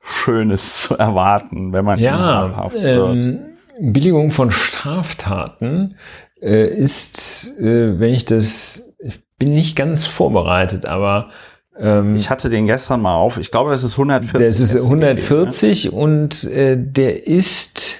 [0.02, 3.26] Schönes zu erwarten, wenn man Ja, habhaft wird?
[3.26, 3.40] ähm,
[3.82, 5.96] Billigung von Straftaten
[6.42, 11.30] äh, ist, äh, wenn ich das, ich bin nicht ganz vorbereitet, aber
[11.78, 13.38] ähm, Ich hatte den gestern mal auf.
[13.38, 14.40] Ich glaube, das ist 140.
[14.48, 17.99] Das ist StGB, 140 und äh, der ist,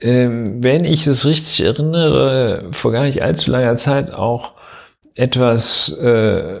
[0.00, 4.52] ähm, wenn ich es richtig erinnere, vor gar nicht allzu langer Zeit auch
[5.14, 6.60] etwas äh,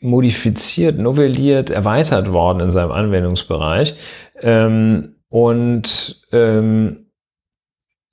[0.00, 3.96] modifiziert, novelliert, erweitert worden in seinem Anwendungsbereich.
[4.40, 7.06] Ähm, und ähm,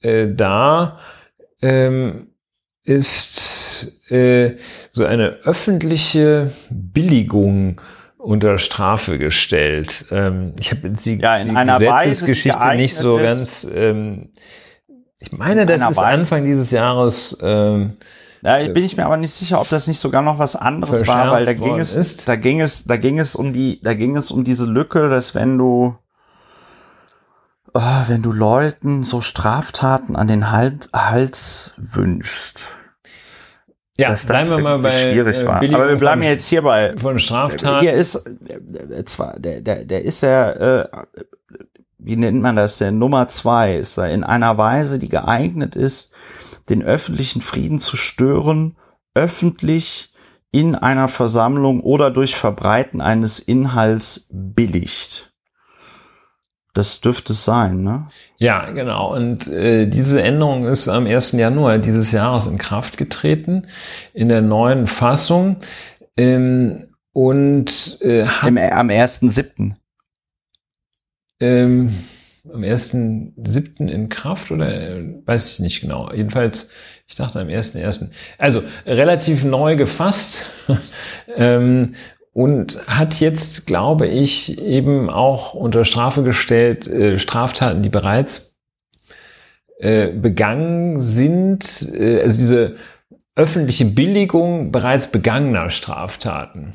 [0.01, 0.99] äh, da
[1.61, 2.27] ähm,
[2.83, 4.55] ist äh,
[4.91, 7.79] so eine öffentliche Billigung
[8.17, 10.05] unter Strafe gestellt.
[10.11, 13.67] Ähm, ich habe jetzt die, Ja, in die einer Weise, die Gesetzesgeschichte nicht so ganz.
[13.73, 14.29] Ähm,
[15.23, 17.37] ich meine, In das ist Weise- Anfang dieses Jahres.
[17.41, 17.97] Ähm,
[18.43, 21.07] Ja, ich bin ich mir aber nicht sicher, ob das nicht sogar noch was anderes
[21.07, 22.27] war, weil da ging es, ist.
[22.27, 25.33] da ging es, da ging es um die, da ging es um diese Lücke, dass
[25.33, 25.95] wenn du,
[27.73, 32.65] ah, wenn du Leuten so Straftaten an den Hals, Hals wünschst,
[33.95, 35.59] ja, dass das bleiben wir mal bei schwierig äh, war.
[35.59, 37.79] Billigung Aber wir bleiben von, jetzt hier bei, von Straftaten.
[37.81, 40.51] hier ist, äh, zwar, der, der, der ist ja,
[40.81, 40.87] äh,
[42.03, 42.99] wie nennt man das denn?
[42.99, 46.13] Nummer zwei ist er in einer Weise, die geeignet ist,
[46.69, 48.77] den öffentlichen Frieden zu stören,
[49.13, 50.11] öffentlich
[50.51, 55.33] in einer Versammlung oder durch Verbreiten eines Inhalts billigt.
[56.73, 58.09] Das dürfte es sein, ne?
[58.37, 59.13] Ja, genau.
[59.15, 61.33] Und äh, diese Änderung ist am 1.
[61.33, 63.67] Januar dieses Jahres in Kraft getreten,
[64.13, 65.57] in der neuen Fassung.
[66.17, 69.75] Ähm, und äh, Im, am 1.7.
[71.43, 71.93] Ähm,
[72.53, 73.89] am 1.7.
[73.89, 76.09] in Kraft oder äh, weiß ich nicht genau.
[76.13, 76.69] Jedenfalls,
[77.05, 78.11] ich dachte am 1.1.
[78.37, 80.51] Also relativ neu gefasst
[81.35, 81.95] ähm,
[82.31, 88.57] und hat jetzt, glaube ich, eben auch unter Strafe gestellt äh, Straftaten, die bereits
[89.79, 92.75] äh, begangen sind, äh, also diese
[93.35, 96.73] öffentliche Billigung bereits begangener Straftaten.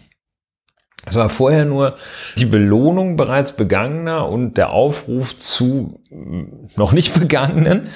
[1.06, 1.96] Es war vorher nur
[2.36, 6.00] die Belohnung bereits begangener und der Aufruf zu
[6.76, 7.88] noch nicht begangenen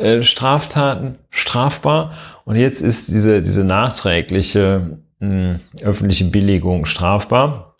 [0.00, 2.12] äh, Straftaten strafbar.
[2.44, 7.76] Und jetzt ist diese, diese nachträgliche mh, öffentliche Billigung strafbar.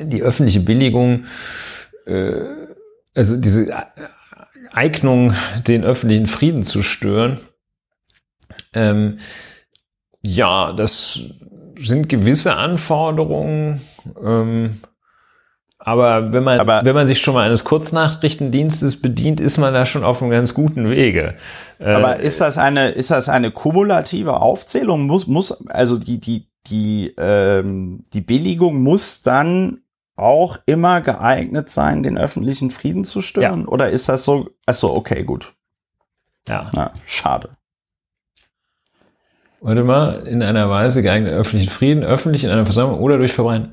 [0.00, 1.26] Die öffentliche Billigung,
[2.06, 2.40] äh,
[3.14, 3.72] also diese
[4.72, 5.34] Eignung,
[5.66, 7.38] den öffentlichen Frieden zu stören,
[8.72, 9.18] ähm,
[10.22, 11.20] ja, das
[11.78, 13.80] sind gewisse Anforderungen.
[14.22, 14.80] Ähm,
[15.78, 19.84] aber wenn man, aber wenn man sich schon mal eines Kurznachrichtendienstes bedient, ist man da
[19.84, 21.36] schon auf einem ganz guten Wege.
[21.78, 25.06] Äh, aber ist das eine, ist das eine kumulative Aufzählung?
[25.06, 29.82] Muss, muss, also die, die, die, ähm, die Billigung muss dann
[30.16, 33.62] auch immer geeignet sein, den öffentlichen Frieden zu stören?
[33.62, 33.68] Ja.
[33.68, 35.52] Oder ist das so, achso, okay, gut.
[36.48, 36.70] Ja.
[36.72, 37.50] Na, schade
[39.64, 43.72] warte mal, in einer Weise geeignet öffentlichen Frieden, öffentlich in einer Versammlung oder durch Verbreiten.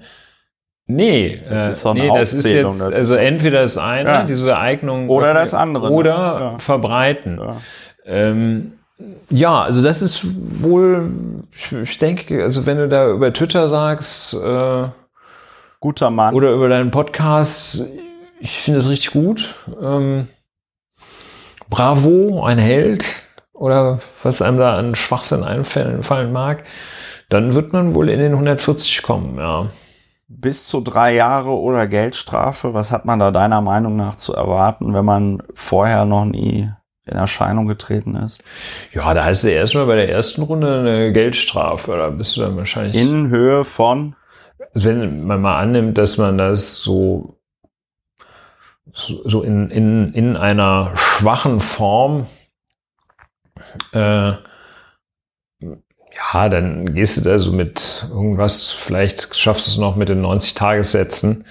[0.88, 4.24] Nee, das ist, so äh, nee, das ist jetzt, also entweder das eine, ja.
[4.24, 5.10] diese Eignung.
[5.10, 5.90] Oder das andere.
[5.90, 5.96] Ne?
[5.96, 6.60] Oder ja.
[6.60, 7.40] verbreiten.
[7.40, 7.58] Ja.
[8.06, 8.74] Ähm,
[9.30, 10.26] ja, also das ist
[10.62, 11.12] wohl,
[11.52, 14.88] ich, ich, denke, also wenn du da über Twitter sagst, äh,
[15.80, 16.34] guter Mann.
[16.34, 17.86] Oder über deinen Podcast,
[18.40, 19.56] ich finde das richtig gut.
[19.82, 20.28] Ähm,
[21.70, 23.06] bravo, ein Held
[23.62, 26.64] oder was einem da an Schwachsinn einfallen mag,
[27.30, 29.68] dann wird man wohl in den 140 kommen, ja.
[30.28, 34.96] Bis zu drei Jahre oder Geldstrafe, was hat man da deiner Meinung nach zu erwarten,
[34.96, 36.72] wenn man vorher noch nie
[37.06, 38.42] in Erscheinung getreten ist?
[38.94, 42.58] Ja, da heißt es erstmal bei der ersten Runde eine Geldstrafe, da bist du dann
[42.58, 43.00] wahrscheinlich.
[43.00, 44.16] In Höhe von?
[44.74, 47.38] Wenn man mal annimmt, dass man das so,
[48.92, 52.26] so in, in, in einer schwachen Form
[53.94, 54.34] äh,
[56.14, 60.22] ja, dann gehst du da so mit irgendwas, vielleicht schaffst du es noch mit den
[60.22, 61.46] 90 Tagessätzen,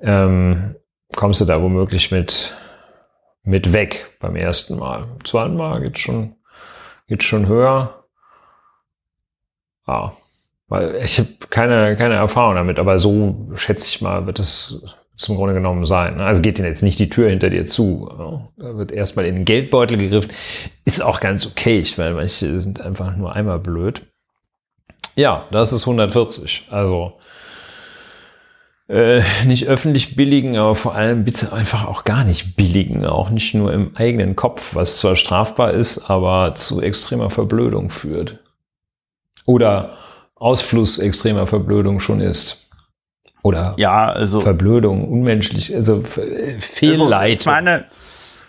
[0.00, 0.76] ähm,
[1.14, 2.54] kommst du da womöglich mit,
[3.42, 5.00] mit weg beim ersten Mal.
[5.00, 6.36] Beim zweiten Mal geht schon,
[7.08, 8.04] geht schon höher.
[9.86, 10.12] Ja,
[10.68, 14.82] weil ich habe keine, keine Erfahrung damit, aber so schätze ich mal, wird es
[15.16, 16.20] zum Grunde genommen sein.
[16.20, 18.08] Also geht dir jetzt nicht die Tür hinter dir zu.
[18.56, 20.30] Da wird erstmal in den Geldbeutel gegriffen.
[20.84, 24.02] Ist auch ganz okay, weil manche sind einfach nur einmal blöd.
[25.14, 26.68] Ja, das ist 140.
[26.70, 27.14] Also
[28.88, 33.06] äh, nicht öffentlich billigen, aber vor allem bitte einfach auch gar nicht billigen.
[33.06, 38.40] Auch nicht nur im eigenen Kopf, was zwar strafbar ist, aber zu extremer Verblödung führt.
[39.46, 39.96] Oder
[40.34, 42.65] Ausfluss extremer Verblödung schon ist.
[43.46, 47.12] Oder ja, also, Verblödung, unmenschlich, also Fehlleitung.
[47.12, 47.84] Also, ich meine,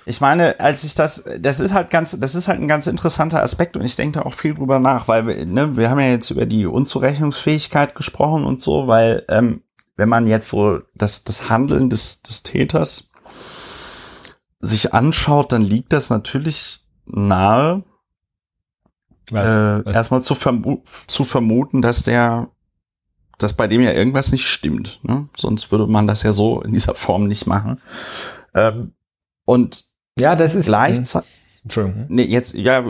[0.07, 3.43] ich meine, als ich das, das ist halt ganz, das ist halt ein ganz interessanter
[3.43, 6.07] Aspekt und ich denke da auch viel drüber nach, weil wir, ne, wir haben ja
[6.07, 9.61] jetzt über die Unzurechnungsfähigkeit gesprochen und so, weil ähm,
[9.97, 13.11] wenn man jetzt so das, das Handeln des, des Täters
[14.59, 17.83] sich anschaut, dann liegt das natürlich nahe,
[19.29, 19.95] was, äh, was?
[19.95, 22.49] erstmal zu, vermu zu vermuten, dass der
[23.37, 24.99] dass bei dem ja irgendwas nicht stimmt.
[25.03, 25.27] Ne?
[25.35, 27.81] Sonst würde man das ja so in dieser Form nicht machen.
[28.53, 28.93] Ähm,
[29.45, 29.85] und
[30.19, 31.29] ja, das ist gleichzeitig.
[31.63, 32.05] Entschuldigung.
[32.07, 32.81] Nee, jetzt, ja,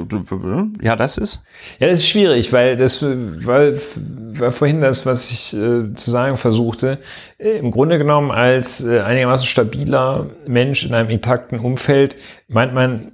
[0.81, 1.41] ja, das ist.
[1.79, 6.37] Ja, das ist schwierig, weil das, weil, weil vorhin das, was ich äh, zu sagen
[6.37, 6.99] versuchte,
[7.39, 12.17] äh, im Grunde genommen als äh, einigermaßen stabiler Mensch in einem intakten Umfeld
[12.47, 13.13] meint man,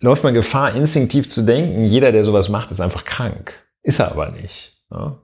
[0.00, 3.66] läuft man Gefahr, instinktiv zu denken, jeder, der sowas macht, ist einfach krank.
[3.82, 4.74] Ist er aber nicht.
[4.90, 5.18] Ja?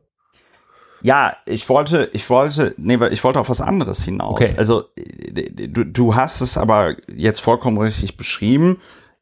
[1.06, 4.40] Ja, ich wollte, ich wollte, nee, ich wollte auf was anderes hinaus.
[4.40, 4.54] Okay.
[4.56, 8.78] Also du, du hast es aber jetzt vollkommen richtig beschrieben,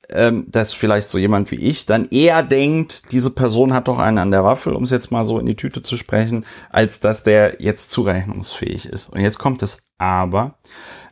[0.08, 4.16] ähm, dass vielleicht so jemand wie ich dann eher denkt, diese Person hat doch einen
[4.16, 7.22] an der Waffel, um es jetzt mal so in die Tüte zu sprechen, als dass
[7.22, 9.10] der jetzt zurechnungsfähig ist.
[9.10, 10.54] Und jetzt kommt es aber,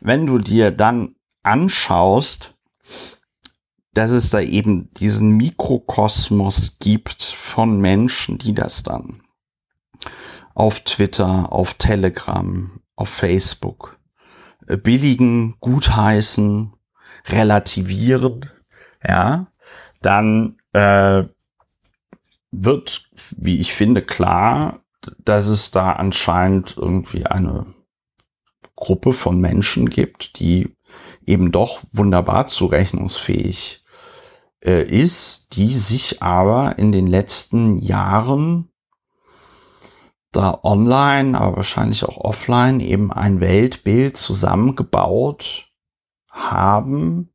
[0.00, 2.54] wenn du dir dann anschaust,
[3.92, 9.21] dass es da eben diesen Mikrokosmos gibt von Menschen, die das dann
[10.54, 13.98] auf Twitter, auf Telegram, auf Facebook.
[14.66, 16.72] Äh, billigen, gutheißen,
[17.28, 18.50] relativieren,
[19.06, 19.46] ja,
[20.00, 21.24] dann äh,
[22.50, 24.80] wird, wie ich finde, klar,
[25.24, 27.66] dass es da anscheinend irgendwie eine
[28.76, 30.76] Gruppe von Menschen gibt, die
[31.26, 33.84] eben doch wunderbar zurechnungsfähig
[34.64, 38.71] äh, ist, die sich aber in den letzten Jahren
[40.32, 45.70] da online, aber wahrscheinlich auch offline eben ein Weltbild zusammengebaut
[46.30, 47.32] haben,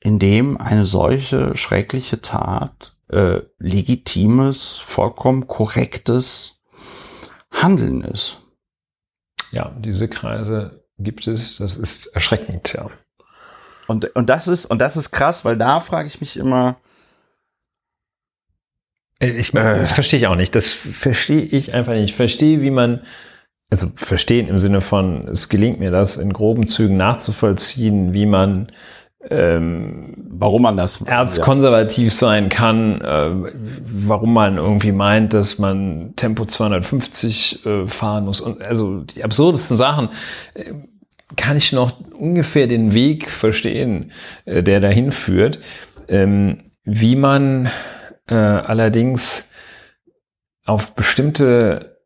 [0.00, 6.60] in dem eine solche schreckliche Tat äh, legitimes, vollkommen korrektes
[7.50, 8.40] Handeln ist.
[9.52, 12.88] Ja, diese Kreise gibt es, das ist erschreckend, ja.
[13.86, 16.85] Und, und das ist, und das ist krass, weil da frage ich mich immer, äh,
[19.18, 20.54] ich, das verstehe ich auch nicht.
[20.54, 22.10] Das verstehe ich einfach nicht.
[22.10, 23.02] Ich verstehe, wie man,
[23.70, 28.72] also verstehen im Sinne von, es gelingt mir das in groben Zügen nachzuvollziehen, wie man
[29.28, 32.10] ähm, warum man das erzkonservativ ja.
[32.10, 33.30] sein kann, äh,
[33.84, 39.76] warum man irgendwie meint, dass man Tempo 250 äh, fahren muss und also die absurdesten
[39.76, 40.10] Sachen
[40.54, 40.74] äh,
[41.36, 44.12] kann ich noch ungefähr den Weg verstehen,
[44.44, 45.58] äh, der dahin führt,
[46.08, 47.68] ähm, wie man
[48.28, 49.52] äh, allerdings
[50.64, 51.96] auf bestimmte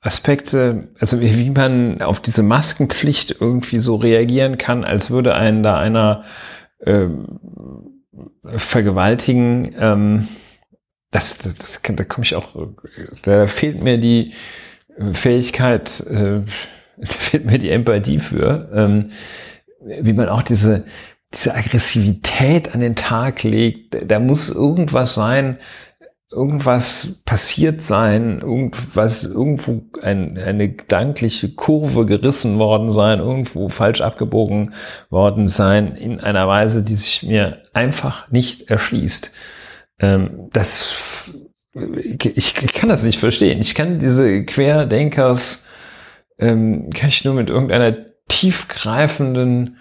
[0.00, 5.62] Aspekte, also wie, wie man auf diese Maskenpflicht irgendwie so reagieren kann, als würde einen
[5.62, 6.24] da einer
[6.78, 7.08] äh,
[8.44, 9.74] vergewaltigen.
[9.78, 10.28] Ähm,
[11.10, 12.54] das, das, das da komme ich auch,
[13.22, 14.34] da fehlt mir die
[15.12, 16.42] Fähigkeit, äh,
[16.96, 19.10] da fehlt mir die Empathie für, ähm,
[19.80, 20.84] wie man auch diese
[21.36, 24.10] diese Aggressivität an den Tag legt.
[24.10, 25.58] Da muss irgendwas sein,
[26.30, 34.74] irgendwas passiert sein, irgendwas, irgendwo ein, eine gedankliche Kurve gerissen worden sein, irgendwo falsch abgebogen
[35.10, 39.30] worden sein, in einer Weise, die sich mir einfach nicht erschließt.
[40.00, 41.30] Ähm, das,
[41.74, 43.60] ich, kann das nicht verstehen.
[43.60, 45.66] Ich kann diese Querdenkers,
[46.38, 47.96] ähm, kann ich nur mit irgendeiner
[48.28, 49.76] tiefgreifenden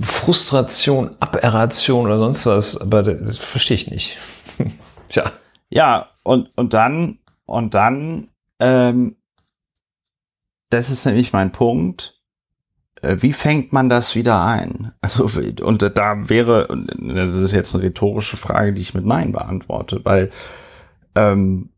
[0.00, 4.18] Frustration, Aberration oder sonst was, aber das, verstehe ich nicht.
[5.08, 5.32] Tja.
[5.70, 8.28] Ja, und, und dann, und dann,
[8.60, 9.16] ähm,
[10.70, 12.20] das ist nämlich mein Punkt.
[13.00, 14.92] Äh, wie fängt man das wieder ein?
[15.00, 15.28] Also,
[15.62, 16.68] und da wäre,
[16.98, 20.30] das ist jetzt eine rhetorische Frage, die ich mit Nein beantworte, weil
[21.14, 21.71] ähm,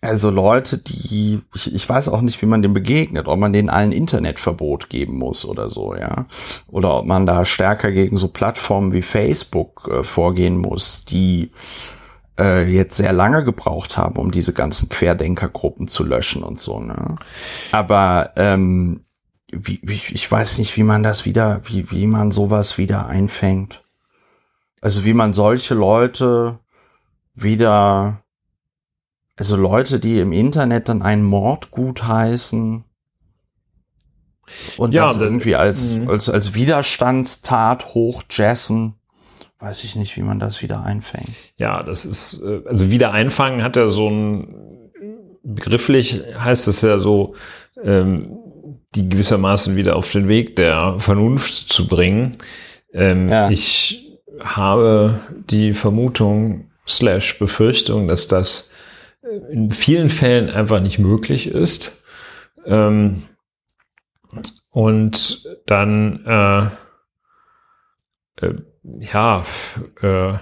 [0.00, 3.68] also Leute, die, ich, ich weiß auch nicht, wie man dem begegnet, ob man denen
[3.68, 6.26] allen Internetverbot geben muss oder so, ja.
[6.68, 11.50] Oder ob man da stärker gegen so Plattformen wie Facebook äh, vorgehen muss, die
[12.38, 17.16] äh, jetzt sehr lange gebraucht haben, um diese ganzen Querdenkergruppen zu löschen und so, ne.
[17.72, 19.04] Aber ähm,
[19.50, 23.82] wie, wie, ich weiß nicht, wie man das wieder, wie, wie man sowas wieder einfängt.
[24.80, 26.60] Also wie man solche Leute
[27.34, 28.22] wieder
[29.38, 32.84] also Leute, die im Internet dann einen Mord gutheißen
[34.76, 36.10] und ja, das irgendwie als, mhm.
[36.10, 38.94] als, als Widerstandstat hochjessen,
[39.60, 41.30] weiß ich nicht, wie man das wieder einfängt.
[41.56, 44.90] Ja, das ist, äh, also wieder einfangen hat ja so ein,
[45.44, 47.34] begrifflich heißt es ja so,
[47.82, 48.38] ähm,
[48.94, 52.32] die gewissermaßen wieder auf den Weg der Vernunft zu bringen.
[52.92, 53.50] Ähm, ja.
[53.50, 58.72] Ich habe die Vermutung slash Befürchtung, dass das
[59.50, 62.02] in vielen Fällen einfach nicht möglich ist.
[62.64, 63.24] Ähm,
[64.70, 66.66] und dann, äh,
[68.46, 68.54] äh,
[69.00, 69.44] ja,
[70.02, 70.34] äh,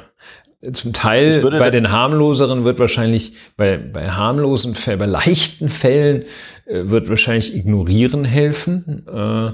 [0.72, 6.24] zum Teil bei den harmloseren wird wahrscheinlich, bei, bei harmlosen Fällen, bei leichten Fällen
[6.66, 9.06] äh, wird wahrscheinlich ignorieren helfen.
[9.06, 9.52] Äh,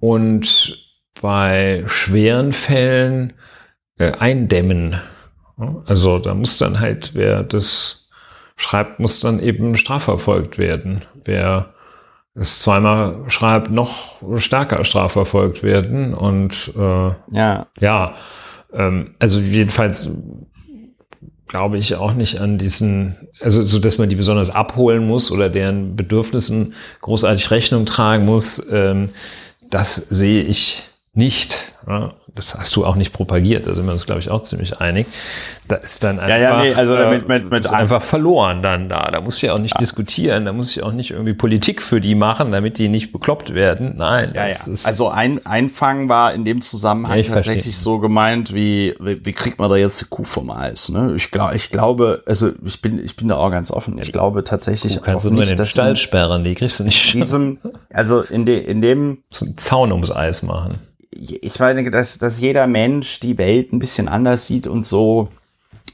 [0.00, 0.84] und
[1.20, 3.32] bei schweren Fällen
[3.96, 5.00] äh, eindämmen.
[5.86, 8.03] Also da muss dann halt, wer das
[8.56, 11.04] schreibt, muss dann eben strafverfolgt werden.
[11.24, 11.74] Wer
[12.34, 16.14] es zweimal schreibt, noch stärker strafverfolgt werden.
[16.14, 18.14] Und äh, ja, ja
[18.72, 20.10] ähm, also jedenfalls
[21.46, 25.48] glaube ich auch nicht an diesen, also so, dass man die besonders abholen muss oder
[25.48, 28.66] deren Bedürfnissen großartig Rechnung tragen muss.
[28.72, 29.10] Ähm,
[29.70, 30.82] das sehe ich
[31.12, 31.72] nicht.
[32.34, 35.06] Das hast du auch nicht propagiert, da sind wir uns, glaube ich, auch ziemlich einig.
[35.68, 38.88] Da ist dann einfach, ja, ja, nee, also äh, mit, mit, mit einfach verloren dann
[38.88, 39.10] da.
[39.10, 39.78] Da muss ich auch nicht ja.
[39.78, 43.54] diskutieren, da muss ich auch nicht irgendwie Politik für die machen, damit die nicht bekloppt
[43.54, 43.94] werden.
[43.96, 44.32] Nein.
[44.34, 44.56] Ja, ja.
[44.84, 47.72] also ein Einfangen war in dem Zusammenhang tatsächlich verstehe.
[47.72, 50.88] so gemeint, wie, wie, wie kriegt man da jetzt die Kuh vom Eis?
[50.88, 51.12] Ne?
[51.16, 53.98] Ich, glaube, ich glaube, also ich bin, ich bin da auch ganz offen.
[53.98, 56.80] Ich glaube tatsächlich Kuh kannst auch du nicht, nur in den Stall sperren, die kriegst
[56.80, 57.12] du nicht.
[57.12, 57.58] Diesem,
[57.92, 60.78] also in, de, in dem so einen Zaun ums Eis machen
[61.14, 65.28] ich meine, dass, dass jeder Mensch die Welt ein bisschen anders sieht und so.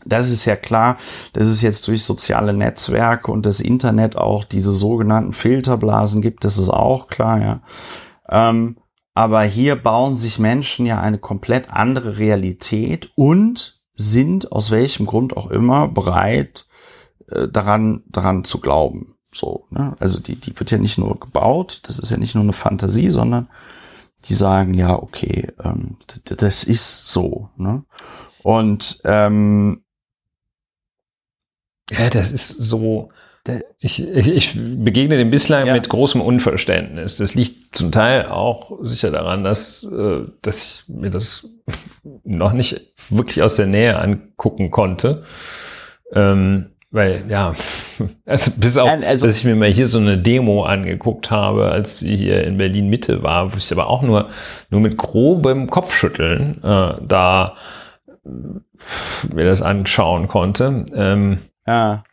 [0.06, 0.97] Das ist ja klar,
[1.34, 6.56] dass es jetzt durch soziale Netzwerke und das Internet auch diese sogenannten Filterblasen gibt, das
[6.56, 7.60] ist auch klar, ja.
[8.30, 8.76] Ähm,
[9.14, 15.36] aber hier bauen sich Menschen ja eine komplett andere Realität und sind aus welchem Grund
[15.36, 16.66] auch immer bereit,
[17.30, 19.16] äh, daran, daran zu glauben.
[19.32, 19.94] So, ne?
[20.01, 23.10] Also die, die wird ja nicht nur gebaut, das ist ja nicht nur eine Fantasie,
[23.10, 23.48] sondern
[24.28, 27.51] die sagen, ja, okay, ähm, das ist so.
[27.56, 27.84] Ne?
[28.42, 29.82] Und ähm,
[31.90, 33.10] ja, das ist so.
[33.78, 35.72] Ich, ich begegne dem bislang ja.
[35.72, 37.16] mit großem Unverständnis.
[37.16, 41.48] Das liegt zum Teil auch sicher daran, dass, äh, dass ich mir das
[42.24, 45.24] noch nicht wirklich aus der Nähe angucken konnte.
[46.12, 47.55] Ähm, weil, ja,
[48.27, 52.01] also bis auf, also, dass ich mir mal hier so eine Demo angeguckt habe, als
[52.01, 54.29] sie hier in Berlin Mitte war, wo ich aber auch nur,
[54.71, 57.55] nur mit grobem Kopfschütteln äh, da
[59.33, 60.87] mir das anschauen konnte.
[60.95, 62.05] Ähm, ja.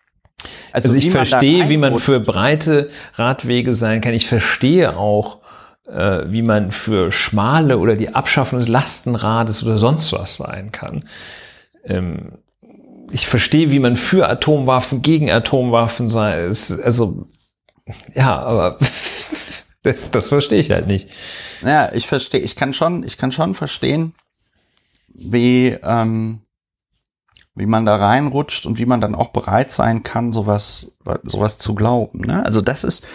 [0.71, 4.13] Also, also ich verstehe, wie man für breite Radwege sein kann.
[4.13, 5.39] Ich verstehe auch,
[5.87, 11.05] äh, wie man für schmale oder die Abschaffung des Lastenrades oder sonst was sein kann.
[11.83, 12.33] Ähm,
[13.11, 16.41] ich verstehe, wie man für Atomwaffen, gegen Atomwaffen sei.
[16.41, 17.27] Es, also,
[18.13, 18.77] ja, aber
[19.83, 21.09] das, das verstehe ich halt nicht.
[21.61, 24.13] Ja, ich verstehe, ich kann schon, ich kann schon verstehen,
[25.07, 26.41] wie, ähm,
[27.55, 31.73] wie man da reinrutscht und wie man dann auch bereit sein kann, sowas, sowas zu
[31.73, 32.21] glauben.
[32.21, 32.45] Ne?
[32.45, 33.07] Also das ist,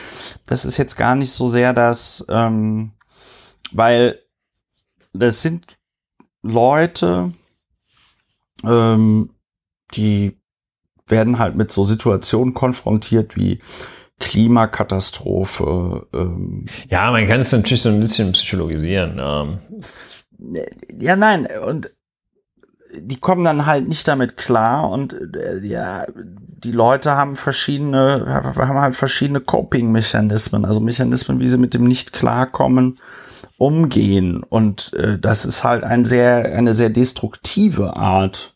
[0.46, 2.92] das ist jetzt gar nicht so sehr das, ähm,
[3.70, 4.18] weil
[5.12, 5.78] das sind
[6.42, 7.32] Leute,
[8.64, 9.30] ähm,
[9.94, 10.38] die
[11.06, 13.60] werden halt mit so Situationen konfrontiert wie
[14.18, 16.06] Klimakatastrophe.
[16.12, 16.66] Ähm.
[16.88, 19.18] Ja, man kann es natürlich so ein bisschen psychologisieren.
[19.18, 19.58] Ähm.
[21.00, 21.90] Ja, nein, und
[22.98, 28.80] die kommen dann halt nicht damit klar und äh, ja, die Leute haben verschiedene, haben
[28.80, 32.98] halt verschiedene Coping-Mechanismen, also Mechanismen, wie sie mit dem nicht klarkommen
[33.56, 34.42] umgehen.
[34.42, 38.51] Und äh, das ist halt ein sehr, eine sehr destruktive Art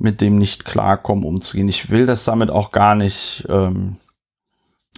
[0.00, 1.68] mit dem nicht klarkommen umzugehen.
[1.68, 3.96] Ich will das damit auch gar nicht ähm,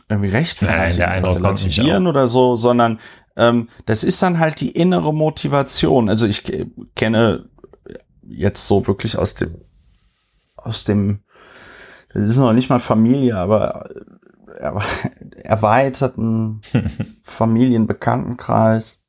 [0.08, 3.00] irgendwie rechtfertigen oder relativieren oder so, sondern
[3.36, 6.08] ähm, das ist dann halt die innere Motivation.
[6.08, 6.44] Also ich
[6.94, 7.48] kenne
[8.22, 9.56] jetzt so wirklich aus dem
[10.56, 11.24] aus dem
[12.14, 13.88] das ist noch nicht mal Familie, aber
[15.42, 16.60] erweiterten
[17.24, 19.08] Familienbekanntenkreis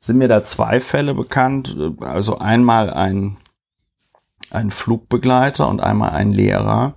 [0.00, 1.76] sind mir da zwei Fälle bekannt.
[2.00, 3.36] Also einmal ein
[4.50, 6.94] ein Flugbegleiter und einmal ein Lehrer,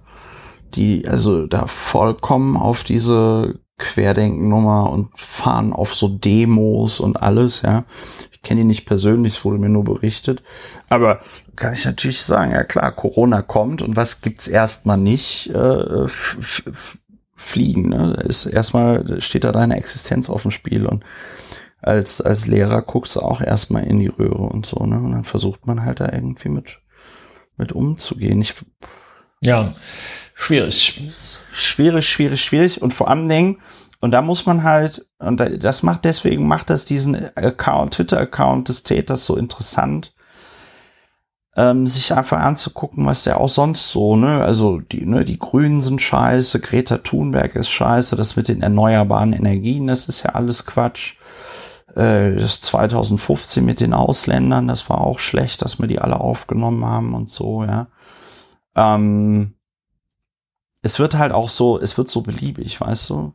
[0.74, 7.86] die also da vollkommen auf diese Querdenkennummer und fahren auf so Demos und alles, ja.
[8.32, 10.44] Ich kenne die nicht persönlich, es wurde mir nur berichtet.
[10.90, 11.20] Aber
[11.56, 15.50] kann ich natürlich sagen, ja klar, Corona kommt und was gibt's erstmal nicht?
[15.50, 16.08] Äh,
[17.42, 18.14] fliegen, ne?
[18.28, 21.04] Ist erstmal steht da deine Existenz auf dem Spiel und
[21.82, 24.98] als, als Lehrer guckst du auch erstmal in die Röhre und so, ne?
[24.98, 26.81] Und dann versucht man halt da irgendwie mit
[27.58, 28.42] mit umzugehen.
[28.42, 28.54] Ich,
[29.42, 29.74] ja,
[30.36, 31.02] schwierig.
[31.54, 32.82] Schwierig, schwierig, schwierig.
[32.82, 33.58] Und vor allen Dingen,
[34.00, 38.84] und da muss man halt, und das macht, deswegen macht das diesen Account, Twitter-Account des
[38.84, 40.14] Täters so interessant,
[41.56, 45.82] ähm, sich einfach anzugucken, was der auch sonst so, ne, also die, ne, die Grünen
[45.82, 50.66] sind scheiße, Greta Thunberg ist scheiße, das mit den erneuerbaren Energien, das ist ja alles
[50.66, 51.16] Quatsch.
[51.96, 56.86] Äh, das 2015 mit den Ausländern, das war auch schlecht, dass wir die alle aufgenommen
[56.86, 57.88] haben und so, ja.
[58.76, 59.56] Ähm,
[60.82, 63.34] es wird halt auch so, es wird so beliebig, weißt du?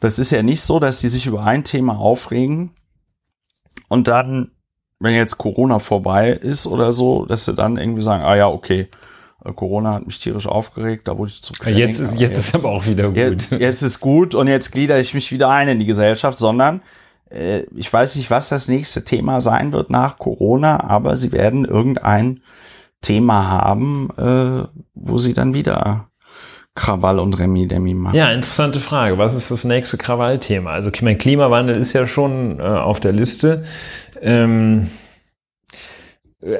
[0.00, 2.70] Das ist ja nicht so, dass die sich über ein Thema aufregen
[3.88, 4.52] und dann,
[5.00, 8.88] wenn jetzt Corona vorbei ist oder so, dass sie dann irgendwie sagen, ah ja, okay,
[9.44, 12.64] äh, Corona hat mich tierisch aufgeregt, da wurde ich zu Jetzt, ist, jetzt, jetzt ist
[12.64, 13.16] aber auch wieder gut.
[13.16, 16.82] Jetzt, jetzt ist gut und jetzt glieder ich mich wieder ein in die Gesellschaft, sondern
[17.30, 22.40] ich weiß nicht, was das nächste Thema sein wird nach Corona, aber sie werden irgendein
[23.02, 26.08] Thema haben, äh, wo sie dann wieder
[26.74, 28.16] Krawall und Remi Demi machen.
[28.16, 29.18] Ja, interessante Frage.
[29.18, 30.72] Was ist das nächste Krawallthema?
[30.72, 33.64] Also mein Klimawandel ist ja schon äh, auf der Liste.
[34.20, 34.88] Ähm,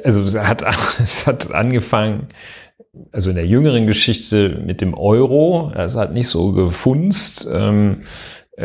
[0.05, 0.65] also es hat,
[1.03, 2.29] es hat angefangen,
[3.13, 8.05] also in der jüngeren Geschichte mit dem Euro, es hat nicht so gefunzt, ähm, äh,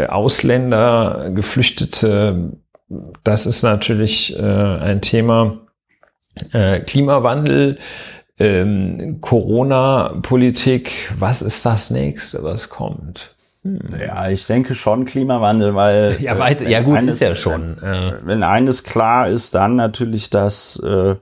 [0.08, 2.52] Ausländer, Geflüchtete,
[3.24, 5.60] das ist natürlich äh, ein Thema.
[6.52, 7.78] Äh, Klimawandel,
[8.40, 13.36] ähm, Corona-Politik, was ist das nächste, was kommt?
[13.62, 13.80] Hm.
[14.00, 16.18] Ja, ich denke schon Klimawandel, weil.
[16.20, 17.78] Ja, weiter, ja gut, eines, ist ja schon.
[17.82, 21.16] Äh, wenn eines klar ist, dann natürlich, dass äh,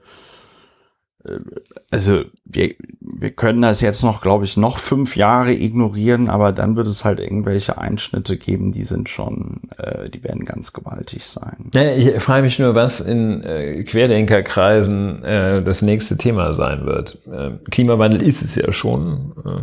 [1.92, 6.74] also wir, wir können das jetzt noch, glaube ich, noch fünf Jahre ignorieren, aber dann
[6.74, 11.70] wird es halt irgendwelche Einschnitte geben, die sind schon, äh, die werden ganz gewaltig sein.
[11.74, 17.18] Ja, ich frage mich nur, was in äh, Querdenkerkreisen äh, das nächste Thema sein wird.
[17.30, 19.34] Äh, Klimawandel ist es ja schon.
[19.44, 19.60] Äh.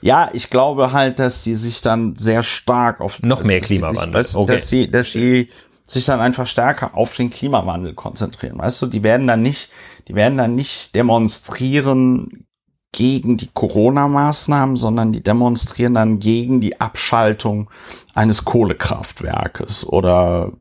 [0.00, 4.34] Ja, ich glaube halt, dass die sich dann sehr stark auf noch mehr Klimawandel, dass,
[4.34, 4.54] okay.
[4.54, 5.50] dass die, dass die
[5.90, 8.58] sich dann einfach stärker auf den Klimawandel konzentrieren.
[8.58, 9.72] Weißt du, die werden dann nicht,
[10.06, 12.46] die werden dann nicht demonstrieren
[12.92, 17.70] gegen die Corona-Maßnahmen, sondern die demonstrieren dann gegen die Abschaltung
[18.14, 20.52] eines Kohlekraftwerkes oder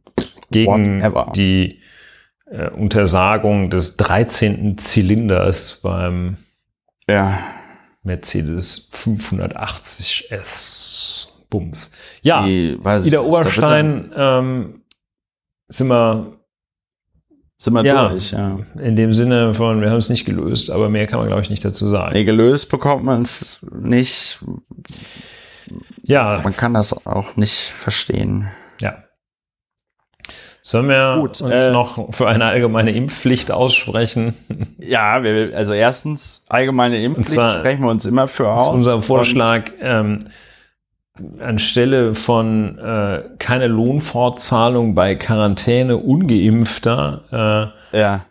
[0.51, 1.31] gegen whatever.
[1.35, 1.79] die
[2.49, 4.77] äh, Untersagung des 13.
[4.77, 6.37] Zylinders beim
[7.09, 7.39] ja.
[8.03, 11.33] Mercedes 580 S.
[11.49, 11.93] Bums.
[12.21, 14.81] Ja, die, Ida Oberstein ähm,
[15.69, 16.37] sind wir
[17.59, 18.59] sind wir ja, durch, ja.
[18.79, 21.49] In dem Sinne von, wir haben es nicht gelöst, aber mehr kann man, glaube ich,
[21.49, 22.13] nicht dazu sagen.
[22.13, 24.39] Nee, gelöst bekommt man es nicht.
[26.03, 26.39] Ja.
[26.43, 28.47] Man kann das auch nicht verstehen.
[28.79, 29.03] Ja.
[30.61, 34.35] Sollen wir Gut, uns äh, noch für eine allgemeine Impfpflicht aussprechen?
[34.79, 38.67] Ja, wir, also erstens, allgemeine Impfpflicht sprechen wir uns immer für aus.
[38.67, 40.19] Unser Vorschlag, ähm,
[41.39, 48.25] anstelle von äh, keine Lohnfortzahlung bei Quarantäne ungeimpfter, äh, ja.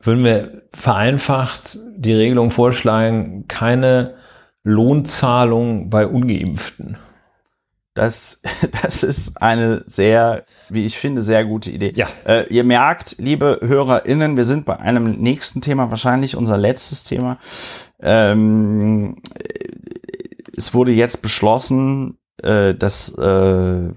[0.00, 4.14] würden wir vereinfacht die Regelung vorschlagen, keine
[4.62, 6.98] Lohnzahlung bei ungeimpften.
[7.94, 8.40] Das,
[8.82, 11.92] das ist eine sehr, wie ich finde, sehr gute Idee.
[11.96, 12.08] Ja.
[12.24, 17.38] Äh, ihr merkt, liebe HörerInnen, wir sind bei einem nächsten Thema, wahrscheinlich unser letztes Thema.
[18.00, 19.16] Ähm,
[20.56, 23.88] es wurde jetzt beschlossen, äh, das äh,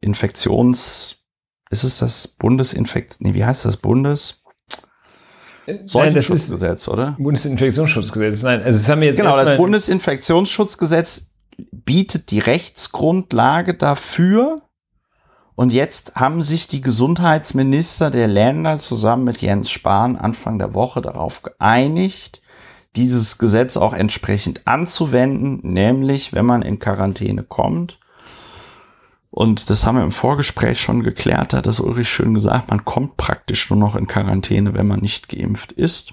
[0.00, 1.16] Infektions,
[1.70, 4.42] ist es das Bundesinfekt, nee, wie heißt das Bundes?
[5.66, 7.16] Äh, Seuchenschutzgesetz, oder?
[7.18, 11.32] Bundesinfektionsschutzgesetz, nein, also das haben wir jetzt Genau, das Bundesinfektionsschutzgesetz
[11.72, 14.56] bietet die Rechtsgrundlage dafür.
[15.54, 21.02] Und jetzt haben sich die Gesundheitsminister der Länder zusammen mit Jens Spahn Anfang der Woche
[21.02, 22.40] darauf geeinigt,
[22.96, 27.98] dieses Gesetz auch entsprechend anzuwenden, nämlich wenn man in Quarantäne kommt.
[29.30, 32.84] Und das haben wir im Vorgespräch schon geklärt, da hat das Ulrich schön gesagt, man
[32.84, 36.12] kommt praktisch nur noch in Quarantäne, wenn man nicht geimpft ist.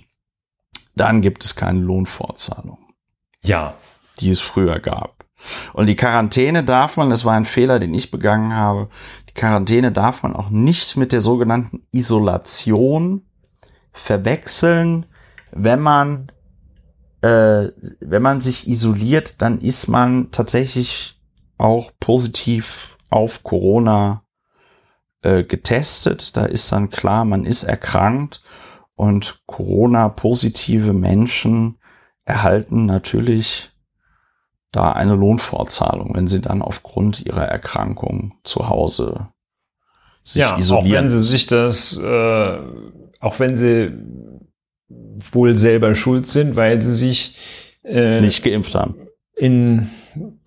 [0.95, 2.77] Dann gibt es keine Lohnfortzahlung.
[3.43, 3.73] Ja.
[4.19, 5.25] Die es früher gab.
[5.73, 8.89] Und die Quarantäne darf man, das war ein Fehler, den ich begangen habe,
[9.29, 13.25] die Quarantäne darf man auch nicht mit der sogenannten Isolation
[13.91, 15.05] verwechseln,
[15.51, 16.31] wenn man
[17.21, 17.69] äh,
[17.99, 21.19] wenn man sich isoliert, dann ist man tatsächlich
[21.57, 24.23] auch positiv auf Corona
[25.21, 26.37] äh, getestet.
[26.37, 28.41] Da ist dann klar, man ist erkrankt
[28.95, 31.77] und Corona-positive Menschen
[32.25, 33.71] erhalten natürlich
[34.71, 39.29] da eine Lohnfortzahlung, wenn sie dann aufgrund ihrer Erkrankung zu Hause
[40.21, 40.87] sich ja, isolieren.
[40.87, 42.59] Auch wenn sie sich das, äh,
[43.19, 43.91] auch wenn sie
[45.31, 47.35] wohl selber schuld sind, weil sie sich
[47.83, 48.95] äh, nicht geimpft haben.
[49.35, 49.89] In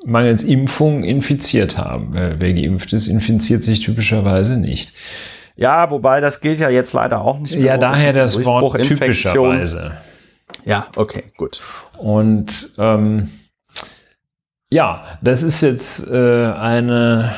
[0.05, 2.11] mangels Impfung infiziert haben.
[2.13, 4.93] Wer geimpft ist, infiziert sich typischerweise nicht.
[5.57, 7.65] Ja, wobei das gilt ja jetzt leider auch nicht mehr.
[7.65, 9.93] Ja, daher das Wort typischerweise.
[10.65, 11.61] Ja, okay, gut.
[11.99, 13.31] Und ähm,
[14.71, 17.35] ja, das ist jetzt äh, eine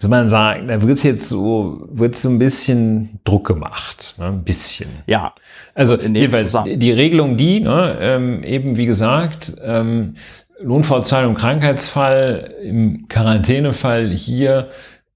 [0.00, 4.14] soll man sagen, da wird jetzt so, wird so ein bisschen Druck gemacht.
[4.18, 4.26] Ne?
[4.26, 4.88] Ein bisschen.
[5.06, 5.34] Ja.
[5.74, 10.14] Also jedenfalls die Regelung, die, ne, ähm, eben wie gesagt, ähm,
[10.60, 14.68] Lohnfortzahlung, Krankheitsfall, im Quarantänefall hier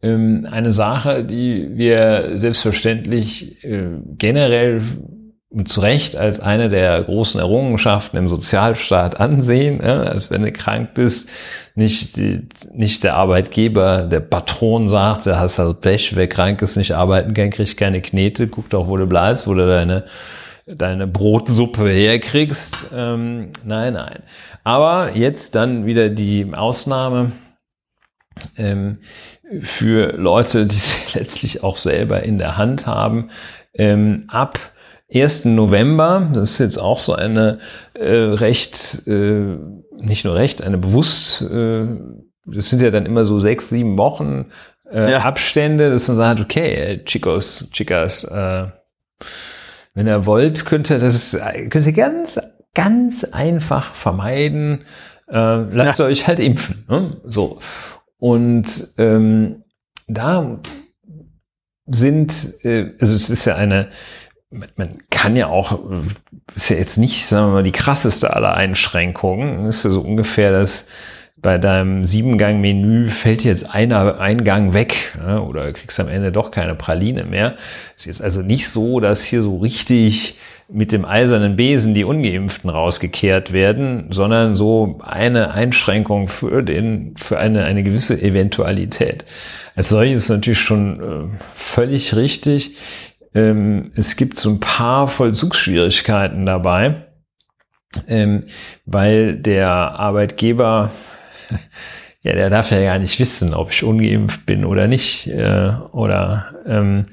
[0.02, 3.88] ähm, eine Sache, die wir selbstverständlich äh,
[4.18, 4.82] generell
[5.48, 10.50] und zu Recht als eine der großen Errungenschaften im Sozialstaat ansehen, ja, als wenn du
[10.50, 11.28] krank bist,
[11.74, 16.76] nicht, die, nicht der Arbeitgeber, der Patron sagt, du hast halt Pech, wer krank ist,
[16.76, 20.04] nicht arbeiten kann, kriegt keine Knete, guck doch, wo du bleibst, wo du deine,
[20.66, 22.88] deine Brotsuppe herkriegst.
[22.94, 24.22] Ähm, nein, nein.
[24.64, 27.32] Aber jetzt dann wieder die Ausnahme
[28.56, 28.98] ähm,
[29.62, 33.30] für Leute, die sie letztlich auch selber in der Hand haben,
[33.74, 34.58] ähm, ab
[35.14, 35.46] 1.
[35.46, 37.58] November, das ist jetzt auch so eine
[37.94, 39.56] äh, recht, äh,
[39.98, 41.86] nicht nur recht, eine bewusst, äh,
[42.46, 44.46] das sind ja dann immer so sechs, sieben Wochen
[44.90, 45.18] äh, ja.
[45.18, 48.66] Abstände, dass man sagt, okay, Chicos, Chicas, äh,
[49.94, 51.36] wenn ihr wollt, könnt ihr das
[51.70, 52.40] könnt ihr ganz,
[52.74, 54.84] ganz einfach vermeiden.
[55.28, 56.06] Äh, lasst ja.
[56.06, 56.84] euch halt impfen.
[56.88, 57.20] Ne?
[57.24, 57.60] So.
[58.18, 59.64] Und ähm,
[60.06, 60.60] da
[61.86, 62.32] sind,
[62.64, 63.88] äh, also es ist ja eine,
[64.52, 65.78] man kann ja auch,
[66.54, 69.66] ist ja jetzt nicht, sagen wir mal, die krasseste aller Einschränkungen.
[69.66, 70.88] Ist ja so ungefähr das,
[71.42, 76.76] bei deinem Siebengang-Menü fällt jetzt einer Eingang weg ja, oder kriegst am Ende doch keine
[76.76, 77.56] Praline mehr.
[77.96, 80.38] Ist jetzt also nicht so, dass hier so richtig
[80.68, 87.38] mit dem eisernen Besen die Ungeimpften rausgekehrt werden, sondern so eine Einschränkung für den, für
[87.38, 89.24] eine, eine gewisse Eventualität.
[89.74, 92.76] Als solches ist natürlich schon äh, völlig richtig.
[93.34, 97.06] Ähm, es gibt so ein paar Vollzugsschwierigkeiten dabei,
[98.08, 98.44] ähm,
[98.84, 100.90] weil der Arbeitgeber
[102.22, 105.26] ja, der darf ja gar nicht wissen, ob ich ungeimpft bin oder nicht.
[105.26, 107.06] Äh, oder, ähm,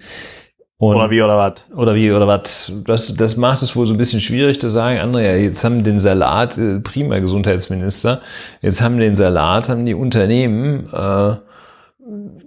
[0.77, 1.65] und, oder wie oder was?
[1.75, 2.71] Oder wie oder was?
[2.85, 4.99] Das, das macht es wohl so ein bisschen schwierig zu sagen.
[4.99, 8.21] Andere, ja, jetzt haben den Salat, äh, prima Gesundheitsminister,
[8.61, 11.35] jetzt haben den Salat, haben die Unternehmen, äh,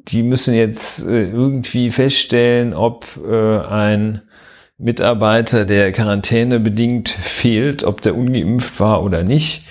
[0.09, 4.23] die müssen jetzt äh, irgendwie feststellen, ob äh, ein
[4.79, 9.67] Mitarbeiter, der Quarantäne bedingt fehlt, ob der ungeimpft war oder nicht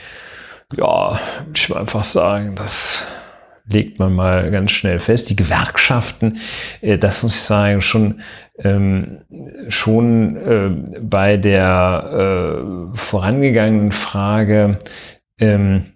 [0.77, 1.19] ja,
[1.53, 3.07] ich will einfach sagen, das
[3.65, 5.29] legt man mal ganz schnell fest.
[5.29, 6.39] Die Gewerkschaften,
[6.81, 8.21] äh, das muss ich sagen, schon
[8.59, 9.21] ähm,
[9.69, 14.77] schon äh, bei der äh, vorangegangenen Frage,
[15.39, 15.93] ähm,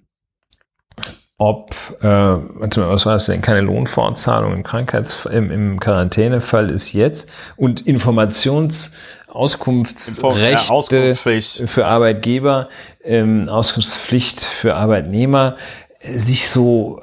[1.37, 7.29] ob, äh, was war das denn, keine Lohnfortzahlung im Krankheits-, im, im Quarantänefall ist jetzt.
[7.57, 8.95] Und Informations-
[9.35, 12.69] Auskunftsrechte für Arbeitgeber,
[13.03, 15.57] ähm, Auskunftspflicht für Arbeitnehmer
[15.99, 17.01] äh, sich so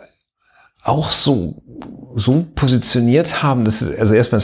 [0.83, 1.63] auch so
[2.17, 4.41] so positioniert haben, dass sie also erstmal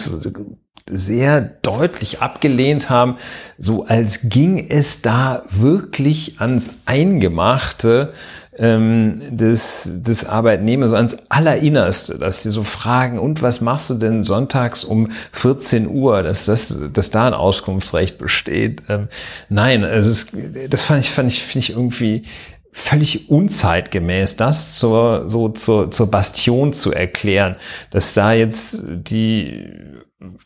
[0.90, 3.16] sehr deutlich abgelehnt haben,
[3.58, 8.12] so als ging es da wirklich ans Eingemachte
[8.58, 14.24] ähm, des, des Arbeitnehmers, ans Allerinnerste, dass die so fragen, und was machst du denn
[14.24, 18.82] sonntags um 14 Uhr, dass, das, dass da ein Auskunftsrecht besteht?
[18.88, 19.08] Ähm,
[19.48, 20.32] nein, also es,
[20.68, 22.24] das fand ich, fand ich, finde ich irgendwie
[22.72, 27.56] völlig unzeitgemäß, das zur, so zur, zur Bastion zu erklären,
[27.90, 29.64] dass da jetzt die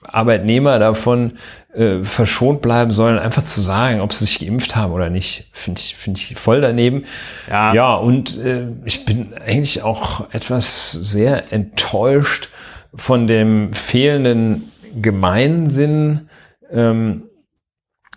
[0.02, 1.38] Arbeitnehmer davon
[1.72, 5.80] äh, verschont bleiben sollen, einfach zu sagen, ob sie sich geimpft haben oder nicht, finde
[5.80, 7.04] ich, finde ich voll daneben.
[7.48, 12.50] Ja, ja und äh, ich bin eigentlich auch etwas sehr enttäuscht
[12.94, 14.70] von dem fehlenden
[15.00, 16.28] Gemeinsinn,
[16.70, 17.22] ähm,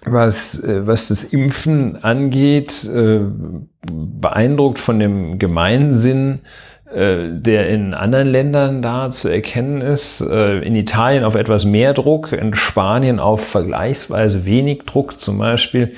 [0.04, 3.22] was, äh, was das Impfen angeht, äh,
[3.90, 6.42] beeindruckt von dem Gemeinsinn
[6.96, 10.22] der in anderen Ländern da zu erkennen ist.
[10.22, 15.94] Äh, in Italien auf etwas mehr Druck, in Spanien auf vergleichsweise wenig Druck zum Beispiel.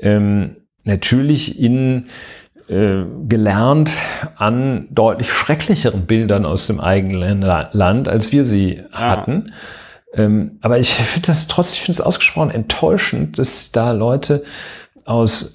[0.00, 2.06] Ähm, natürlich in
[2.68, 4.00] äh, gelernt
[4.36, 9.52] an deutlich schrecklicheren Bildern aus dem eigenen Land, als wir sie hatten.
[10.14, 14.42] Ähm, aber ich finde das trotzdem, ich finde es ausgesprochen enttäuschend, dass da Leute
[15.04, 15.54] aus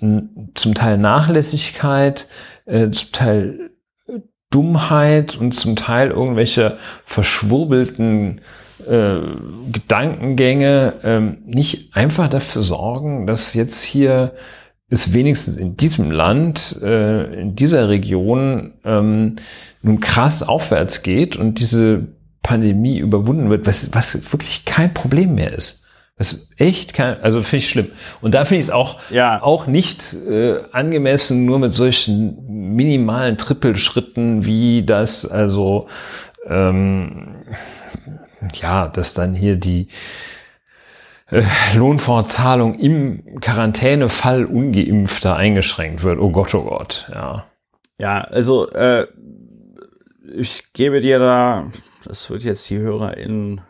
[0.55, 2.27] zum Teil Nachlässigkeit,
[2.65, 3.69] äh, zum Teil
[4.49, 8.41] Dummheit und zum Teil irgendwelche verschwurbelten
[8.87, 9.17] äh,
[9.71, 14.33] Gedankengänge ähm, nicht einfach dafür sorgen, dass jetzt hier
[14.89, 19.35] es wenigstens in diesem Land, äh, in dieser Region ähm,
[19.81, 22.07] nun krass aufwärts geht und diese
[22.41, 25.86] Pandemie überwunden wird, was, was wirklich kein Problem mehr ist.
[26.17, 27.91] Das ist echt kein, also finde ich schlimm.
[28.21, 29.41] Und da finde ich es auch, ja.
[29.41, 35.87] auch nicht äh, angemessen, nur mit solchen minimalen Trippelschritten, wie das, also
[36.47, 37.43] ähm,
[38.53, 39.89] ja, dass dann hier die
[41.29, 41.43] äh,
[41.75, 46.19] Lohnfortzahlung im Quarantänefall ungeimpfter eingeschränkt wird.
[46.19, 47.45] Oh Gott, oh Gott, ja.
[47.99, 49.07] Ja, also äh,
[50.35, 51.67] ich gebe dir da,
[52.05, 53.61] das wird jetzt die HörerInnen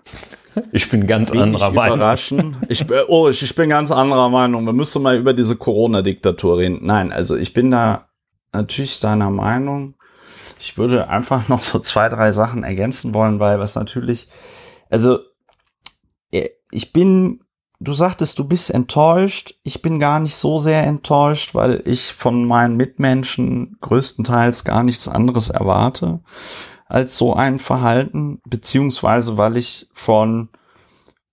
[0.72, 2.56] ich bin ganz anderer Meinung.
[2.70, 4.66] Ich, oh, ich, ich bin ganz anderer Meinung.
[4.66, 6.80] Wir müssen mal über diese Corona-Diktatur reden.
[6.82, 8.10] Nein, also ich bin da
[8.52, 9.96] natürlich deiner Meinung.
[10.60, 14.28] Ich würde einfach noch so zwei, drei Sachen ergänzen wollen, weil was natürlich,
[14.90, 15.20] also
[16.32, 17.42] äh, ich bin,
[17.80, 19.56] du sagtest, du bist enttäuscht.
[19.64, 25.08] Ich bin gar nicht so sehr enttäuscht, weil ich von meinen Mitmenschen größtenteils gar nichts
[25.08, 26.22] anderes erwarte
[26.88, 30.50] als so ein Verhalten, beziehungsweise weil ich von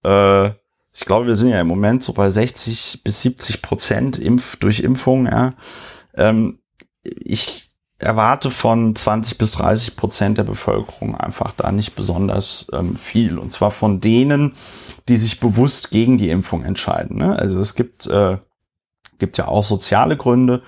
[0.04, 0.50] äh,
[0.96, 4.80] ich glaube, wir sind ja im Moment so bei 60 bis 70 Prozent Impf durch
[4.80, 5.26] Impfung.
[5.26, 5.54] Ja.
[6.14, 6.60] Ähm,
[7.02, 13.38] ich erwarte von 20 bis 30 Prozent der Bevölkerung einfach da nicht besonders ähm, viel.
[13.38, 14.54] Und zwar von denen,
[15.08, 17.18] die sich bewusst gegen die Impfung entscheiden.
[17.18, 17.36] Ne?
[17.36, 18.38] Also es gibt, äh,
[19.18, 20.62] gibt ja auch soziale Gründe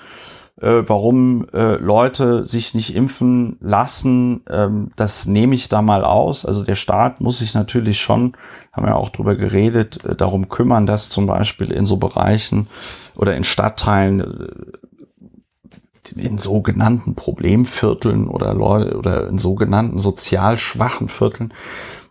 [0.60, 6.46] äh, warum äh, Leute sich nicht impfen lassen, ähm, das nehme ich da mal aus.
[6.46, 8.32] Also der Staat muss sich natürlich schon,
[8.72, 12.68] haben wir auch drüber geredet, äh, darum kümmern, dass zum Beispiel in so Bereichen
[13.16, 21.52] oder in Stadtteilen äh, in sogenannten Problemvierteln oder Leute oder in sogenannten sozial schwachen Vierteln,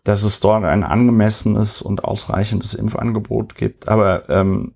[0.04, 3.88] dass es dort ein angemessenes und ausreichendes Impfangebot gibt.
[3.88, 4.75] Aber ähm,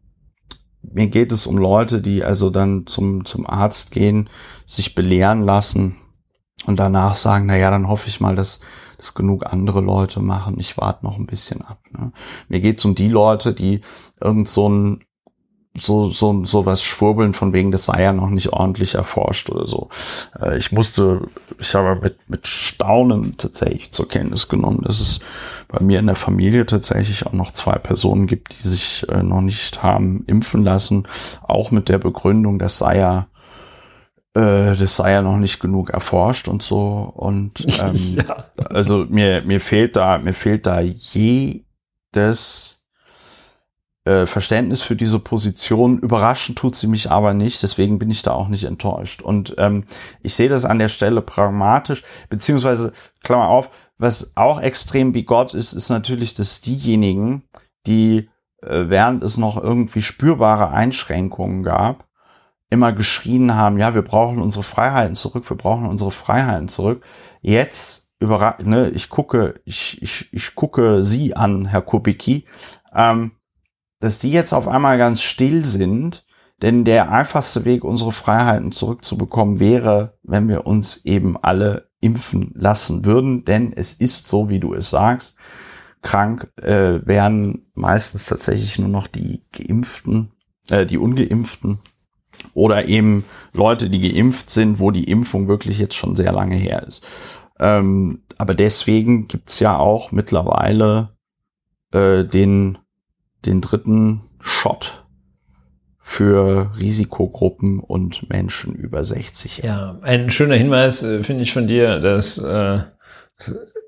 [0.82, 4.30] mir geht es um Leute, die also dann zum, zum Arzt gehen,
[4.66, 5.98] sich belehren lassen
[6.66, 8.62] und danach sagen, na ja, dann hoffe ich mal, dass
[8.98, 10.60] das genug andere Leute machen.
[10.60, 11.80] Ich warte noch ein bisschen ab.
[11.92, 12.12] Ne?
[12.50, 13.82] Mir geht es um die Leute, die
[14.20, 15.04] irgend so ein
[15.80, 19.68] so, so, so was schwurbeln von wegen, das sei ja noch nicht ordentlich erforscht oder
[19.68, 19.90] so.
[20.40, 21.22] Äh, ich musste,
[21.58, 25.20] ich habe mit, mit Staunen tatsächlich zur Kenntnis genommen, dass es
[25.68, 29.42] bei mir in der Familie tatsächlich auch noch zwei Personen gibt, die sich äh, noch
[29.42, 31.08] nicht haben impfen lassen,
[31.42, 33.28] auch mit der Begründung, das sei ja
[34.34, 38.38] äh, das sei ja noch nicht genug erforscht und so und ähm, ja.
[38.70, 41.64] also mir mir fehlt da mir fehlt da jedes
[44.06, 46.00] äh, Verständnis für diese Position.
[46.00, 49.22] Überraschend tut sie mich aber nicht, deswegen bin ich da auch nicht enttäuscht.
[49.22, 49.86] Und ähm,
[50.22, 52.94] ich sehe das an der Stelle pragmatisch, beziehungsweise,
[53.24, 57.44] Klammer auf, was auch extrem bigott ist, ist natürlich, dass diejenigen,
[57.86, 58.30] die
[58.62, 62.08] äh, während es noch irgendwie spürbare Einschränkungen gab,
[62.70, 67.04] immer geschrien haben, ja, wir brauchen unsere Freiheiten zurück, wir brauchen unsere Freiheiten zurück.
[67.42, 72.46] Jetzt überrascht, ne, ich gucke, ich, ich, ich gucke Sie an, Herr Kubicki,
[72.94, 73.32] ähm,
[74.00, 76.26] dass die jetzt auf einmal ganz still sind,
[76.62, 83.06] denn der einfachste Weg, unsere Freiheiten zurückzubekommen, wäre, wenn wir uns eben alle impfen lassen
[83.06, 85.36] würden, denn es ist so, wie du es sagst,
[86.02, 90.32] krank äh, werden meistens tatsächlich nur noch die Geimpften,
[90.70, 91.80] äh, die Ungeimpften
[92.54, 96.84] oder eben Leute, die geimpft sind, wo die Impfung wirklich jetzt schon sehr lange her
[96.88, 97.06] ist.
[97.60, 101.18] Ähm, aber deswegen gibt's ja auch mittlerweile
[101.92, 102.78] äh, den
[103.46, 105.04] den dritten Shot
[106.02, 109.60] für Risikogruppen und Menschen über 60.
[109.60, 112.80] Ja, ein schöner Hinweis äh, finde ich von dir, dass äh,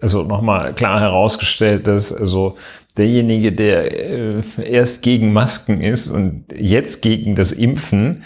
[0.01, 2.57] also nochmal klar herausgestellt, dass also
[2.97, 8.23] derjenige, der äh, erst gegen Masken ist und jetzt gegen das Impfen,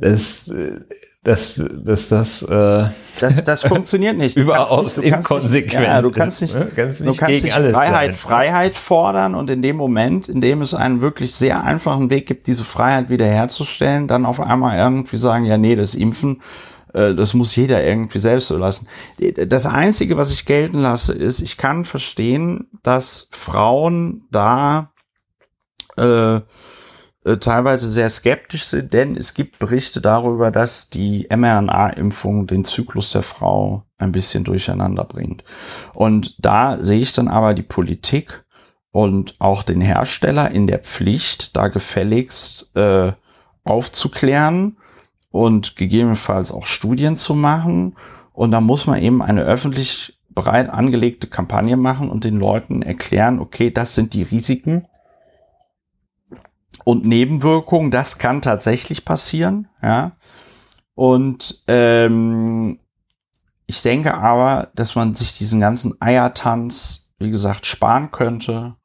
[0.00, 0.80] das äh,
[1.24, 2.88] dass, dass das, äh,
[3.20, 4.36] das, das funktioniert nicht.
[4.36, 5.86] überaus nicht, inkonsequent.
[5.86, 6.68] Ja, du kannst nicht, ne?
[6.74, 8.12] kannst nicht, du kannst nicht Freiheit, sein.
[8.12, 12.48] Freiheit fordern und in dem Moment, in dem es einen wirklich sehr einfachen Weg gibt,
[12.48, 16.42] diese Freiheit wiederherzustellen, dann auf einmal irgendwie sagen, ja, nee, das Impfen,
[16.92, 18.88] äh, das muss jeder irgendwie selbst so lassen.
[19.46, 24.90] Das Einzige, was ich gelten lasse, ist, ich kann verstehen, dass Frauen da
[25.96, 26.40] äh,
[27.24, 33.10] äh, teilweise sehr skeptisch sind, denn es gibt Berichte darüber, dass die mRNA-Impfung den Zyklus
[33.10, 35.44] der Frau ein bisschen durcheinander bringt.
[35.94, 38.44] Und da sehe ich dann aber die Politik
[38.90, 43.12] und auch den Hersteller in der Pflicht, da gefälligst äh,
[43.64, 44.76] aufzuklären
[45.30, 47.96] und gegebenenfalls auch Studien zu machen.
[48.32, 53.38] Und da muss man eben eine öffentlich breit angelegte Kampagne machen und den Leuten erklären,
[53.38, 54.86] okay, das sind die Risiken
[56.84, 60.12] und Nebenwirkungen, das kann tatsächlich passieren, ja.
[60.94, 62.78] Und ähm,
[63.66, 68.76] ich denke aber, dass man sich diesen ganzen Eiertanz, wie gesagt, sparen könnte,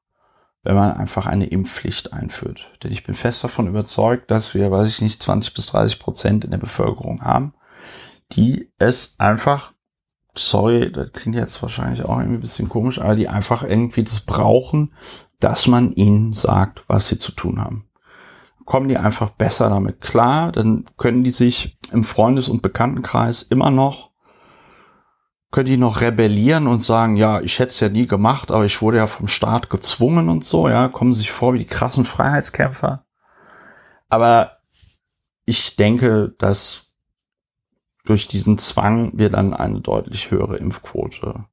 [0.64, 2.72] wenn man einfach eine Impfpflicht einführt.
[2.84, 6.46] Denn ich bin fest davon überzeugt, dass wir, weiß ich nicht, 20 bis 30 Prozent
[6.46, 7.54] in der Bevölkerung haben,
[8.34, 9.74] die es einfach,
[10.36, 14.22] sorry, das klingt jetzt wahrscheinlich auch irgendwie ein bisschen komisch, aber die einfach irgendwie das
[14.22, 14.94] brauchen,
[15.40, 17.87] dass man ihnen sagt, was sie zu tun haben
[18.68, 20.52] kommen die einfach besser damit klar.
[20.52, 24.12] Dann können die sich im Freundes- und Bekanntenkreis immer noch,
[25.52, 28.82] können die noch rebellieren und sagen, ja, ich hätte es ja nie gemacht, aber ich
[28.82, 33.06] wurde ja vom Staat gezwungen und so, ja, kommen sich vor wie die krassen Freiheitskämpfer.
[34.10, 34.58] Aber
[35.46, 36.92] ich denke, dass
[38.04, 41.46] durch diesen Zwang wir dann eine deutlich höhere Impfquote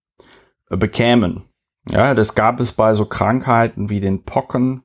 [0.68, 1.44] bekämen.
[1.88, 4.82] Ja, das gab es bei so Krankheiten wie den Pocken,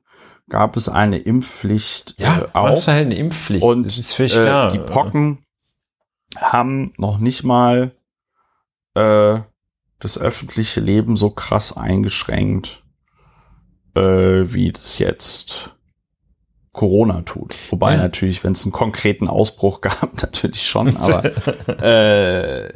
[0.50, 2.76] gab es eine Impfpflicht ja, äh, auch.
[2.78, 3.62] Ist halt eine Impfpflicht.
[3.62, 4.68] Und das ist völlig äh, klar.
[4.68, 5.44] die Pocken
[6.36, 7.92] haben noch nicht mal
[8.94, 9.40] äh,
[9.98, 12.82] das öffentliche Leben so krass eingeschränkt
[13.94, 14.00] äh,
[14.52, 15.74] wie das jetzt
[16.72, 17.56] Corona tut.
[17.70, 17.98] Wobei Ja.
[17.98, 21.24] natürlich, wenn es einen konkreten Ausbruch gab, natürlich schon, aber
[21.82, 22.72] äh,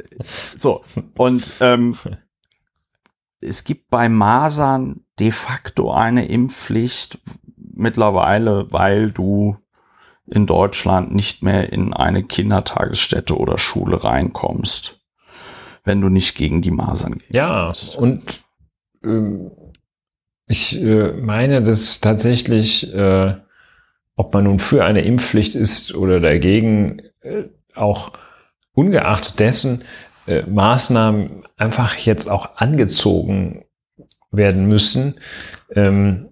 [0.55, 0.83] so.
[1.17, 1.97] Und ähm,
[3.39, 7.19] es gibt bei Masern de facto eine Impfpflicht
[7.75, 9.57] mittlerweile, weil du
[10.27, 14.99] in Deutschland nicht mehr in eine Kindertagesstätte oder Schule reinkommst,
[15.83, 17.33] wenn du nicht gegen die Masern gehst.
[17.33, 18.43] Ja, und
[19.03, 19.51] ähm,
[20.47, 23.35] ich äh, meine, dass tatsächlich, äh,
[24.15, 27.43] ob man nun für eine Impfpflicht ist oder dagegen, äh,
[27.75, 28.11] auch
[28.73, 29.83] ungeachtet dessen
[30.27, 33.65] äh, Maßnahmen einfach jetzt auch angezogen
[34.31, 35.15] werden müssen.
[35.73, 36.29] Ähm,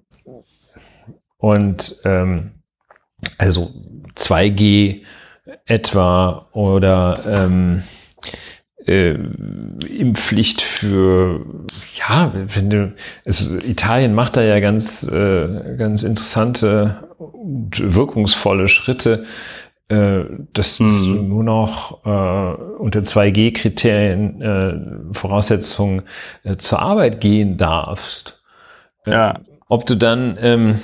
[1.43, 2.51] und ähm,
[3.37, 3.69] also
[4.15, 5.01] 2G
[5.65, 7.83] etwa oder ähm,
[8.87, 9.17] äh,
[9.89, 11.45] Impfpflicht für,
[11.95, 12.93] ja, wenn du,
[13.25, 19.25] also Italien macht da ja ganz, äh, ganz interessante und wirkungsvolle Schritte,
[19.89, 20.21] äh,
[20.53, 26.03] dass, dass du nur noch äh, unter 2G-Kriterien, äh, Voraussetzungen
[26.45, 28.41] äh, zur Arbeit gehen darfst.
[29.05, 29.41] Ja.
[29.67, 30.79] Ob du dann, ähm,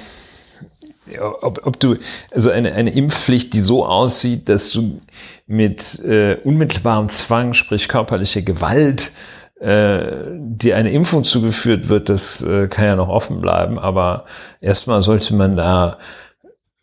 [1.19, 1.95] ob, ob du,
[2.31, 5.01] also eine, eine Impfpflicht, die so aussieht, dass du
[5.47, 9.11] mit äh, unmittelbarem Zwang, sprich körperliche Gewalt,
[9.59, 9.99] äh,
[10.37, 14.25] dir eine Impfung zugeführt wird, das äh, kann ja noch offen bleiben, aber
[14.61, 15.97] erstmal sollte man da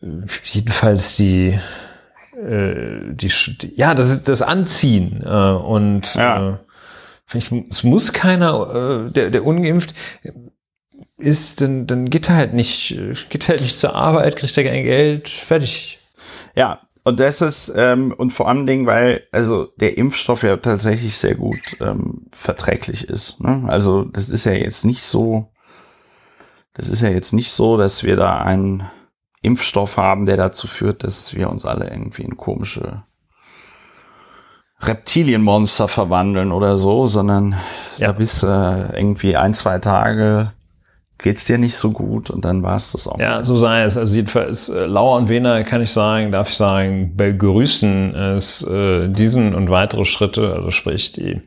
[0.01, 0.07] äh,
[0.51, 1.57] jedenfalls die,
[2.35, 3.31] äh, die,
[3.75, 6.49] ja, das, das Anziehen äh, und Ja.
[6.49, 6.53] äh,
[7.25, 9.95] vielleicht, es muss keiner, äh, der, der ungeimpft
[11.17, 14.63] ist, dann, dann geht er halt nicht, äh, geht halt nicht zur Arbeit, kriegt er
[14.63, 15.99] kein Geld, fertig.
[16.55, 21.17] Ja, und das ist, ähm, und vor allen Dingen, weil also der Impfstoff ja tatsächlich
[21.17, 23.39] sehr gut ähm, verträglich ist.
[23.41, 23.63] Ne?
[23.67, 25.51] Also das ist ja jetzt nicht so,
[26.73, 28.83] das ist ja jetzt nicht so, dass wir da einen
[29.41, 33.03] Impfstoff haben, der dazu führt, dass wir uns alle irgendwie in komische
[34.81, 37.53] Reptilienmonster verwandeln oder so, sondern
[37.97, 38.07] Ja.
[38.07, 38.47] da bist du
[38.93, 40.51] irgendwie ein, zwei Tage
[41.17, 43.19] geht's dir nicht so gut und dann war's das auch.
[43.19, 43.97] Ja, so sei es.
[43.97, 49.07] Also jedenfalls äh, Lauer und Wehner kann ich sagen, darf ich sagen, begrüßen es äh,
[49.09, 51.41] diesen und weitere Schritte, also sprich die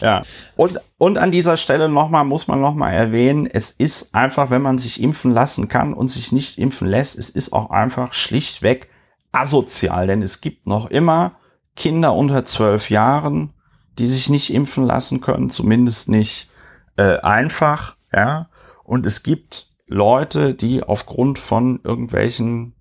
[0.00, 0.22] Ja,
[0.56, 4.78] und, und an dieser Stelle nochmal, muss man nochmal erwähnen, es ist einfach, wenn man
[4.78, 8.88] sich impfen lassen kann und sich nicht impfen lässt, es ist auch einfach schlichtweg
[9.30, 11.36] asozial, denn es gibt noch immer
[11.76, 13.54] Kinder unter zwölf Jahren,
[13.98, 16.50] die sich nicht impfen lassen können, zumindest nicht
[16.96, 18.48] äh, einfach, ja,
[18.84, 22.74] und es gibt Leute, die aufgrund von irgendwelchen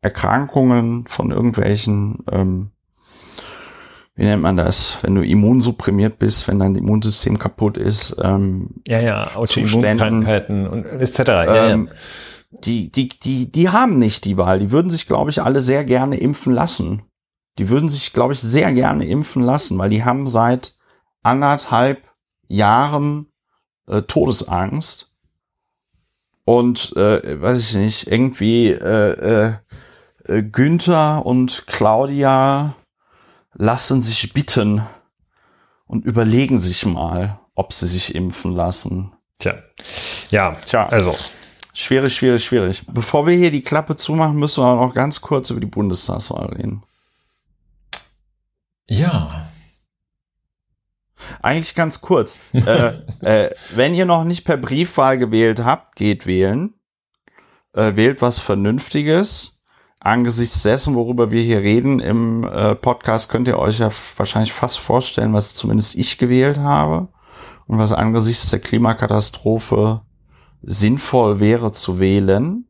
[0.00, 2.70] Erkrankungen, von irgendwelchen ähm,
[4.18, 8.98] wie nennt man das, wenn du immunsupprimiert bist, wenn dein Immunsystem kaputt ist, ähm, ja,
[8.98, 11.18] ja, Autoimmunkrankheiten und etc.
[11.18, 11.88] Ja, ähm,
[12.50, 14.58] die, die, die, die haben nicht die Wahl.
[14.58, 17.02] Die würden sich, glaube ich, alle sehr gerne impfen lassen.
[17.60, 20.74] Die würden sich, glaube ich, sehr gerne impfen lassen, weil die haben seit
[21.22, 22.02] anderthalb
[22.48, 23.26] Jahren
[23.86, 25.07] äh, Todesangst.
[26.48, 29.54] Und äh, weiß ich nicht, irgendwie äh, äh,
[30.24, 32.74] äh, Günther und Claudia
[33.52, 34.80] lassen sich bitten
[35.86, 39.12] und überlegen sich mal, ob sie sich impfen lassen.
[39.38, 39.56] Tja.
[40.30, 41.14] Ja, Tja, also.
[41.74, 42.82] Schwierig, schwierig, schwierig.
[42.86, 46.82] Bevor wir hier die Klappe zumachen, müssen wir noch ganz kurz über die Bundestagswahl reden.
[48.86, 49.47] Ja.
[51.42, 52.38] Eigentlich ganz kurz.
[52.52, 56.74] äh, äh, wenn ihr noch nicht per Briefwahl gewählt habt, geht wählen.
[57.72, 59.60] Äh, wählt was Vernünftiges.
[60.00, 64.78] Angesichts dessen, worüber wir hier reden im äh, Podcast, könnt ihr euch ja wahrscheinlich fast
[64.78, 67.08] vorstellen, was zumindest ich gewählt habe
[67.66, 70.02] und was angesichts der Klimakatastrophe
[70.62, 72.68] sinnvoll wäre zu wählen.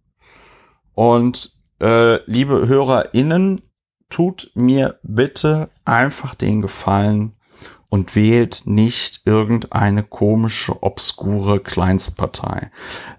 [0.94, 3.62] Und äh, liebe HörerInnen,
[4.08, 7.37] tut mir bitte einfach den Gefallen
[7.90, 12.70] und wählt nicht irgendeine komische, obskure Kleinstpartei.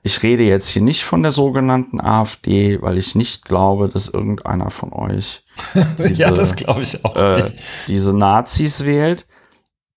[0.03, 4.69] Ich rede jetzt hier nicht von der sogenannten AfD, weil ich nicht glaube, dass irgendeiner
[4.69, 5.43] von euch
[5.97, 7.51] diese, ja, das glaube ich auch äh,
[7.87, 9.25] diese Nazis wählt.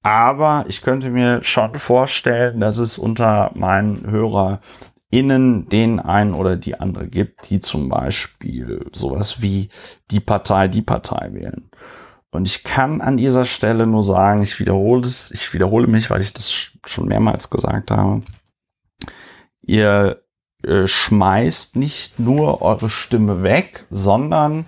[0.03, 6.81] Aber ich könnte mir schon vorstellen, dass es unter meinen HörerInnen den einen oder die
[6.81, 9.69] andere gibt, die zum Beispiel sowas wie
[10.11, 11.71] die Partei, die Partei wählen.
[12.33, 16.23] Und ich kann an dieser Stelle nur sagen, ich wiederhole es, ich wiederhole mich, weil
[16.23, 18.23] ich das sch- schon mehrmals gesagt habe.
[19.61, 20.23] Ihr
[20.65, 24.65] äh, schmeißt nicht nur eure Stimme weg, sondern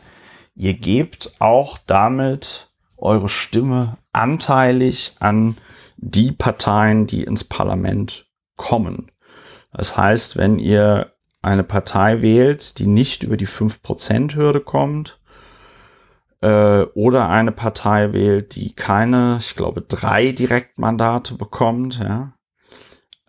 [0.55, 5.57] ihr gebt auch damit eure Stimme anteilig an
[5.97, 8.27] die Parteien, die ins Parlament
[8.57, 9.11] kommen.
[9.73, 15.19] Das heißt, wenn ihr eine Partei wählt, die nicht über die 5%-Hürde kommt,
[16.45, 22.35] äh, oder eine Partei wählt, die keine, ich glaube, drei Direktmandate bekommt, ja,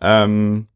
[0.02, 0.68] ähm,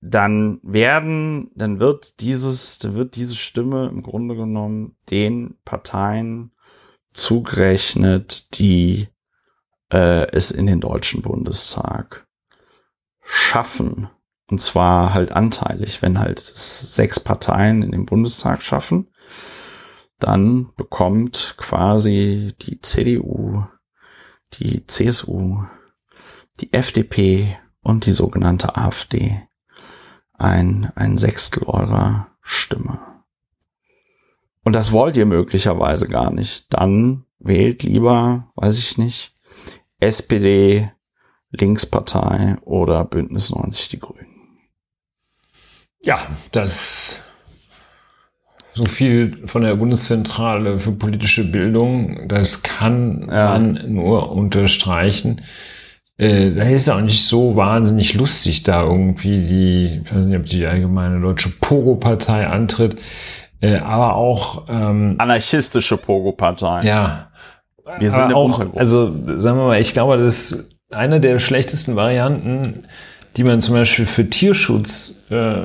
[0.00, 6.50] dann werden, dann wird dieses, dann wird diese Stimme im Grunde genommen den Parteien
[7.12, 9.08] zugerechnet, die
[9.92, 12.26] äh, es in den Deutschen Bundestag
[13.22, 14.08] schaffen.
[14.50, 19.08] Und zwar halt anteilig, wenn halt sechs Parteien in den Bundestag schaffen,
[20.18, 23.64] dann bekommt quasi die CDU,
[24.54, 25.62] die CSU,
[26.60, 29.42] die FDP und die sogenannte AfD
[30.34, 33.00] ein, ein Sechstel eurer Stimme.
[34.64, 36.66] Und das wollt ihr möglicherweise gar nicht.
[36.70, 39.34] Dann wählt lieber, weiß ich nicht,
[40.00, 40.90] SPD,
[41.50, 44.58] Linkspartei oder Bündnis 90 Die Grünen.
[46.00, 46.20] Ja,
[46.52, 47.22] das
[48.78, 53.50] so viel von der Bundeszentrale für politische Bildung, das kann ja.
[53.50, 55.42] man nur unterstreichen.
[56.16, 60.46] Äh, da ist auch nicht so wahnsinnig lustig, da irgendwie die, ich weiß nicht, ob
[60.46, 62.96] die allgemeine deutsche Pogo-Partei antritt,
[63.60, 66.84] äh, aber auch ähm, anarchistische Pogo-Partei.
[66.84, 67.30] Ja.
[67.98, 72.84] Wir sind auch, also sagen wir mal, ich glaube, das ist eine der schlechtesten Varianten,
[73.36, 75.62] die man zum Beispiel für Tierschutz äh,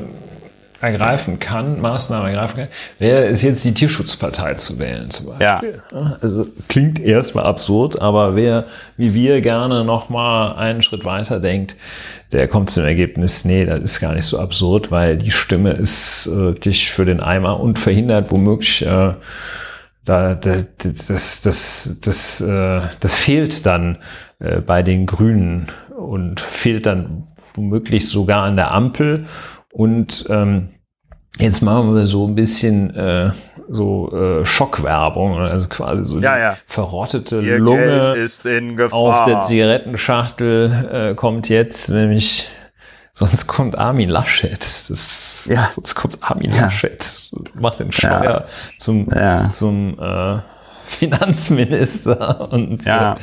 [0.83, 2.67] ergreifen kann, Maßnahmen ergreifen kann,
[2.99, 5.81] wäre es jetzt die Tierschutzpartei zu wählen zum Beispiel.
[5.91, 6.17] Ja.
[6.21, 8.65] Also klingt erstmal absurd, aber wer
[8.97, 11.75] wie wir gerne nochmal einen Schritt weiter denkt,
[12.33, 16.27] der kommt zum Ergebnis, nee, das ist gar nicht so absurd, weil die Stimme ist
[16.27, 19.13] äh, wirklich für den Eimer und verhindert womöglich äh,
[20.05, 20.65] da, das,
[21.07, 23.99] das, das, das, äh, das fehlt dann
[24.39, 27.23] äh, bei den Grünen und fehlt dann
[27.53, 29.27] womöglich sogar an der Ampel
[29.71, 30.69] und ähm,
[31.39, 33.31] jetzt machen wir so ein bisschen äh,
[33.69, 36.57] so äh, Schockwerbung, also quasi so ja, ja.
[36.67, 38.15] verrottete Ihr Lunge
[38.91, 42.47] auf der Zigarettenschachtel äh, kommt jetzt, nämlich
[43.13, 44.59] sonst kommt Armin Laschet.
[44.59, 45.69] Das, ja.
[45.75, 46.65] Sonst kommt Armin ja.
[46.65, 48.45] Laschet, macht den Steuer
[48.77, 49.07] zum,
[49.51, 50.39] zum äh,
[50.85, 53.13] Finanzminister und ja.
[53.13, 53.17] Äh,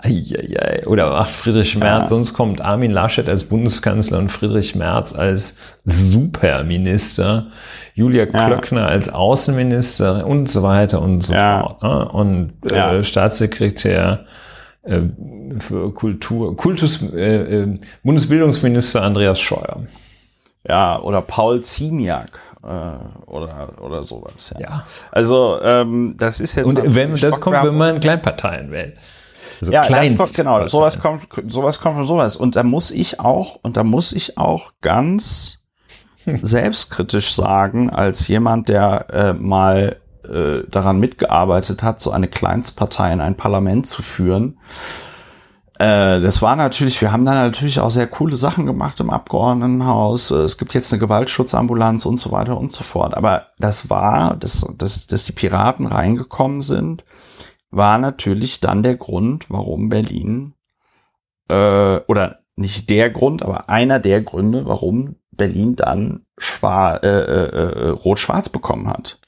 [0.00, 0.86] Eieiei.
[0.86, 2.06] Oder macht Friedrich Merz, ja.
[2.06, 7.48] sonst kommt Armin Laschet als Bundeskanzler und Friedrich Merz als Superminister,
[7.94, 8.46] Julia ja.
[8.46, 11.60] Klöckner als Außenminister und so weiter und so ja.
[11.60, 11.82] fort.
[11.82, 12.08] Ne?
[12.10, 14.26] Und äh, Staatssekretär
[14.82, 15.00] äh,
[15.58, 19.82] für Kultur, Kultus, äh, äh, Bundesbildungsminister Andreas Scheuer.
[20.66, 24.54] Ja, oder Paul Ziemiak äh, oder, oder sowas.
[24.58, 24.68] Ja.
[24.68, 24.86] ja.
[25.10, 26.66] Also ähm, das ist jetzt.
[26.66, 28.96] Und wenn das kommt, wenn man Kleinparteien wählt.
[29.60, 32.36] So ja, das kommt, genau, sowas kommt, sowas kommt von sowas.
[32.36, 35.58] Und da muss ich auch, und da muss ich auch ganz
[36.24, 43.20] selbstkritisch sagen, als jemand, der äh, mal äh, daran mitgearbeitet hat, so eine Kleinstpartei in
[43.20, 44.58] ein Parlament zu führen.
[45.78, 50.30] Äh, das war natürlich, wir haben da natürlich auch sehr coole Sachen gemacht im Abgeordnetenhaus.
[50.30, 53.16] Es gibt jetzt eine Gewaltschutzambulanz und so weiter und so fort.
[53.16, 57.04] Aber das war, dass, dass, dass die Piraten reingekommen sind
[57.70, 60.54] war natürlich dann der Grund, warum Berlin
[61.48, 67.86] äh, oder nicht der Grund, aber einer der Gründe, warum Berlin dann schwar, äh, äh,
[67.86, 69.18] äh, rot-schwarz bekommen hat.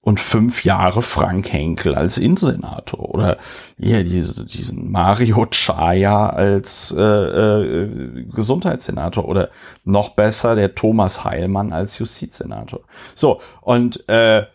[0.00, 3.36] Und fünf Jahre Frank Henkel als Innensenator oder
[3.78, 9.50] hier diese, diesen Mario Chaya als äh, äh, Gesundheitssenator oder
[9.84, 12.80] noch besser der Thomas Heilmann als Justizsenator.
[13.14, 14.46] So, und äh,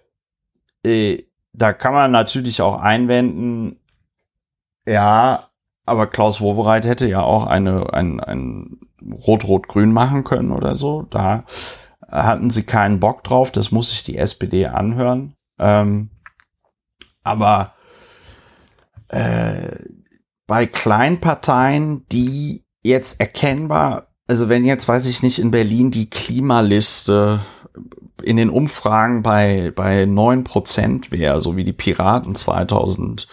[0.83, 3.79] äh, da kann man natürlich auch einwenden,
[4.85, 5.49] ja,
[5.85, 11.03] aber Klaus Wowereit hätte ja auch eine, ein, ein Rot-Rot-Grün machen können oder so.
[11.03, 11.43] Da
[12.07, 13.51] hatten sie keinen Bock drauf.
[13.51, 15.35] Das muss sich die SPD anhören.
[15.59, 16.09] Ähm,
[17.23, 17.73] aber
[19.09, 19.77] äh,
[20.47, 27.41] bei Kleinparteien, die jetzt erkennbar, also wenn jetzt, weiß ich nicht, in Berlin die Klimaliste
[28.23, 33.27] in den Umfragen bei, bei neun Prozent wäre, so wie die Piraten 2011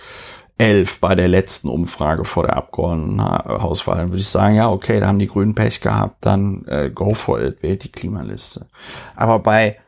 [1.00, 5.28] bei der letzten Umfrage vor der Abgeordnetenhauswahl, würde ich sagen, ja, okay, da haben die
[5.28, 8.66] Grünen Pech gehabt, dann äh, go for it, wählt die Klimaliste.
[9.14, 9.78] Aber bei,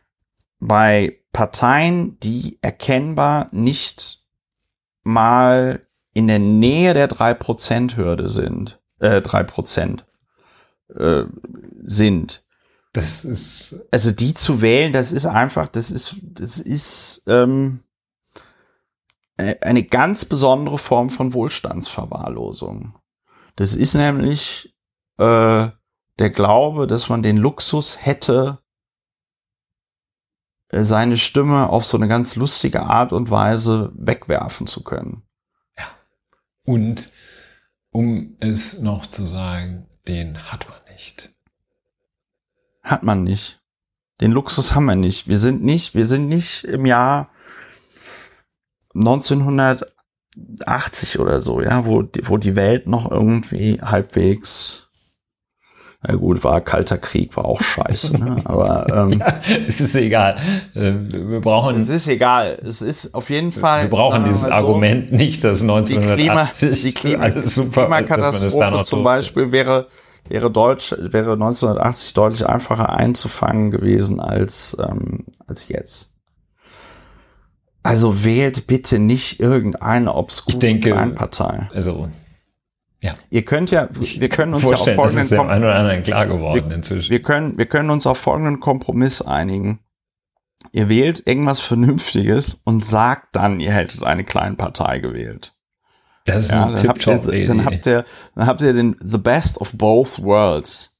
[0.60, 4.22] bei Parteien, die erkennbar nicht
[5.02, 5.80] mal
[6.14, 10.04] in der Nähe der drei Prozent Hürde sind, äh, drei Prozent
[10.96, 11.24] äh,
[11.82, 12.44] sind,
[12.92, 13.76] das ist.
[13.90, 17.80] Also die zu wählen, das ist einfach, das ist, das ist ähm,
[19.38, 22.98] äh, eine ganz besondere Form von Wohlstandsverwahrlosung.
[23.56, 24.76] Das ist nämlich
[25.18, 25.68] äh,
[26.18, 28.58] der Glaube, dass man den Luxus hätte,
[30.68, 35.22] äh, seine Stimme auf so eine ganz lustige Art und Weise wegwerfen zu können.
[35.78, 35.86] Ja.
[36.64, 37.10] Und
[37.90, 41.32] um es noch zu sagen, den hat man nicht.
[42.82, 43.60] Hat man nicht.
[44.20, 45.28] Den Luxus haben wir nicht.
[45.28, 47.30] Wir sind nicht, wir sind nicht im Jahr
[48.94, 54.82] 1980 oder so, ja, wo, wo die Welt noch irgendwie halbwegs
[56.04, 58.36] na gut, war kalter Krieg, war auch scheiße, ne?
[58.44, 59.34] aber ähm, ja,
[59.68, 60.36] es ist egal.
[60.74, 61.80] Äh, wir brauchen.
[61.80, 62.58] Es ist egal.
[62.64, 63.82] Es ist auf jeden Fall.
[63.82, 68.82] Wir brauchen dieses so, Argument nicht, dass 1980 die, Klima, die, Klima, alles super, Klimakatastrophe
[68.82, 69.86] zum Beispiel wäre
[70.28, 76.14] wäre Deutsch wäre 1980 deutlich einfacher einzufangen gewesen als ähm, als jetzt.
[77.82, 81.66] Also wählt bitte nicht irgendeine obskure Kleinpartei.
[81.74, 82.08] Also
[83.02, 83.14] ja.
[83.30, 86.04] Ihr könnt ja, wir können uns ja auf folgenden das ist dem einen oder anderen
[86.04, 87.10] klar geworden wir, inzwischen.
[87.10, 89.80] Wir können, wir können uns auf folgenden Kompromiss einigen.
[90.70, 95.52] Ihr wählt irgendwas Vernünftiges und sagt dann, ihr hättet eine kleine Partei gewählt.
[96.24, 98.04] Das ist ja, dann, habt ihr, dann habt ihr,
[98.34, 100.96] dann habt ihr den the best of both worlds.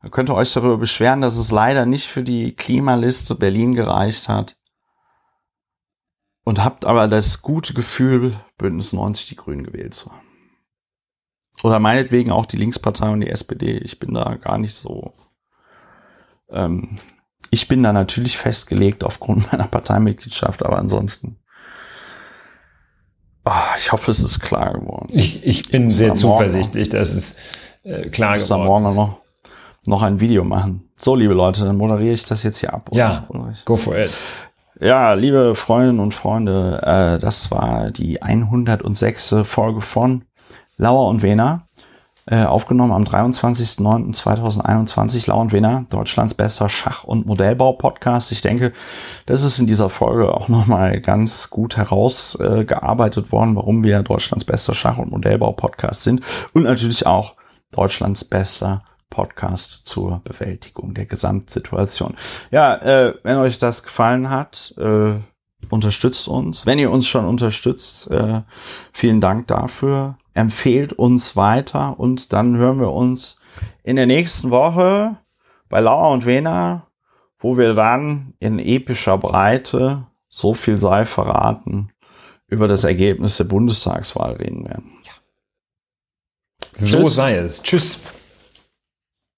[0.00, 4.28] Dann könnt ihr euch darüber beschweren, dass es leider nicht für die Klimaliste Berlin gereicht
[4.28, 4.56] hat.
[6.44, 10.26] Und habt aber das gute Gefühl, Bündnis 90 die Grünen gewählt zu haben.
[11.62, 13.78] Oder meinetwegen auch die Linkspartei und die SPD.
[13.78, 15.14] Ich bin da gar nicht so.
[16.50, 16.98] Ähm,
[17.50, 21.38] ich bin da natürlich festgelegt aufgrund meiner Parteimitgliedschaft, aber ansonsten.
[23.44, 25.08] Oh, ich hoffe, es ist klar geworden.
[25.12, 27.36] Ich, ich bin ich sehr zuversichtlich, dass es
[27.82, 28.94] äh, klar ich geworden morgen ist.
[28.94, 29.18] Noch,
[29.86, 30.88] noch ein Video machen.
[30.96, 32.88] So, liebe Leute, dann moderiere ich das jetzt hier ab.
[32.90, 32.98] Oder?
[32.98, 33.28] Ja,
[33.64, 34.10] go for it.
[34.80, 39.36] Ja, liebe Freundinnen und Freunde, äh, das war die 106.
[39.44, 40.24] Folge von
[40.76, 41.68] Lauer und Wena,
[42.26, 45.28] äh, aufgenommen am 23.09.2021.
[45.28, 48.32] Lauer und Wena, Deutschlands bester Schach- und Modellbau-Podcast.
[48.32, 48.72] Ich denke,
[49.26, 54.44] das ist in dieser Folge auch nochmal ganz gut herausgearbeitet äh, worden, warum wir Deutschlands
[54.44, 56.22] bester Schach- und Modellbau-Podcast sind
[56.54, 57.34] und natürlich auch
[57.72, 62.14] Deutschlands bester Podcast zur Bewältigung der Gesamtsituation.
[62.50, 65.16] Ja, äh, wenn euch das gefallen hat, äh,
[65.70, 66.66] unterstützt uns.
[66.66, 68.42] Wenn ihr uns schon unterstützt, äh,
[68.92, 73.38] vielen Dank dafür empfehlt uns weiter und dann hören wir uns
[73.82, 75.16] in der nächsten Woche
[75.68, 76.88] bei Laura und Wena,
[77.38, 81.92] wo wir dann in epischer Breite, so viel sei verraten,
[82.48, 84.92] über das Ergebnis der Bundestagswahl reden werden.
[85.04, 85.12] Ja.
[86.78, 87.14] So Tschüss.
[87.14, 87.62] sei es.
[87.62, 88.00] Tschüss.